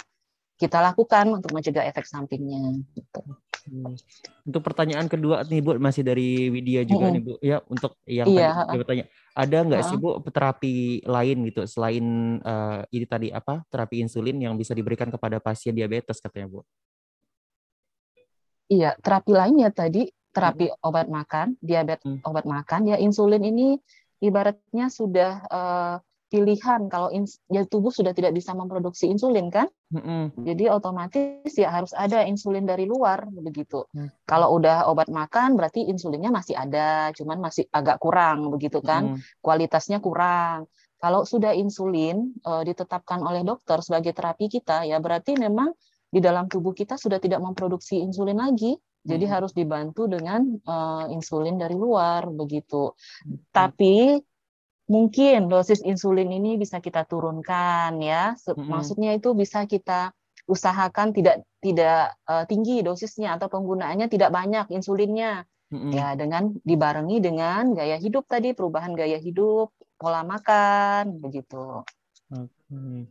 Kita 0.59 0.83
lakukan 0.83 1.39
untuk 1.39 1.55
mencegah 1.55 1.87
efek 1.87 2.03
sampingnya. 2.03 2.83
Gitu. 2.91 3.21
Hmm. 3.69 3.95
Untuk 4.43 4.61
pertanyaan 4.65 5.07
kedua 5.07 5.47
nih 5.47 5.63
Bu 5.63 5.79
masih 5.79 6.03
dari 6.03 6.51
Widya 6.51 6.83
juga 6.83 7.07
hmm. 7.07 7.13
nih 7.15 7.21
Bu 7.23 7.33
ya 7.39 7.57
untuk 7.69 7.95
yang 8.03 8.27
iya. 8.27 8.65
tadi 8.67 8.77
bertanya 8.81 9.05
ada 9.35 9.57
nggak 9.63 9.83
sih 9.87 9.97
Bu 9.99 10.19
terapi 10.27 11.05
lain 11.05 11.37
gitu 11.47 11.63
selain 11.69 12.05
uh, 12.43 12.83
ini 12.91 13.05
tadi 13.07 13.27
apa 13.31 13.63
terapi 13.71 14.03
insulin 14.03 14.35
yang 14.41 14.55
bisa 14.59 14.75
diberikan 14.75 15.07
kepada 15.07 15.39
pasien 15.39 15.71
diabetes 15.71 16.19
katanya 16.19 16.59
Bu? 16.59 16.59
Iya, 18.69 18.93
terapi 19.01 19.31
lainnya 19.33 19.73
tadi 19.73 20.11
terapi 20.29 20.69
hmm. 20.69 20.85
obat 20.85 21.07
makan, 21.09 21.57
diabetes 21.57 22.05
hmm. 22.05 22.21
obat 22.21 22.45
makan 22.45 22.81
ya 22.93 22.97
insulin 23.01 23.41
ini 23.41 23.81
ibaratnya 24.21 24.91
sudah 24.91 25.31
uh, 25.49 25.95
pilihan 26.29 26.85
kalau 26.87 27.09
ya 27.49 27.65
tubuh 27.65 27.89
sudah 27.89 28.13
tidak 28.13 28.37
bisa 28.37 28.53
memproduksi 28.53 29.09
insulin 29.09 29.49
kan 29.49 29.65
mm-hmm. 29.89 30.45
jadi 30.45 30.77
otomatis 30.77 31.51
ya 31.57 31.73
harus 31.73 31.91
ada 31.97 32.21
insulin 32.23 32.69
dari 32.69 32.85
luar 32.85 33.25
begitu 33.33 33.89
mm. 33.89 34.29
kalau 34.29 34.53
udah 34.55 34.85
obat 34.87 35.09
makan 35.09 35.57
berarti 35.57 35.89
insulinnya 35.89 36.29
masih 36.29 36.53
ada 36.53 37.09
cuman 37.17 37.41
masih 37.41 37.65
agak 37.73 37.97
kurang 37.97 38.53
begitu 38.53 38.77
kan 38.79 39.17
mm. 39.17 39.41
kualitasnya 39.41 39.97
kurang 39.97 40.69
kalau 41.01 41.25
sudah 41.25 41.57
insulin 41.57 42.37
uh, 42.45 42.61
ditetapkan 42.61 43.25
oleh 43.25 43.41
dokter 43.41 43.81
sebagai 43.81 44.13
terapi 44.13 44.53
kita 44.53 44.85
ya 44.85 45.01
berarti 45.01 45.33
memang 45.33 45.73
di 46.09 46.21
dalam 46.21 46.45
tubuh 46.45 46.77
kita 46.77 46.97
sudah 46.97 47.17
tidak 47.17 47.41
memproduksi 47.41 47.97
insulin 48.01 48.37
lagi 48.37 48.77
jadi 48.99 49.25
hmm. 49.25 49.33
harus 49.33 49.51
dibantu 49.55 50.11
dengan 50.11 50.43
uh, 50.67 51.07
insulin 51.07 51.55
dari 51.55 51.75
luar 51.79 52.27
begitu. 52.35 52.91
Hmm. 53.23 53.39
Tapi 53.47 54.19
mungkin 54.89 55.47
dosis 55.47 55.85
insulin 55.85 56.33
ini 56.33 56.57
bisa 56.57 56.81
kita 56.81 57.05
turunkan 57.05 58.01
ya. 58.01 58.33
Maksudnya 58.57 59.15
itu 59.15 59.37
bisa 59.37 59.69
kita 59.69 60.11
usahakan 60.49 61.13
tidak 61.13 61.45
tidak 61.61 62.17
uh, 62.25 62.43
tinggi 62.49 62.81
dosisnya 62.81 63.37
atau 63.37 63.47
penggunaannya 63.53 64.09
tidak 64.09 64.33
banyak 64.33 64.65
insulinnya. 64.73 65.45
Mm-hmm. 65.69 65.91
Ya, 65.93 66.17
dengan 66.17 66.57
dibarengi 66.65 67.21
dengan 67.21 67.77
gaya 67.77 68.01
hidup 68.01 68.25
tadi, 68.25 68.57
perubahan 68.57 68.97
gaya 68.97 69.21
hidup, 69.21 69.69
pola 70.01 70.25
makan, 70.25 71.21
begitu. 71.21 71.85
Okay. 72.25 73.05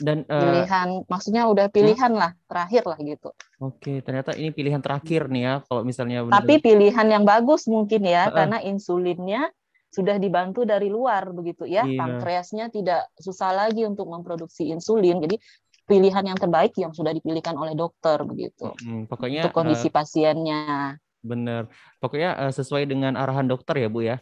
Dan 0.00 0.24
uh, 0.24 0.40
pilihan, 0.40 0.88
maksudnya 1.04 1.44
udah 1.52 1.68
pilihan 1.68 2.08
lah, 2.16 2.32
terakhir 2.48 2.88
lah 2.88 2.96
gitu. 3.04 3.28
Oke, 3.60 3.76
okay, 3.76 3.96
ternyata 4.00 4.32
ini 4.40 4.56
pilihan 4.56 4.80
terakhir 4.80 5.28
nih 5.28 5.42
ya, 5.44 5.54
kalau 5.68 5.84
misalnya. 5.84 6.24
Benar 6.24 6.40
Tapi 6.40 6.54
pilihan 6.64 7.06
yang 7.12 7.28
bagus 7.28 7.68
mungkin 7.68 8.00
ya, 8.08 8.32
uh, 8.32 8.32
karena 8.32 8.64
insulinnya 8.64 9.52
sudah 9.88 10.20
dibantu 10.20 10.68
dari 10.68 10.92
luar 10.92 11.32
begitu 11.32 11.64
ya. 11.64 11.84
Iya. 11.84 11.96
Pankreasnya 11.96 12.68
tidak 12.68 13.08
susah 13.16 13.56
lagi 13.56 13.82
untuk 13.88 14.06
memproduksi 14.08 14.68
insulin. 14.68 15.24
Jadi 15.24 15.40
pilihan 15.88 16.24
yang 16.24 16.38
terbaik 16.38 16.76
yang 16.76 16.92
sudah 16.92 17.16
dipilihkan 17.16 17.56
oleh 17.56 17.72
dokter 17.72 18.20
begitu. 18.28 18.76
Hmm, 18.84 19.08
pokoknya 19.08 19.48
untuk 19.48 19.56
kondisi 19.56 19.88
uh, 19.88 19.92
pasiennya. 19.96 21.00
Benar. 21.24 21.72
Pokoknya 21.98 22.36
uh, 22.36 22.52
sesuai 22.52 22.84
dengan 22.84 23.16
arahan 23.16 23.48
dokter 23.48 23.80
ya, 23.80 23.88
Bu 23.88 24.04
ya. 24.04 24.16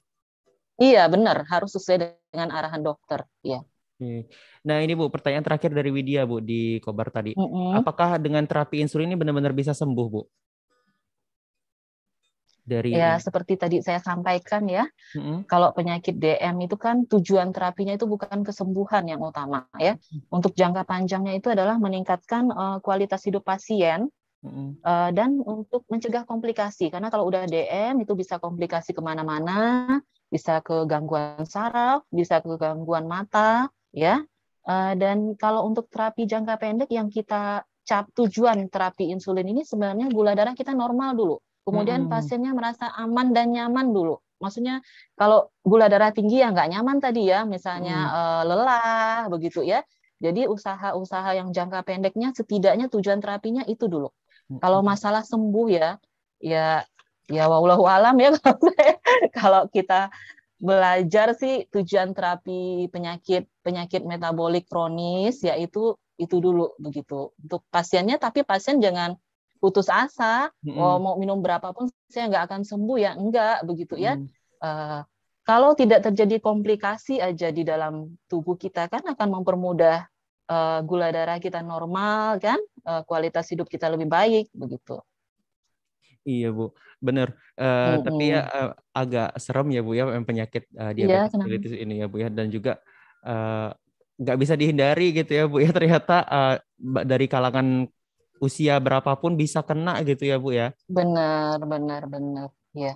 Iya, 0.76 1.09
benar, 1.09 1.49
harus 1.49 1.72
sesuai 1.72 2.20
dengan 2.30 2.53
arahan 2.53 2.84
dokter, 2.84 3.24
ya. 3.40 3.64
Nah 4.61 4.84
ini 4.84 4.93
Bu, 4.93 5.09
pertanyaan 5.09 5.40
terakhir 5.40 5.72
dari 5.72 5.88
Widya 5.88 6.28
Bu 6.28 6.45
di 6.45 6.76
Kobar 6.84 7.09
tadi. 7.09 7.32
Mm 7.32 7.49
-hmm. 7.49 7.68
Apakah 7.80 8.20
dengan 8.20 8.45
terapi 8.45 8.84
insulin 8.84 9.09
ini 9.09 9.16
benar-benar 9.16 9.57
bisa 9.57 9.72
sembuh 9.72 10.07
Bu? 10.12 10.22
Dari 12.66 12.98
ya 12.98 13.16
seperti 13.22 13.54
tadi 13.54 13.76
saya 13.78 14.02
sampaikan 14.02 14.66
ya 14.66 14.84
mm-hmm. 15.14 15.46
kalau 15.46 15.70
penyakit 15.70 16.18
DM 16.18 16.66
itu 16.66 16.74
kan 16.74 17.06
tujuan 17.06 17.54
terapinya 17.54 17.94
itu 17.94 18.10
bukan 18.10 18.42
kesembuhan 18.42 19.06
yang 19.06 19.22
utama 19.22 19.70
ya 19.78 19.94
mm-hmm. 19.94 20.34
untuk 20.34 20.52
jangka 20.58 20.82
panjangnya 20.82 21.38
itu 21.38 21.48
adalah 21.54 21.78
meningkatkan 21.78 22.50
uh, 22.50 22.78
kualitas 22.82 23.22
hidup 23.22 23.46
pasien 23.46 24.10
mm-hmm. 24.42 24.82
uh, 24.82 25.10
dan 25.14 25.38
untuk 25.38 25.86
mencegah 25.86 26.26
komplikasi 26.26 26.90
karena 26.90 27.06
kalau 27.06 27.30
udah 27.30 27.46
DM 27.46 28.02
itu 28.02 28.18
bisa 28.18 28.42
komplikasi 28.42 28.90
ke 28.90 29.00
mana-mana 29.00 30.02
bisa 30.26 30.58
ke 30.58 30.90
gangguan 30.90 31.46
saraf 31.46 32.02
bisa 32.10 32.42
ke 32.42 32.50
gangguan 32.58 33.06
mata 33.06 33.70
ya 33.94 34.26
uh, 34.66 34.92
dan 34.98 35.38
kalau 35.38 35.70
untuk 35.70 35.86
terapi 35.86 36.26
jangka 36.26 36.58
pendek 36.58 36.90
yang 36.90 37.06
kita 37.06 37.62
cap 37.86 38.10
tujuan 38.18 38.66
terapi 38.66 39.14
insulin 39.14 39.46
ini 39.46 39.62
sebenarnya 39.62 40.10
gula 40.10 40.34
darah 40.34 40.58
kita 40.58 40.74
normal 40.74 41.14
dulu. 41.14 41.38
Kemudian 41.66 42.06
Mm-mm. 42.06 42.12
pasiennya 42.12 42.52
merasa 42.54 42.86
aman 42.94 43.34
dan 43.34 43.50
nyaman 43.50 43.90
dulu. 43.90 44.22
Maksudnya 44.38 44.84
kalau 45.18 45.50
gula 45.64 45.90
darah 45.92 46.12
tinggi 46.14 46.38
ya 46.44 46.52
nggak 46.54 46.68
nyaman 46.72 46.98
tadi 47.02 47.26
ya, 47.32 47.42
misalnya 47.42 47.96
eh, 48.18 48.42
lelah 48.48 49.26
begitu 49.32 49.60
ya. 49.66 49.82
Jadi 50.16 50.48
usaha-usaha 50.48 51.30
yang 51.36 51.48
jangka 51.52 51.84
pendeknya 51.84 52.32
setidaknya 52.32 52.86
tujuan 52.88 53.20
terapinya 53.20 53.62
itu 53.68 53.84
dulu. 53.90 54.08
Kalau 54.62 54.80
masalah 54.80 55.20
sembuh 55.26 55.66
ya, 55.68 55.98
ya 56.40 56.86
ya 57.26 57.44
wallahu 57.50 57.84
alam 57.90 58.14
ya 58.22 58.30
kalau 58.38 58.58
saya- 58.70 59.00
kalau 59.34 59.62
kita 59.66 60.08
belajar 60.56 61.36
sih 61.36 61.68
tujuan 61.68 62.16
terapi 62.16 62.88
penyakit 62.88 63.44
penyakit 63.60 64.02
metabolik 64.08 64.64
kronis 64.70 65.44
yaitu 65.44 65.98
itu 66.16 66.36
dulu 66.40 66.72
begitu 66.80 67.36
untuk 67.44 67.60
pasiennya 67.68 68.16
tapi 68.16 68.40
pasien 68.40 68.80
jangan 68.80 69.20
putus 69.59 69.88
asa 69.88 70.48
Mm-mm. 70.64 70.76
oh 70.76 70.96
mau 71.00 71.14
minum 71.20 71.38
berapapun 71.40 71.88
saya 72.09 72.28
nggak 72.30 72.44
akan 72.50 72.61
sembuh 72.62 72.98
ya 73.00 73.11
enggak 73.16 73.64
begitu 73.68 73.94
ya. 73.96 74.16
Mm. 74.16 74.28
Eh, 74.62 75.00
kalau 75.46 75.78
tidak 75.78 76.02
terjadi 76.02 76.42
komplikasi 76.42 77.22
aja 77.22 77.54
di 77.54 77.62
dalam 77.62 78.18
tubuh 78.26 78.59
kita 78.59 78.90
kan 78.90 79.02
akan 79.07 79.28
mempermudah 79.40 80.07
eh, 80.50 80.78
gula 80.86 81.09
darah 81.11 81.38
kita 81.40 81.61
normal 81.64 82.38
kan 82.42 82.59
Eh, 82.86 83.02
kualitas 83.02 83.50
hidup 83.50 83.66
kita 83.66 83.90
lebih 83.90 84.07
baik 84.07 84.46
begitu. 84.54 85.02
Iya 86.22 86.54
Bu, 86.54 86.70
bener. 87.02 87.34
Eh, 87.59 87.94
Tapi 87.98 88.24
ya 88.30 88.40
eh, 88.46 88.70
agak 88.94 89.28
serem 89.42 89.74
ya 89.74 89.82
Bu 89.82 89.98
ya 89.98 90.07
penyakit 90.22 90.70
Iya, 90.70 91.26
diabetes 91.26 91.34
mellitus 91.34 91.74
ini 91.74 91.98
ya 91.98 92.07
Bu 92.07 92.22
ya. 92.22 92.28
Dan 92.30 92.46
juga 92.54 92.78
eh, 93.26 93.70
nggak 94.22 94.38
bisa 94.38 94.54
dihindari 94.54 95.18
gitu 95.18 95.32
ya 95.34 95.44
Bu 95.50 95.59
ya. 95.59 95.70
Ternyata 95.74 96.14
ba- 96.78 97.07
dari 97.07 97.26
kalangan 97.26 97.90
usia 98.43 98.76
berapapun 98.82 99.34
bisa 99.34 99.61
kena 99.64 100.01
gitu 100.05 100.22
ya 100.28 100.37
Bu 100.37 100.51
ya. 100.55 100.72
benar 100.87 101.59
benar 101.72 102.03
benar 102.07 102.49
ya 102.76 102.95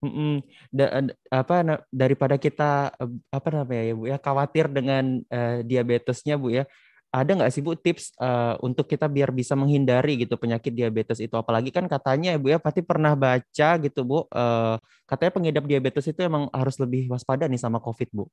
Mm-mm. 0.00 0.40
Da- 0.72 1.04
da- 1.04 1.16
apa 1.28 1.60
na- 1.60 1.84
daripada 1.92 2.40
kita 2.40 2.88
eh, 2.96 3.10
apa 3.28 3.48
namanya 3.52 3.82
ya 3.84 3.92
Bu 3.92 4.04
ya 4.08 4.16
khawatir 4.16 4.66
dengan 4.72 5.20
eh, 5.28 5.60
diabetesnya 5.60 6.40
Bu 6.40 6.48
ya. 6.56 6.64
Ada 7.12 7.36
nggak 7.36 7.52
sih 7.52 7.60
Bu 7.60 7.76
tips 7.76 8.16
eh, 8.16 8.54
untuk 8.64 8.88
kita 8.88 9.12
biar 9.12 9.28
bisa 9.28 9.52
menghindari 9.52 10.16
gitu 10.24 10.40
penyakit 10.40 10.72
diabetes 10.72 11.20
itu? 11.20 11.36
Apalagi 11.36 11.68
kan 11.68 11.84
katanya 11.84 12.32
ya 12.32 12.38
Bu 12.40 12.48
ya 12.48 12.56
pasti 12.56 12.80
pernah 12.80 13.12
baca 13.12 13.68
gitu 13.84 14.00
Bu, 14.08 14.24
eh, 14.32 14.76
katanya 15.04 15.32
pengidap 15.36 15.64
diabetes 15.68 16.04
itu 16.08 16.20
emang 16.24 16.48
harus 16.48 16.80
lebih 16.80 17.12
waspada 17.12 17.44
nih 17.44 17.60
sama 17.60 17.76
COVID 17.84 18.08
Bu. 18.16 18.24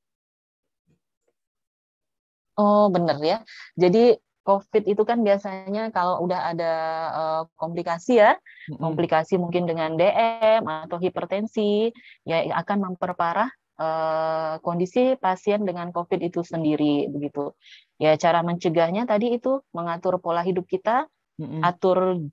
Oh, 2.58 2.90
benar 2.94 3.16
ya. 3.22 3.36
Jadi 3.78 4.18
COVID 4.48 4.88
itu 4.88 5.04
kan 5.04 5.20
biasanya 5.20 5.92
kalau 5.92 6.24
udah 6.24 6.56
ada 6.56 6.72
eh, 7.12 7.42
komplikasi 7.60 8.16
ya, 8.16 8.32
Mm-mm. 8.72 8.80
komplikasi 8.80 9.36
mungkin 9.36 9.68
dengan 9.68 10.00
DM 10.00 10.64
atau 10.64 10.96
hipertensi, 10.96 11.92
ya 12.24 12.48
akan 12.56 12.88
memperparah 12.88 13.52
eh, 13.76 14.54
kondisi 14.64 15.20
pasien 15.20 15.68
dengan 15.68 15.92
COVID 15.92 16.24
itu 16.24 16.40
sendiri 16.40 17.12
begitu. 17.12 17.52
Ya 18.00 18.16
cara 18.16 18.40
mencegahnya 18.40 19.04
tadi 19.04 19.36
itu 19.36 19.60
mengatur 19.76 20.16
pola 20.16 20.40
hidup 20.40 20.64
kita, 20.64 21.04
Mm-mm. 21.36 21.60
atur 21.60 22.24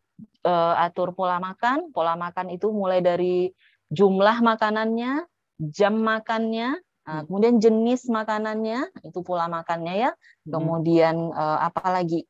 eh, 0.48 0.76
atur 0.80 1.12
pola 1.12 1.44
makan. 1.44 1.92
Pola 1.92 2.16
makan 2.16 2.56
itu 2.56 2.72
mulai 2.72 3.04
dari 3.04 3.52
jumlah 3.92 4.40
makanannya, 4.40 5.28
jam 5.60 6.00
makannya, 6.00 6.80
nah, 7.06 7.22
Hmm. 7.22 7.30
kemudian 7.30 7.56
jenis 7.62 8.10
makanannya, 8.10 8.90
itu 9.06 9.22
pola 9.22 9.46
makannya 9.46 10.10
ya. 10.10 10.12
Mm-mm. 10.12 10.52
Kemudian 10.52 11.16
eh, 11.32 11.60
apa 11.62 11.94
lagi? 11.94 12.26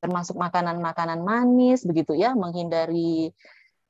Termasuk 0.00 0.38
makanan-makanan 0.38 1.20
manis 1.20 1.82
begitu 1.82 2.14
ya, 2.14 2.32
menghindari 2.38 3.34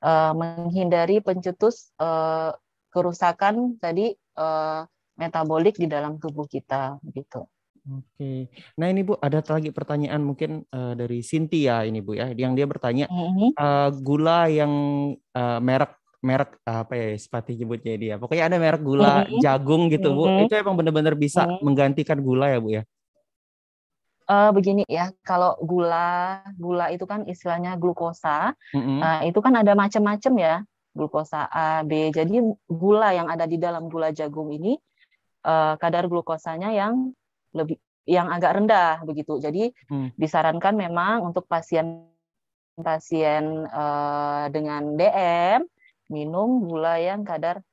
eh, 0.01 0.33
menghindari 0.33 1.21
pencetus 1.21 1.93
eh, 2.01 2.51
kerusakan 2.89 3.77
tadi 3.77 4.17
eh, 4.17 4.81
metabolik 5.21 5.77
di 5.77 5.85
dalam 5.85 6.17
tubuh 6.17 6.49
kita 6.49 6.97
begitu. 7.05 7.45
Oke. 7.81 8.49
Nah 8.77 8.93
ini 8.93 9.01
Bu 9.01 9.17
ada 9.17 9.41
lagi 9.41 9.69
pertanyaan 9.69 10.21
mungkin 10.21 10.65
eh, 10.69 10.93
dari 10.97 11.21
Cynthia 11.21 11.85
ini 11.85 12.01
Bu 12.01 12.17
ya, 12.17 12.33
yang 12.33 12.57
dia 12.57 12.65
bertanya 12.65 13.05
eh, 13.53 13.89
gula 14.01 14.49
yang 14.49 14.73
eh, 15.13 15.59
merek 15.61 16.00
merek 16.21 16.61
apa 16.63 16.93
ya 16.93 17.09
sepati 17.17 17.57
nyebutnya 17.57 17.93
dia. 17.97 18.15
Pokoknya 18.21 18.45
ada 18.47 18.57
merek 18.61 18.81
gula 18.85 19.25
Mhm. 19.25 19.41
jagung 19.41 19.89
gitu 19.89 20.13
Bu. 20.13 20.29
Mhm. 20.29 20.45
Itu 20.45 20.53
emang 20.53 20.77
benar-benar 20.77 21.17
bisa 21.17 21.49
Mhm. 21.49 21.65
menggantikan 21.65 22.21
gula 22.21 22.47
ya 22.53 22.59
Bu 22.61 22.69
ya. 22.77 22.83
Eh, 24.31 24.49
begini 24.55 24.87
ya, 24.87 25.11
kalau 25.27 25.57
gula 25.59 26.39
gula 26.55 26.87
itu 26.93 27.03
kan 27.03 27.25
istilahnya 27.27 27.75
glukosa. 27.75 28.55
Mm-mm. 28.71 29.01
Nah, 29.01 29.27
itu 29.27 29.43
kan 29.43 29.51
ada 29.59 29.75
macam-macam 29.75 30.33
ya, 30.39 30.55
glukosa 30.95 31.49
A, 31.51 31.83
B. 31.83 32.13
Jadi 32.15 32.39
gula 32.69 33.11
yang 33.11 33.27
ada 33.27 33.43
di 33.43 33.59
dalam 33.59 33.89
gula 33.91 34.13
jagung 34.13 34.53
ini 34.53 34.77
eh, 35.41 35.73
kadar 35.81 36.05
glukosanya 36.05 36.69
yang 36.69 37.17
lebih 37.57 37.81
yang 38.05 38.29
agak 38.29 38.61
rendah 38.61 39.01
begitu. 39.03 39.41
Jadi 39.41 39.73
Hmm. 39.89 40.13
disarankan 40.13 40.77
memang 40.77 41.25
untuk 41.25 41.49
pasien 41.49 42.05
pasien 42.77 43.65
eh, 43.65 44.45
dengan 44.53 44.93
DM 44.95 45.65
minum 46.11 46.67
gula 46.67 46.99
yang 46.99 47.23
kadar 47.23 47.63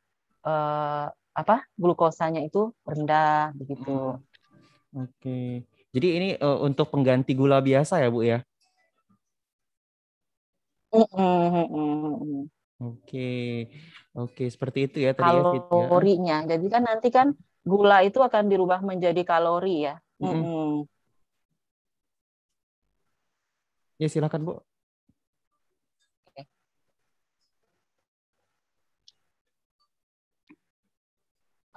eh, 0.47 1.07
apa 1.35 1.57
glukosanya 1.75 2.41
itu 2.47 2.71
rendah 2.87 3.51
begitu. 3.59 4.23
Oke. 4.95 5.67
Jadi 5.91 6.09
ini 6.15 6.29
eh, 6.39 6.59
untuk 6.63 6.95
pengganti 6.95 7.35
gula 7.35 7.59
biasa 7.59 7.99
ya 7.99 8.09
Bu 8.09 8.23
ya. 8.23 8.39
Mm, 10.89 11.05
mm, 11.05 11.67
mm, 11.69 12.15
mm. 12.25 12.43
Oke. 12.79 13.31
Oke, 14.15 14.45
seperti 14.49 14.79
itu 14.89 14.97
ya 15.05 15.13
tadi 15.13 15.31
ya 15.35 15.43
ya. 15.45 15.61
kalorinya. 15.69 16.37
Jadi 16.47 16.67
kan 16.71 16.83
nanti 16.87 17.09
kan 17.13 17.35
gula 17.67 18.01
itu 18.07 18.19
akan 18.23 18.45
dirubah 18.49 18.81
menjadi 18.81 19.23
kalori 19.27 19.85
ya. 19.91 19.95
Mm-mm. 20.23 20.43
Mm-mm. 20.43 20.71
Ya 23.99 24.09
silakan 24.09 24.41
Bu. 24.47 24.53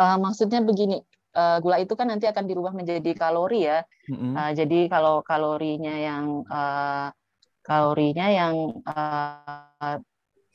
Eh, 0.02 0.18
maksudnya 0.18 0.60
begini, 0.66 0.98
eh, 1.38 1.58
gula 1.62 1.78
itu 1.78 1.94
kan 1.94 2.10
nanti 2.10 2.26
akan 2.26 2.50
dirubah 2.50 2.74
menjadi 2.74 3.12
kalori 3.14 3.70
ya. 3.70 3.86
Mm-mm. 4.10 4.34
Eh, 4.34 4.52
jadi 4.58 4.80
kalau 4.90 5.22
kalorinya 5.22 5.94
yang 5.94 6.42
eh, 6.50 7.08
kalorinya 7.62 8.26
yang 8.34 8.82
eh, 8.82 9.98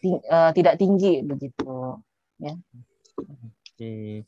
ti- 0.02 0.24
eh, 0.26 0.50
tidak 0.50 0.74
tinggi 0.82 1.22
begitu. 1.22 2.02
Oke. 2.42 4.26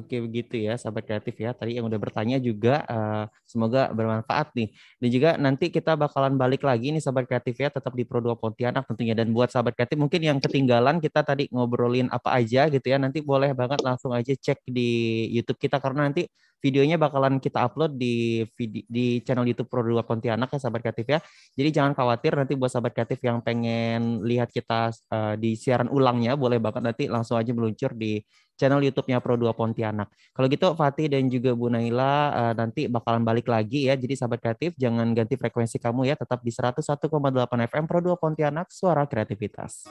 Oke 0.00 0.16
begitu 0.24 0.54
ya 0.66 0.74
sahabat 0.80 1.04
kreatif 1.04 1.36
ya. 1.36 1.52
Tadi 1.52 1.76
yang 1.76 1.84
udah 1.86 2.00
bertanya 2.00 2.40
juga 2.40 2.82
eh, 2.88 3.24
semoga 3.44 3.92
bermanfaat 3.92 4.56
nih. 4.56 4.68
Dan 4.96 5.08
juga 5.12 5.30
nanti 5.36 5.68
kita 5.68 5.92
bakalan 5.94 6.34
balik 6.40 6.64
lagi 6.64 6.88
nih 6.90 7.02
sahabat 7.04 7.28
kreatif 7.28 7.54
ya 7.60 7.68
tetap 7.68 7.92
di 7.92 8.02
Pro 8.08 8.18
2 8.24 8.34
Pontianak 8.34 8.88
tentunya. 8.88 9.12
Dan 9.12 9.36
buat 9.36 9.52
sahabat 9.52 9.76
kreatif 9.76 10.00
mungkin 10.00 10.20
yang 10.24 10.38
ketinggalan 10.40 10.98
kita 11.04 11.20
tadi 11.20 11.52
ngobrolin 11.52 12.08
apa 12.08 12.32
aja 12.32 12.66
gitu 12.72 12.86
ya. 12.88 12.96
Nanti 12.96 13.20
boleh 13.20 13.52
banget 13.52 13.84
langsung 13.84 14.16
aja 14.16 14.32
cek 14.32 14.64
di 14.66 14.88
YouTube 15.36 15.60
kita 15.60 15.76
karena 15.78 16.08
nanti 16.08 16.24
videonya 16.64 16.96
bakalan 16.96 17.36
kita 17.36 17.68
upload 17.68 18.00
di 18.00 18.40
di 18.88 19.20
channel 19.20 19.44
YouTube 19.44 19.68
Pro 19.68 19.84
2 19.84 20.00
Pontianak 20.00 20.48
ya 20.48 20.56
sahabat 20.56 20.80
kreatif 20.80 21.04
ya. 21.04 21.20
Jadi 21.52 21.68
jangan 21.68 21.92
khawatir 21.92 22.32
nanti 22.32 22.56
buat 22.56 22.72
sahabat 22.72 22.96
kreatif 22.96 23.20
yang 23.20 23.44
pengen 23.44 24.24
lihat 24.24 24.48
kita 24.48 24.88
eh, 25.12 25.34
di 25.36 25.60
siaran 25.60 25.92
ulangnya 25.92 26.40
boleh 26.40 26.56
banget 26.56 26.80
nanti 26.80 27.04
langsung 27.12 27.36
aja 27.36 27.52
meluncur 27.52 27.92
di 27.92 28.24
channel 28.56 28.80
YouTube-nya 28.80 29.20
Pro 29.20 29.36
2 29.36 29.52
Pontianak. 29.52 30.08
Kalau 30.32 30.46
gitu 30.48 30.72
Fatih 30.72 31.12
dan 31.12 31.28
juga 31.28 31.52
Bu 31.52 31.68
Naila 31.68 32.32
eh, 32.32 32.54
nanti 32.56 32.88
bakalan 32.88 33.20
balik 33.20 33.52
lagi 33.52 33.92
ya. 33.92 34.00
Jadi 34.00 34.16
sahabat 34.16 34.40
kreatif 34.40 34.72
jangan 34.80 35.12
ganti 35.12 35.36
frekuensi 35.36 35.76
kamu 35.76 36.08
ya, 36.08 36.16
tetap 36.16 36.40
di 36.40 36.48
101,8 36.48 37.12
FM 37.68 37.84
Pro 37.84 38.00
2 38.00 38.16
Pontianak, 38.16 38.72
suara 38.72 39.04
kreativitas. 39.04 39.84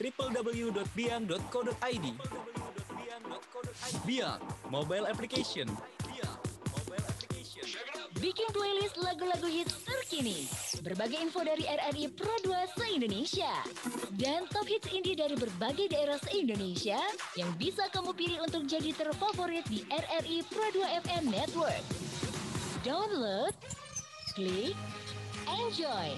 www.biang.co.id. 0.00 2.06
Biang 4.08 4.40
Mobile 4.72 5.04
Application. 5.04 5.68
Bikin 8.20 8.48
playlist 8.52 9.00
lagu-lagu 9.00 9.48
hits 9.48 9.80
terkini. 9.84 10.44
Berbagai 10.84 11.20
info 11.20 11.40
dari 11.40 11.64
RRI 11.64 12.12
Pro 12.12 12.32
2 12.44 12.76
se-Indonesia. 12.76 13.52
Dan 14.16 14.44
top 14.48 14.68
hits 14.68 14.88
indie 14.92 15.16
dari 15.16 15.36
berbagai 15.36 15.92
daerah 15.92 16.18
se-Indonesia 16.20 17.00
yang 17.36 17.52
bisa 17.56 17.88
kamu 17.92 18.12
pilih 18.16 18.38
untuk 18.44 18.68
jadi 18.68 18.92
terfavorit 18.92 19.64
di 19.68 19.84
RRI 19.88 20.44
Pro 20.48 20.68
2 20.68 21.00
FM 21.04 21.24
Network. 21.32 21.84
Download, 22.84 23.52
klik, 24.36 24.76
enjoy. 25.48 26.12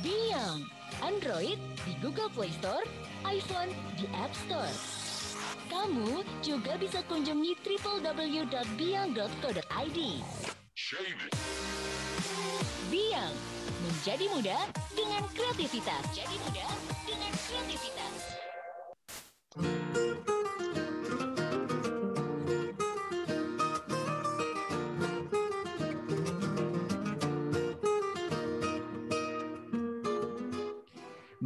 Biang, 0.00 0.64
Android 1.04 1.60
di 1.84 1.96
Google 2.00 2.28
Play 2.32 2.52
Store, 2.58 2.84
iPhone 3.24 3.70
di 3.96 4.06
App 4.16 4.32
Store. 4.34 4.74
Kamu 5.70 6.26
juga 6.42 6.74
bisa 6.76 7.00
kunjungi 7.06 7.54
www.biang.co.id. 7.62 8.48
Biang, 12.90 13.34
menjadi 13.86 14.26
muda 14.34 14.58
dengan 14.92 15.22
kreativitas. 15.30 16.02
Jadi 16.10 16.36
muda 16.42 16.66
dengan 17.06 17.32
kreativitas. 17.46 18.39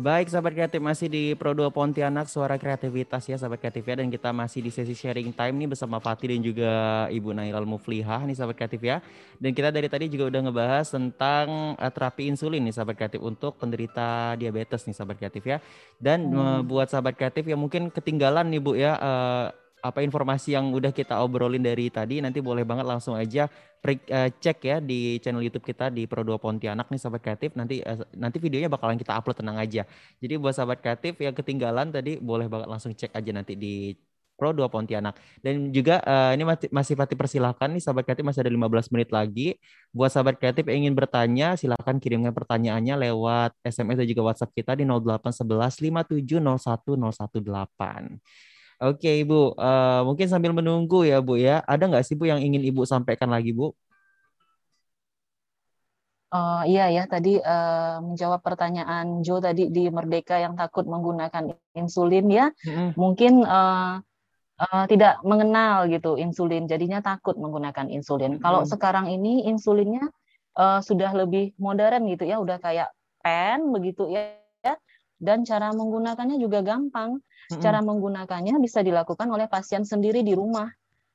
Baik 0.05 0.29
sahabat 0.29 0.53
kreatif 0.53 0.85
masih 0.85 1.09
di 1.09 1.33
Pro 1.33 1.57
2 1.57 1.73
Pontianak 1.73 2.29
Suara 2.29 2.61
Kreativitas 2.61 3.25
ya 3.25 3.41
sahabat 3.41 3.57
kreatif 3.57 3.89
ya 3.89 3.97
dan 3.97 4.13
kita 4.13 4.37
masih 4.37 4.61
di 4.61 4.69
sesi 4.69 4.93
sharing 4.93 5.33
time 5.33 5.57
nih 5.65 5.73
bersama 5.73 5.97
Fatih 5.97 6.29
dan 6.29 6.45
juga 6.45 6.73
Ibu 7.09 7.33
Nailal 7.33 7.65
Muflihah 7.65 8.21
nih 8.29 8.37
sahabat 8.37 8.53
kreatif 8.53 8.85
ya. 8.85 9.01
Dan 9.41 9.57
kita 9.57 9.73
dari 9.73 9.89
tadi 9.89 10.13
juga 10.13 10.29
udah 10.29 10.41
ngebahas 10.45 10.93
tentang 10.93 11.73
uh, 11.81 11.89
terapi 11.89 12.29
insulin 12.29 12.61
nih 12.69 12.77
sahabat 12.77 13.01
kreatif 13.01 13.25
untuk 13.25 13.57
penderita 13.57 14.37
diabetes 14.37 14.85
nih 14.85 14.93
sahabat 14.93 15.17
kreatif 15.17 15.41
ya. 15.41 15.57
Dan 15.97 16.29
hmm. 16.29 16.69
buat 16.69 16.93
sahabat 16.93 17.17
kreatif 17.17 17.49
yang 17.49 17.65
mungkin 17.65 17.89
ketinggalan 17.89 18.45
nih 18.53 18.61
Bu 18.61 18.77
ya 18.77 19.01
uh, 19.01 19.57
apa 19.85 20.01
informasi 20.01 20.57
yang 20.57 20.73
udah 20.73 20.97
kita 20.97 21.21
obrolin 21.21 21.61
dari 21.61 21.93
tadi 21.93 22.25
nanti 22.25 22.41
boleh 22.41 22.65
banget 22.65 22.89
langsung 22.89 23.13
aja 23.13 23.53
uh, 23.85 24.29
cek 24.33 24.59
ya 24.65 24.77
di 24.81 25.21
channel 25.21 25.45
YouTube 25.45 25.69
kita 25.69 25.93
di 25.93 26.09
Pro 26.09 26.25
2 26.25 26.41
Pontianak 26.41 26.89
nih 26.89 26.97
sahabat 26.97 27.21
kreatif 27.21 27.53
nanti 27.53 27.85
uh, 27.85 28.01
nanti 28.17 28.41
videonya 28.41 28.73
bakalan 28.73 28.97
kita 28.97 29.13
upload 29.13 29.37
tenang 29.45 29.61
aja. 29.61 29.85
Jadi 30.25 30.35
buat 30.41 30.57
sahabat 30.57 30.81
kreatif 30.81 31.21
yang 31.21 31.37
ketinggalan 31.37 31.93
tadi 31.93 32.17
boleh 32.17 32.49
banget 32.49 32.69
langsung 32.73 32.97
cek 32.97 33.13
aja 33.13 33.31
nanti 33.37 33.53
di 33.61 33.93
Pro 34.35 34.51
2 34.51 34.67
Pontianak. 34.73 35.15
Dan 35.45 35.71
juga 35.71 36.03
uh, 36.03 36.35
ini 36.35 36.43
masih, 36.49 36.69
masih 36.73 36.95
Fatih 36.99 37.15
persilahkan 37.15 37.71
nih 37.71 37.83
sahabat 37.85 38.09
kreatif 38.09 38.25
masih 38.27 38.41
ada 38.43 38.51
15 38.51 38.91
menit 38.97 39.13
lagi. 39.13 39.61
Buat 39.95 40.11
sahabat 40.17 40.41
kreatif 40.41 40.65
yang 40.67 40.89
ingin 40.89 40.95
bertanya 40.97 41.55
silahkan 41.55 42.01
kirimkan 42.03 42.33
pertanyaannya 42.35 42.99
lewat 43.11 43.55
SMS 43.63 44.01
dan 44.03 44.07
juga 44.09 44.33
WhatsApp 44.33 44.57
kita 44.57 44.75
di 44.75 44.89
0811 44.89 45.77
5701018. 46.89 48.54
Oke 48.83 49.23
Ibu, 49.23 49.55
uh, 49.55 50.03
mungkin 50.03 50.27
sambil 50.27 50.51
menunggu 50.51 51.07
ya 51.07 51.23
Bu 51.23 51.39
ya, 51.39 51.63
ada 51.65 51.87
nggak 51.87 52.03
sih 52.03 52.19
Bu 52.19 52.27
yang 52.27 52.43
ingin 52.43 52.63
Ibu 52.63 52.83
sampaikan 52.83 53.31
lagi 53.31 53.55
Bu? 53.55 53.71
Uh, 56.35 56.67
iya 56.67 56.91
ya, 56.91 57.07
tadi 57.07 57.39
uh, 57.39 58.03
menjawab 58.03 58.43
pertanyaan 58.43 59.23
Joe 59.23 59.39
tadi 59.39 59.71
di 59.71 59.87
Merdeka 59.87 60.35
yang 60.35 60.59
takut 60.59 60.83
menggunakan 60.83 61.55
insulin 61.79 62.27
ya, 62.27 62.51
mm-hmm. 62.51 62.99
mungkin 62.99 63.47
uh, 63.47 64.03
uh, 64.59 64.85
tidak 64.91 65.23
mengenal 65.23 65.87
gitu 65.87 66.19
insulin, 66.19 66.67
jadinya 66.67 66.99
takut 66.99 67.39
menggunakan 67.39 67.87
insulin. 67.87 68.35
Mm-hmm. 68.35 68.43
Kalau 68.43 68.67
sekarang 68.67 69.07
ini 69.15 69.47
insulinnya 69.47 70.11
uh, 70.59 70.83
sudah 70.83 71.15
lebih 71.15 71.55
modern 71.55 72.11
gitu 72.11 72.27
ya, 72.27 72.43
udah 72.43 72.59
kayak 72.59 72.91
pen 73.23 73.71
begitu 73.71 74.11
ya, 74.11 74.35
dan 75.19 75.47
cara 75.47 75.71
menggunakannya 75.73 76.37
juga 76.41 76.61
gampang. 76.65 77.21
Cara 77.45 77.85
menggunakannya 77.85 78.57
bisa 78.57 78.81
dilakukan 78.81 79.29
oleh 79.29 79.45
pasien 79.53 79.85
sendiri 79.85 80.25
di 80.25 80.33
rumah 80.33 80.65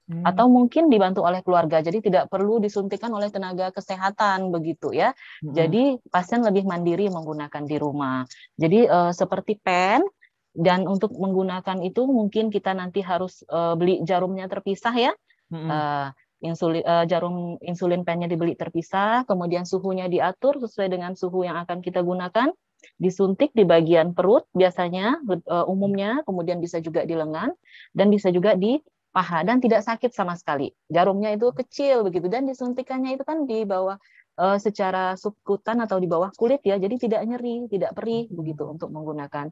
hmm. 0.09 0.25
atau 0.25 0.49
mungkin 0.49 0.89
dibantu 0.89 1.25
oleh 1.25 1.41
keluarga. 1.45 1.81
Jadi 1.81 2.09
tidak 2.09 2.29
perlu 2.29 2.57
disuntikan 2.57 3.13
oleh 3.13 3.29
tenaga 3.29 3.69
kesehatan 3.69 4.49
begitu 4.49 4.93
ya. 4.93 5.13
Hmm. 5.41 5.53
Jadi 5.53 5.97
pasien 6.09 6.41
lebih 6.41 6.65
mandiri 6.65 7.09
menggunakan 7.09 7.63
di 7.65 7.77
rumah. 7.77 8.25
Jadi 8.57 8.89
uh, 8.89 9.13
seperti 9.13 9.61
pen 9.61 10.05
dan 10.53 10.89
untuk 10.89 11.13
menggunakan 11.13 11.81
itu 11.85 12.09
mungkin 12.09 12.49
kita 12.49 12.73
nanti 12.73 13.05
harus 13.05 13.45
uh, 13.49 13.77
beli 13.77 14.01
jarumnya 14.05 14.49
terpisah 14.49 14.93
ya. 14.93 15.13
Hmm. 15.49 15.69
Uh, 15.69 16.07
insulin 16.39 16.83
uh, 16.87 17.03
jarum 17.03 17.59
insulin 17.59 18.07
pennya 18.07 18.31
dibeli 18.31 18.55
terpisah, 18.55 19.27
kemudian 19.27 19.67
suhunya 19.67 20.07
diatur 20.07 20.61
sesuai 20.63 20.87
dengan 20.87 21.11
suhu 21.11 21.43
yang 21.43 21.59
akan 21.67 21.83
kita 21.83 21.99
gunakan 21.99 22.53
disuntik 22.99 23.51
di 23.55 23.63
bagian 23.63 24.11
perut 24.11 24.47
biasanya 24.55 25.19
uh, 25.47 25.65
umumnya, 25.67 26.23
kemudian 26.27 26.59
bisa 26.59 26.79
juga 26.79 27.07
di 27.07 27.15
lengan 27.15 27.51
dan 27.95 28.07
bisa 28.11 28.29
juga 28.29 28.55
di 28.55 28.79
paha 29.09 29.41
dan 29.41 29.57
tidak 29.57 29.81
sakit 29.81 30.13
sama 30.13 30.37
sekali. 30.37 30.69
Jarumnya 30.91 31.33
itu 31.33 31.49
kecil 31.55 32.05
begitu 32.05 32.29
dan 32.29 32.45
disuntikannya 32.45 33.17
itu 33.17 33.23
kan 33.25 33.49
di 33.49 33.65
bawah 33.65 33.97
uh, 34.37 34.57
secara 34.61 35.17
subkutan 35.17 35.81
atau 35.81 35.97
di 35.97 36.05
bawah 36.05 36.29
kulit 36.37 36.61
ya, 36.61 36.77
jadi 36.77 36.95
tidak 36.95 37.21
nyeri, 37.25 37.65
tidak 37.71 37.97
perih 37.97 38.29
begitu 38.29 38.69
untuk 38.69 38.93
menggunakan 38.93 39.49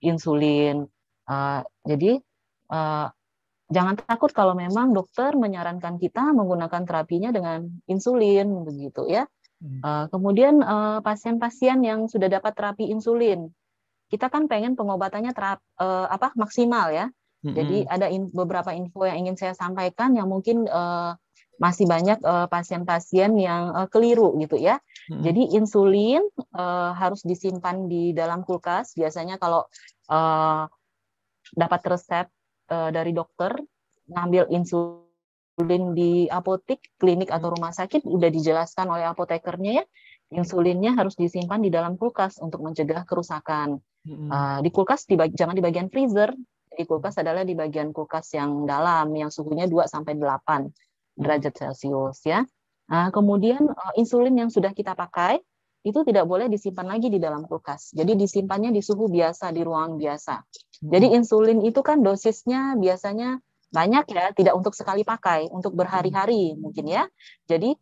insulin. 0.00 0.86
Uh, 1.30 1.62
jadi 1.86 2.22
jangan 3.70 3.94
takut 3.98 4.30
kalau 4.34 4.54
memang 4.54 4.90
dokter 4.90 5.34
menyarankan 5.34 5.98
kita 5.98 6.34
menggunakan 6.34 6.82
terapinya 6.86 7.30
dengan 7.30 7.66
insulin 7.86 8.66
begitu 8.66 9.06
ya. 9.10 9.26
Uh, 9.60 10.08
kemudian 10.08 10.64
uh, 10.64 11.04
pasien-pasien 11.04 11.84
yang 11.84 12.08
sudah 12.08 12.32
dapat 12.32 12.56
terapi 12.56 12.88
insulin, 12.88 13.52
kita 14.08 14.32
kan 14.32 14.48
pengen 14.48 14.72
pengobatannya 14.72 15.36
terap, 15.36 15.60
uh, 15.76 16.08
apa 16.08 16.32
maksimal 16.32 16.88
ya. 16.88 17.12
Mm-hmm. 17.44 17.56
Jadi 17.56 17.78
ada 17.84 18.06
in, 18.08 18.32
beberapa 18.32 18.72
info 18.72 19.04
yang 19.04 19.28
ingin 19.28 19.36
saya 19.36 19.52
sampaikan 19.52 20.16
yang 20.16 20.32
mungkin 20.32 20.64
uh, 20.64 21.12
masih 21.60 21.84
banyak 21.84 22.24
uh, 22.24 22.48
pasien-pasien 22.48 23.36
yang 23.36 23.76
uh, 23.76 23.84
keliru 23.92 24.32
gitu 24.40 24.56
ya. 24.56 24.80
Mm-hmm. 25.12 25.22
Jadi 25.28 25.42
insulin 25.52 26.24
uh, 26.56 26.96
harus 26.96 27.20
disimpan 27.20 27.84
di 27.84 28.16
dalam 28.16 28.40
kulkas. 28.48 28.96
Biasanya 28.96 29.36
kalau 29.36 29.68
uh, 30.08 30.64
dapat 31.52 31.80
resep 31.84 32.26
uh, 32.72 32.88
dari 32.88 33.12
dokter 33.12 33.60
ngambil 34.08 34.48
insulin 34.56 35.09
insulin 35.60 35.92
di 35.92 36.24
apotik, 36.32 36.80
klinik 36.96 37.28
atau 37.28 37.52
rumah 37.52 37.68
sakit 37.68 38.08
udah 38.08 38.32
dijelaskan 38.32 38.88
oleh 38.88 39.04
apotekernya 39.04 39.84
ya, 39.84 39.84
insulinnya 40.32 40.96
harus 40.96 41.20
disimpan 41.20 41.60
di 41.60 41.68
dalam 41.68 42.00
kulkas 42.00 42.40
untuk 42.40 42.64
mencegah 42.64 43.04
kerusakan. 43.04 43.76
Hmm. 44.08 44.28
Uh, 44.32 44.58
di 44.64 44.72
kulkas 44.72 45.04
di 45.04 45.20
jangan 45.36 45.52
di 45.52 45.60
bagian 45.60 45.92
freezer. 45.92 46.32
Di 46.72 46.88
kulkas 46.88 47.20
adalah 47.20 47.44
di 47.44 47.52
bagian 47.52 47.92
kulkas 47.92 48.32
yang 48.32 48.64
dalam 48.64 49.12
yang 49.12 49.28
suhunya 49.28 49.68
2 49.68 49.84
sampai 49.84 50.16
8 50.16 51.20
derajat 51.20 51.52
Celcius 51.52 52.24
ya. 52.24 52.40
Nah, 52.88 53.12
kemudian 53.12 53.60
uh, 53.68 53.92
insulin 54.00 54.32
yang 54.32 54.48
sudah 54.48 54.72
kita 54.72 54.96
pakai 54.96 55.44
itu 55.84 56.00
tidak 56.08 56.24
boleh 56.24 56.48
disimpan 56.48 56.88
lagi 56.88 57.12
di 57.12 57.20
dalam 57.20 57.44
kulkas. 57.44 57.92
Jadi 57.92 58.16
disimpannya 58.16 58.72
di 58.72 58.80
suhu 58.80 59.12
biasa 59.12 59.52
di 59.52 59.60
ruang 59.60 60.00
biasa. 60.00 60.40
Jadi 60.80 61.12
insulin 61.12 61.60
itu 61.60 61.84
kan 61.84 62.00
dosisnya 62.00 62.80
biasanya 62.80 63.40
banyak 63.70 64.04
ya, 64.10 64.34
tidak 64.34 64.54
untuk 64.58 64.74
sekali 64.74 65.06
pakai, 65.06 65.46
untuk 65.50 65.74
berhari-hari 65.78 66.58
mungkin 66.58 66.90
ya. 66.90 67.06
Jadi 67.46 67.74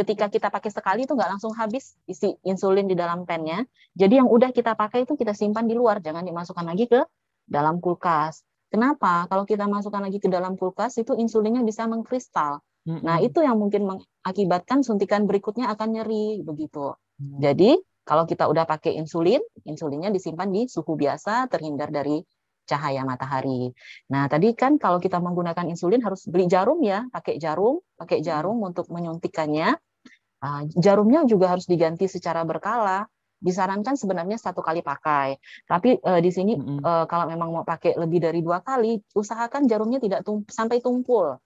ketika 0.00 0.32
kita 0.32 0.48
pakai 0.48 0.70
sekali 0.72 1.04
itu 1.04 1.12
nggak 1.12 1.36
langsung 1.36 1.52
habis 1.56 1.96
isi 2.08 2.32
insulin 2.44 2.88
di 2.88 2.96
dalam 2.96 3.28
pennya. 3.28 3.64
Jadi 3.92 4.20
yang 4.20 4.28
udah 4.28 4.52
kita 4.52 4.72
pakai 4.76 5.04
itu 5.04 5.16
kita 5.16 5.36
simpan 5.36 5.68
di 5.68 5.76
luar, 5.76 6.00
jangan 6.00 6.24
dimasukkan 6.24 6.64
lagi 6.64 6.88
ke 6.88 7.00
dalam 7.44 7.80
kulkas. 7.80 8.44
Kenapa? 8.70 9.26
Kalau 9.26 9.44
kita 9.44 9.66
masukkan 9.66 10.00
lagi 10.00 10.22
ke 10.22 10.30
dalam 10.30 10.54
kulkas 10.54 10.96
itu 11.00 11.18
insulinnya 11.18 11.60
bisa 11.66 11.84
mengkristal. 11.90 12.62
Nah 12.86 13.20
itu 13.20 13.44
yang 13.44 13.60
mungkin 13.60 13.84
mengakibatkan 13.84 14.80
suntikan 14.80 15.28
berikutnya 15.28 15.68
akan 15.68 16.00
nyeri 16.00 16.40
begitu. 16.40 16.96
Jadi 17.20 17.76
kalau 18.08 18.24
kita 18.24 18.48
udah 18.48 18.64
pakai 18.64 18.96
insulin, 18.96 19.38
insulinnya 19.68 20.08
disimpan 20.08 20.48
di 20.48 20.64
suhu 20.66 20.96
biasa, 20.96 21.46
terhindar 21.52 21.92
dari 21.92 22.24
cahaya 22.70 23.02
matahari. 23.02 23.74
Nah, 24.14 24.30
tadi 24.30 24.54
kan 24.54 24.78
kalau 24.78 25.02
kita 25.02 25.18
menggunakan 25.18 25.66
insulin 25.66 25.98
harus 26.06 26.22
beli 26.30 26.46
jarum 26.46 26.78
ya, 26.86 27.10
pakai 27.10 27.42
jarum, 27.42 27.82
pakai 27.98 28.22
jarum 28.22 28.62
untuk 28.62 28.86
menyuntikannya. 28.94 29.74
Uh, 30.40 30.64
jarumnya 30.78 31.26
juga 31.28 31.52
harus 31.52 31.66
diganti 31.66 32.06
secara 32.06 32.46
berkala. 32.46 33.10
Disarankan 33.40 33.96
sebenarnya 33.96 34.36
satu 34.36 34.60
kali 34.60 34.84
pakai, 34.84 35.40
tapi 35.64 35.96
uh, 35.96 36.20
di 36.20 36.28
sini 36.28 36.60
uh, 36.60 37.08
kalau 37.08 37.24
memang 37.24 37.48
mau 37.48 37.64
pakai 37.64 37.96
lebih 37.96 38.20
dari 38.20 38.44
dua 38.44 38.60
kali, 38.60 39.00
usahakan 39.16 39.64
jarumnya 39.64 39.96
tidak 39.96 40.28
tum 40.28 40.44
sampai 40.44 40.84
tumpul. 40.84 41.40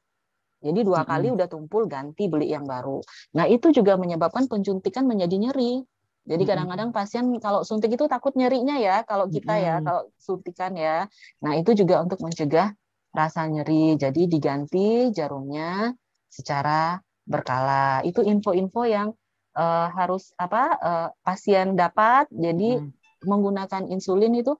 Jadi 0.59 0.81
dua 0.83 1.01
mm 1.01 1.07
-hmm. 1.07 1.12
kali 1.14 1.27
udah 1.31 1.47
tumpul, 1.47 1.87
ganti 1.87 2.27
beli 2.27 2.51
yang 2.51 2.66
baru. 2.66 2.99
Nah 3.39 3.47
itu 3.47 3.70
juga 3.70 3.95
menyebabkan 3.95 4.51
penjuntikan 4.51 5.07
menjadi 5.07 5.37
nyeri. 5.39 5.87
Jadi 6.25 6.43
kadang-kadang 6.49 6.89
pasien 6.89 7.37
kalau 7.37 7.61
suntik 7.68 7.93
itu 7.93 8.09
takut 8.09 8.33
nyerinya 8.33 8.81
ya, 8.81 9.05
kalau 9.05 9.29
kita 9.29 9.61
ya, 9.61 9.85
kalau 9.85 10.09
suntikan 10.16 10.72
ya. 10.72 11.05
Nah, 11.45 11.53
itu 11.61 11.77
juga 11.77 12.01
untuk 12.01 12.25
mencegah 12.25 12.72
rasa 13.12 13.45
nyeri. 13.45 14.01
Jadi 14.01 14.25
diganti 14.25 15.12
jarumnya 15.12 15.93
secara 16.33 16.97
berkala. 17.29 18.01
Itu 18.09 18.25
info-info 18.25 18.83
yang 18.89 19.12
eh, 19.55 19.89
harus 19.93 20.33
apa 20.41 20.62
eh, 20.81 21.09
pasien 21.20 21.77
dapat. 21.77 22.27
Jadi 22.33 22.81
Mm. 22.81 22.91
menggunakan 23.29 23.85
insulin 23.93 24.33
itu 24.33 24.57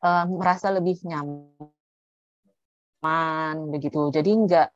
eh, 0.00 0.24
merasa 0.32 0.72
lebih 0.72 0.96
nyaman 1.04 1.68
begitu. 3.68 4.08
Jadi 4.16 4.30
enggak 4.32 4.72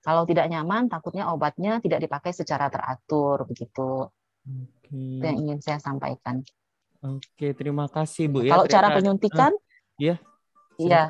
kalau 0.00 0.24
tidak 0.24 0.48
nyaman 0.48 0.88
takutnya 0.88 1.28
obatnya 1.28 1.76
tidak 1.84 2.00
dipakai 2.08 2.32
secara 2.32 2.72
teratur 2.72 3.44
begitu. 3.44 4.08
Oke. 4.48 4.79
Itu 4.90 5.24
yang 5.24 5.38
ingin 5.38 5.58
saya 5.62 5.78
sampaikan. 5.78 6.42
Oke, 7.00 7.56
terima 7.56 7.88
kasih 7.88 8.28
Bu 8.28 8.44
ya. 8.44 8.52
kalau 8.60 8.66
cara 8.68 8.92
Ternyata- 8.92 8.96
penyuntikan 9.00 9.52
iya. 9.96 10.16
iya. 10.76 11.02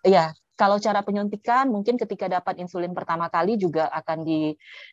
Iya, 0.00 0.32
kalau 0.56 0.80
cara 0.80 1.04
penyuntikan 1.04 1.68
mungkin 1.68 2.00
ketika 2.00 2.24
dapat 2.24 2.56
insulin 2.56 2.96
pertama 2.96 3.28
kali 3.28 3.60
juga 3.60 3.88
akan 3.92 4.24
di 4.24 4.52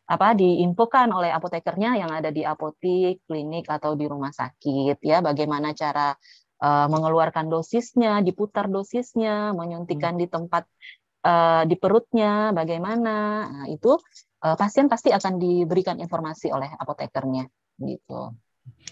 apa 0.09 0.35
diinfokan 0.35 1.11
oleh 1.15 1.31
apotekernya 1.31 1.95
yang 1.95 2.11
ada 2.11 2.27
di 2.27 2.43
apotik, 2.43 3.23
klinik 3.23 3.67
atau 3.71 3.95
di 3.95 4.03
rumah 4.03 4.31
sakit 4.35 4.99
ya 4.99 5.23
bagaimana 5.23 5.71
cara 5.71 6.11
eh, 6.59 6.87
mengeluarkan 6.91 7.47
dosisnya, 7.47 8.19
diputar 8.19 8.67
dosisnya, 8.67 9.55
menyuntikan 9.55 10.19
di 10.19 10.27
tempat 10.27 10.67
eh, 11.23 11.63
di 11.69 11.75
perutnya 11.79 12.51
bagaimana. 12.51 13.15
Nah, 13.47 13.65
itu 13.71 13.95
eh, 14.43 14.55
pasien 14.59 14.89
pasti 14.91 15.13
akan 15.13 15.39
diberikan 15.39 15.99
informasi 16.03 16.51
oleh 16.51 16.67
apotekernya 16.73 17.47
gitu. 17.79 18.21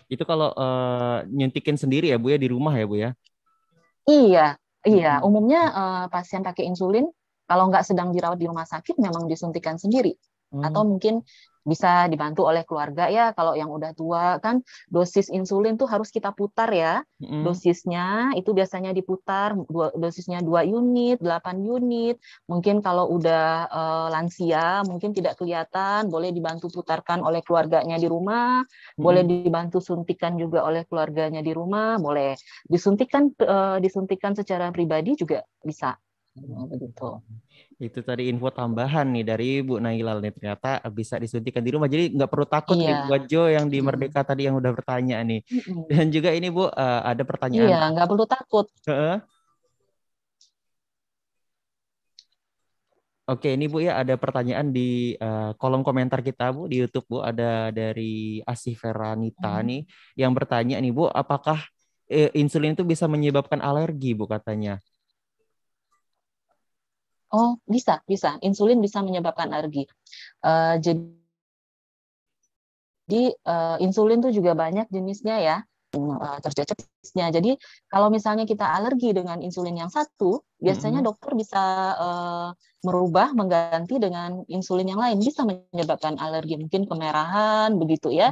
Itu 0.07 0.23
kalau 0.23 0.53
eh, 0.53 1.17
nyuntikin 1.29 1.75
sendiri 1.75 2.13
ya 2.13 2.17
Bu 2.21 2.33
ya 2.33 2.39
di 2.39 2.49
rumah 2.49 2.73
ya 2.77 2.85
Bu 2.85 2.95
ya. 2.97 3.11
Iya, 4.05 4.55
iya. 4.85 5.13
Mm-mm. 5.19 5.27
Umumnya 5.27 5.61
eh, 5.73 6.05
pasien 6.13 6.45
pakai 6.45 6.69
insulin 6.69 7.09
kalau 7.45 7.69
nggak 7.69 7.85
sedang 7.85 8.09
dirawat 8.13 8.41
di 8.41 8.49
rumah 8.49 8.65
sakit 8.65 8.97
memang 8.97 9.29
disuntikan 9.29 9.77
sendiri 9.77 10.17
Oh, 10.55 10.63
atau 10.63 10.87
mungkin 10.87 11.25
bisa 11.65 12.05
dibantu 12.11 12.45
oleh 12.49 12.63
keluarga 12.67 13.09
ya. 13.09 13.33
Kalau 13.37 13.53
yang 13.59 13.69
udah 13.73 13.91
tua 13.97 14.37
kan 14.43 14.61
dosis 14.93 15.27
insulin 15.33 15.75
tuh 15.81 15.87
harus 15.89 16.09
kita 16.13 16.29
putar 16.37 16.69
ya. 16.71 17.01
mm-mm. 17.21 17.45
Dosisnya 17.45 18.31
itu 18.39 18.55
biasanya 18.57 18.89
diputar 18.95 19.53
dua, 19.69 19.91
dosisnya 19.93 20.39
2 20.41 20.63
unit, 20.65 21.19
8 21.21 21.57
unit. 21.61 22.15
Mungkin 22.49 22.79
kalau 22.85 23.05
udah 23.17 23.69
eh, 23.69 24.07
lansia 24.13 24.81
mungkin 24.87 25.11
tidak 25.17 25.37
kelihatan, 25.41 26.07
boleh 26.13 26.29
dibantu 26.31 26.71
putarkan 26.71 27.19
oleh 27.21 27.41
keluarganya 27.45 27.97
di 28.01 28.07
rumah 28.07 28.63
boleh 28.95 29.23
Mm-mm. 29.23 29.45
dibantu 29.45 29.77
suntikan 29.83 30.35
juga 30.39 30.63
oleh 30.67 30.83
keluarganya 30.89 31.41
di 31.43 31.51
rumah, 31.55 31.97
boleh 31.99 32.35
disuntikan 32.67 33.31
eh, 33.37 33.77
disuntikan 33.83 34.33
secara 34.37 34.69
pribadi 34.75 35.15
juga 35.17 35.43
bisa. 35.63 35.95
Nah, 36.35 36.65
begitu. 36.71 37.07
Itu 37.75 37.99
tadi 38.07 38.31
info 38.31 38.47
tambahan 38.55 39.11
nih 39.11 39.23
dari 39.27 39.49
Bu 39.59 39.83
Nailal 39.83 40.23
nih 40.23 40.31
ternyata 40.31 40.79
bisa 40.87 41.19
disuntikan 41.19 41.59
di 41.59 41.75
rumah. 41.75 41.91
Jadi 41.91 42.15
nggak 42.15 42.31
perlu 42.31 42.47
takut 42.47 42.79
nih 42.79 42.87
Iya. 42.87 43.03
buat 43.11 43.21
Jo 43.27 43.43
yang 43.51 43.67
di 43.67 43.83
Mm. 43.83 43.85
Merdeka 43.91 44.21
tadi 44.23 44.47
yang 44.47 44.55
udah 44.55 44.71
bertanya 44.71 45.19
nih. 45.27 45.43
Mm-mm. 45.43 45.91
Dan 45.91 46.07
juga 46.07 46.31
ini 46.31 46.47
Bu 46.47 46.71
eh, 46.71 47.01
ada 47.03 47.23
pertanyaan. 47.27 47.67
Iya, 47.67 47.81
nggak 47.91 48.07
perlu 48.07 48.25
takut. 48.25 48.65
Heeh. 48.87 49.19
Oke, 53.25 53.57
ini 53.57 53.65
Bu 53.65 53.81
ya 53.81 53.97
ada 54.05 54.13
pertanyaan 54.21 54.69
di 54.69 55.17
eh, 55.17 55.51
kolom 55.57 55.81
komentar 55.81 56.21
kita 56.21 56.53
Bu 56.53 56.69
di 56.69 56.79
YouTube 56.85 57.09
Bu 57.09 57.17
ada 57.25 57.73
dari 57.73 58.37
Asih 58.45 58.77
Veranita 58.77 59.49
Hmm. 59.49 59.65
nih 59.65 59.81
yang 60.13 60.31
bertanya 60.31 60.77
nih 60.77 60.93
Bu, 60.93 61.09
apakah 61.09 61.57
eh, 62.05 62.29
insulin 62.37 62.77
itu 62.77 62.85
bisa 62.85 63.09
menyebabkan 63.09 63.59
alergi 63.65 64.13
Bu 64.13 64.29
katanya? 64.29 64.77
Oh, 67.35 67.59
bisa, 67.67 67.99
bisa. 68.07 68.39
Insulin 68.39 68.79
bisa 68.79 69.03
menyebabkan 69.03 69.51
alergi. 69.51 69.83
Eh, 70.47 70.75
jadi 70.79 71.03
eh, 73.35 73.77
insulin 73.83 74.23
tuh 74.23 74.31
juga 74.31 74.55
banyak 74.55 74.87
jenisnya 74.87 75.35
ya. 75.43 75.57
Eh, 75.95 76.37
terus 76.43 76.55
jenisnya. 76.55 77.27
Jadi 77.35 77.51
kalau 77.91 78.07
misalnya 78.07 78.47
kita 78.47 78.67
alergi 78.67 79.11
dengan 79.11 79.43
insulin 79.43 79.75
yang 79.75 79.91
satu, 79.91 80.43
biasanya 80.63 81.03
Mm-mm. 81.03 81.11
dokter 81.11 81.31
bisa 81.35 81.63
eh, 81.99 82.49
merubah, 82.87 83.35
mengganti 83.35 83.99
dengan 83.99 84.47
insulin 84.47 84.95
yang 84.95 84.99
lain. 85.03 85.19
Bisa 85.19 85.43
menyebabkan 85.43 86.15
alergi, 86.15 86.55
mungkin 86.55 86.87
kemerahan, 86.87 87.75
begitu 87.75 88.15
ya. 88.15 88.31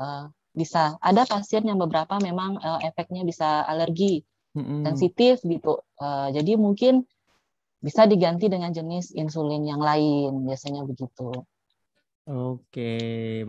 Eh, 0.00 0.24
bisa. 0.52 1.00
Ada 1.00 1.24
pasien 1.24 1.64
yang 1.64 1.80
beberapa 1.80 2.20
memang 2.20 2.60
eh, 2.60 2.92
efeknya 2.92 3.24
bisa 3.24 3.64
alergi, 3.64 4.20
Mm-mm. 4.56 4.84
sensitif 4.88 5.40
gitu. 5.44 5.80
Eh, 6.00 6.28
jadi 6.36 6.56
mungkin 6.60 7.04
bisa 7.86 8.02
diganti 8.06 8.46
dengan 8.46 8.70
jenis 8.78 9.12
insulin 9.22 9.62
yang 9.66 9.82
lain, 9.82 10.30
biasanya 10.46 10.82
begitu. 10.90 11.28
Oke, 12.22 12.90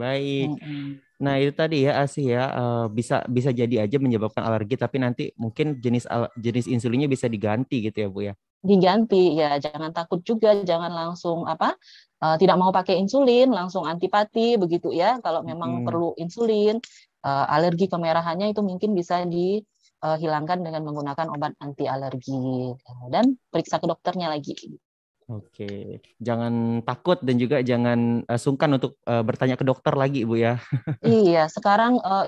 baik. 0.02 0.48
Mm-mm. 0.50 0.98
Nah, 1.24 1.34
itu 1.40 1.54
tadi 1.54 1.86
ya 1.86 2.02
Asih 2.04 2.26
ya 2.36 2.44
eh, 2.52 2.86
bisa 2.98 3.22
bisa 3.30 3.50
jadi 3.54 3.86
aja 3.86 3.98
menyebabkan 4.02 4.44
alergi 4.44 4.76
tapi 4.76 4.98
nanti 4.98 5.24
mungkin 5.38 5.78
jenis 5.78 6.10
jenis 6.42 6.66
insulinnya 6.68 7.08
bisa 7.08 7.30
diganti 7.30 7.86
gitu 7.86 7.98
ya 8.04 8.08
Bu 8.10 8.20
ya. 8.28 8.34
Diganti 8.64 9.36
ya, 9.36 9.60
jangan 9.60 9.92
takut 9.92 10.24
juga, 10.24 10.56
jangan 10.64 10.92
langsung 10.92 11.44
apa 11.46 11.76
eh, 12.24 12.36
tidak 12.42 12.56
mau 12.58 12.72
pakai 12.74 12.96
insulin, 13.04 13.52
langsung 13.52 13.84
antipati 13.86 14.56
begitu 14.58 14.90
ya. 14.96 15.20
Kalau 15.22 15.44
memang 15.46 15.84
Mm. 15.84 15.86
perlu 15.86 16.16
insulin, 16.18 16.80
eh, 17.28 17.46
alergi 17.56 17.86
kemerahannya 17.92 18.56
itu 18.56 18.62
mungkin 18.66 18.96
bisa 18.98 19.22
dihilangkan 20.04 20.60
dengan 20.60 20.84
menggunakan 20.84 21.28
obat 21.32 21.56
anti 21.64 21.88
alergi 21.88 22.76
dan 23.08 23.40
periksa 23.48 23.80
ke 23.80 23.88
dokternya 23.88 24.28
lagi. 24.28 24.52
Oke, 25.32 26.04
jangan 26.20 26.84
takut 26.84 27.16
dan 27.24 27.40
juga 27.40 27.64
jangan 27.64 28.28
eh, 28.28 28.40
sungkan 28.40 28.76
untuk 28.76 29.00
eh, 29.08 29.24
bertanya 29.24 29.56
ke 29.56 29.64
dokter 29.64 29.96
lagi 29.96 30.28
Bu 30.28 30.36
ya. 30.36 30.60
Iya, 31.00 31.48
sekarang 31.48 32.04
eh, 32.04 32.28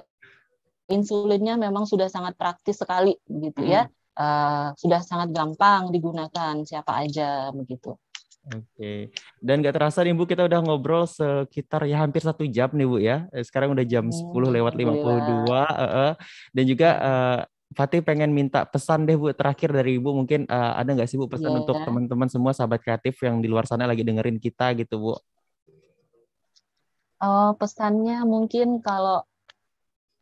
insulinnya 0.88 1.59
memang 1.59 1.84
sudah 1.84 2.07
sangat 2.07 2.39
praktis 2.39 2.80
sekali 2.80 3.19
begitu 3.28 3.67
ya. 3.67 3.91
Eh, 4.15 4.67
sudah 4.80 5.03
sangat 5.03 5.36
gampang 5.36 5.91
digunakan 5.91 6.55
siapa 6.63 7.03
aja 7.03 7.51
begitu. 7.51 7.99
Oke, 8.45 9.09
dan 9.41 9.57
nggak 9.57 9.73
terasa 9.73 10.05
nih 10.05 10.13
Bu 10.13 10.30
kita 10.30 10.45
udah 10.45 10.61
ngobrol 10.61 11.09
sekitar 11.09 11.82
ya 11.89 11.97
hampir 12.05 12.21
satu 12.21 12.45
jam 12.45 12.69
nih 12.71 12.88
Bu 12.88 12.97
ya. 13.01 13.26
Eh, 13.34 13.41
Sekarang 13.43 13.73
udah 13.73 13.84
jam 13.84 14.07
Hmm, 14.07 14.13
10 14.13 14.53
lewat 14.53 14.78
52. 14.78 15.65
eh, 15.65 15.84
eh. 15.84 16.13
Dan 16.53 16.63
juga 16.63 16.89
eh, 16.95 17.39
Fatih 17.76 17.99
pengen 17.99 18.32
minta 18.32 18.63
pesan 18.63 19.03
deh 19.03 19.19
Bu 19.19 19.36
terakhir 19.36 19.67
dari 19.76 19.99
Ibu 19.99 20.15
mungkin 20.15 20.47
eh, 20.47 20.73
ada 20.80 20.88
nggak 20.95 21.11
sih 21.11 21.19
Bu 21.19 21.28
pesan 21.28 21.51
Iya. 21.51 21.59
untuk 21.67 21.76
teman-teman 21.84 22.32
semua 22.32 22.55
sahabat 22.55 22.80
kreatif 22.80 23.19
yang 23.19 23.43
di 23.43 23.51
luar 23.51 23.67
sana 23.67 23.84
lagi 23.84 24.07
dengerin 24.07 24.39
kita 24.39 24.71
gitu 24.80 24.95
Bu? 24.95 25.13
Eh, 27.19 27.51
pesannya 27.59 28.23
mungkin 28.23 28.80
kalau 28.80 29.28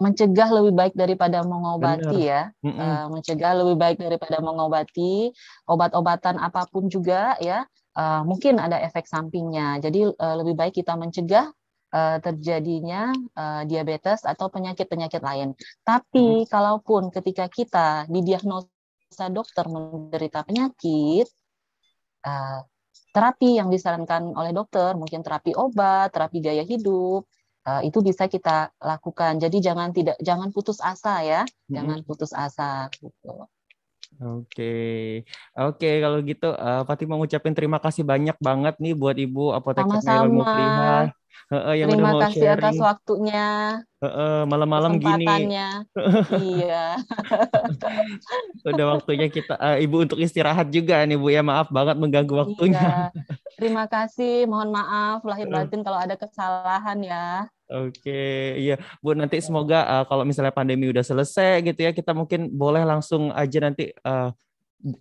mencegah 0.02 0.50
lebih 0.52 0.74
baik 0.74 0.94
daripada 0.98 1.46
mengobati 1.46 2.10
Bener. 2.10 2.28
ya. 2.28 2.42
Mm-mm. 2.66 2.82
Eh, 2.82 3.06
mencegah 3.14 3.54
lebih 3.62 3.76
baik 3.78 3.98
daripada 4.02 4.38
mengobati. 4.42 5.30
Obat-obatan 5.70 6.42
apa 6.42 6.66
pun 6.68 6.90
juga 6.90 7.38
ya, 7.38 7.64
eh, 7.96 8.22
mungkin 8.26 8.58
ada 8.58 8.82
efek 8.82 9.06
sampingnya. 9.06 9.78
Jadi 9.78 10.10
eh, 10.10 10.36
lebih 10.42 10.58
baik 10.58 10.74
kita 10.82 10.98
mencegah 10.98 11.54
terjadinya 11.94 13.14
eh, 13.14 13.64
diabetes 13.70 14.26
atau 14.26 14.50
penyakit-penyakit 14.50 15.22
lain. 15.22 15.54
Tapi 15.86 16.50
kalaupun 16.50 17.14
ketika 17.14 17.46
kita 17.46 18.10
didiagnosa 18.10 19.30
dokter 19.30 19.70
menderita 19.70 20.42
penyakit, 20.42 21.30
eh, 22.26 22.60
terapi 23.14 23.62
yang 23.62 23.70
disarankan 23.70 24.34
oleh 24.34 24.50
dokter, 24.50 24.98
mungkin 24.98 25.22
terapi 25.22 25.54
obat, 25.54 26.10
terapi 26.10 26.42
gaya 26.42 26.66
hidup, 26.66 27.30
eh, 27.70 27.82
itu 27.86 28.02
bisa 28.02 28.26
kita 28.26 28.74
lakukan. 28.82 29.38
Jadi 29.38 29.62
jangan 29.62 29.94
tidak 29.94 30.18
jangan 30.18 30.50
putus 30.50 30.82
asa 30.82 31.22
ya, 31.22 31.42
Mm-mm. 31.46 31.74
jangan 31.78 32.00
putus 32.02 32.34
asa 32.34 32.90
gitu. 32.98 33.46
Oke, 34.22 34.74
oke 35.58 35.90
kalau 36.04 36.18
gitu 36.22 36.48
eh, 36.54 36.82
Fatih 36.86 37.06
mau 37.10 37.18
ngucapin 37.18 37.56
terima 37.58 37.82
kasih 37.82 38.04
banyak 38.06 38.38
banget 38.38 38.76
nih 38.78 38.94
buat 38.94 39.18
Ibu 39.18 39.56
Apoteker 39.58 40.00
Naila 40.00 40.02
Sama-sama. 40.02 40.30
Muplihah 40.30 41.04
Heeh, 41.52 41.74
yang 41.84 41.88
udah 41.92 41.98
Terima 42.00 42.10
mau 42.10 42.22
kasih 42.24 42.42
atas 42.42 42.56
sharing 42.56 42.80
waktunya, 42.80 43.48
Heeh, 44.00 44.38
malam-malam 44.48 44.92
gini. 44.98 45.26
Iya. 46.34 46.98
Udah 48.64 48.86
waktunya 48.98 49.28
kita 49.28 49.54
eh, 49.60 49.86
Ibu 49.86 50.08
untuk 50.08 50.20
istirahat 50.24 50.72
juga 50.72 51.04
nih 51.04 51.20
Bu 51.20 51.30
ya. 51.30 51.44
Maaf 51.44 51.70
banget 51.70 52.00
mengganggu 52.00 52.34
waktunya. 52.48 53.12
Iya. 53.12 53.24
Terima 53.60 53.86
kasih, 53.86 54.50
mohon 54.50 54.74
maaf 54.74 55.22
lahir 55.28 55.46
batin 55.52 55.86
kalau 55.86 56.00
ada 56.00 56.16
kesalahan 56.18 57.00
ya. 57.06 57.28
Oke, 57.74 58.54
iya 58.62 58.78
Bu 59.02 59.18
nanti 59.18 59.42
semoga 59.42 59.82
eh, 59.82 60.04
kalau 60.06 60.22
misalnya 60.22 60.54
pandemi 60.54 60.94
udah 60.94 61.02
selesai 61.02 61.66
gitu 61.66 61.90
ya, 61.90 61.92
kita 61.92 62.14
mungkin 62.14 62.54
boleh 62.54 62.86
langsung 62.86 63.34
aja 63.34 63.58
nanti 63.66 63.90
eh, 63.90 64.30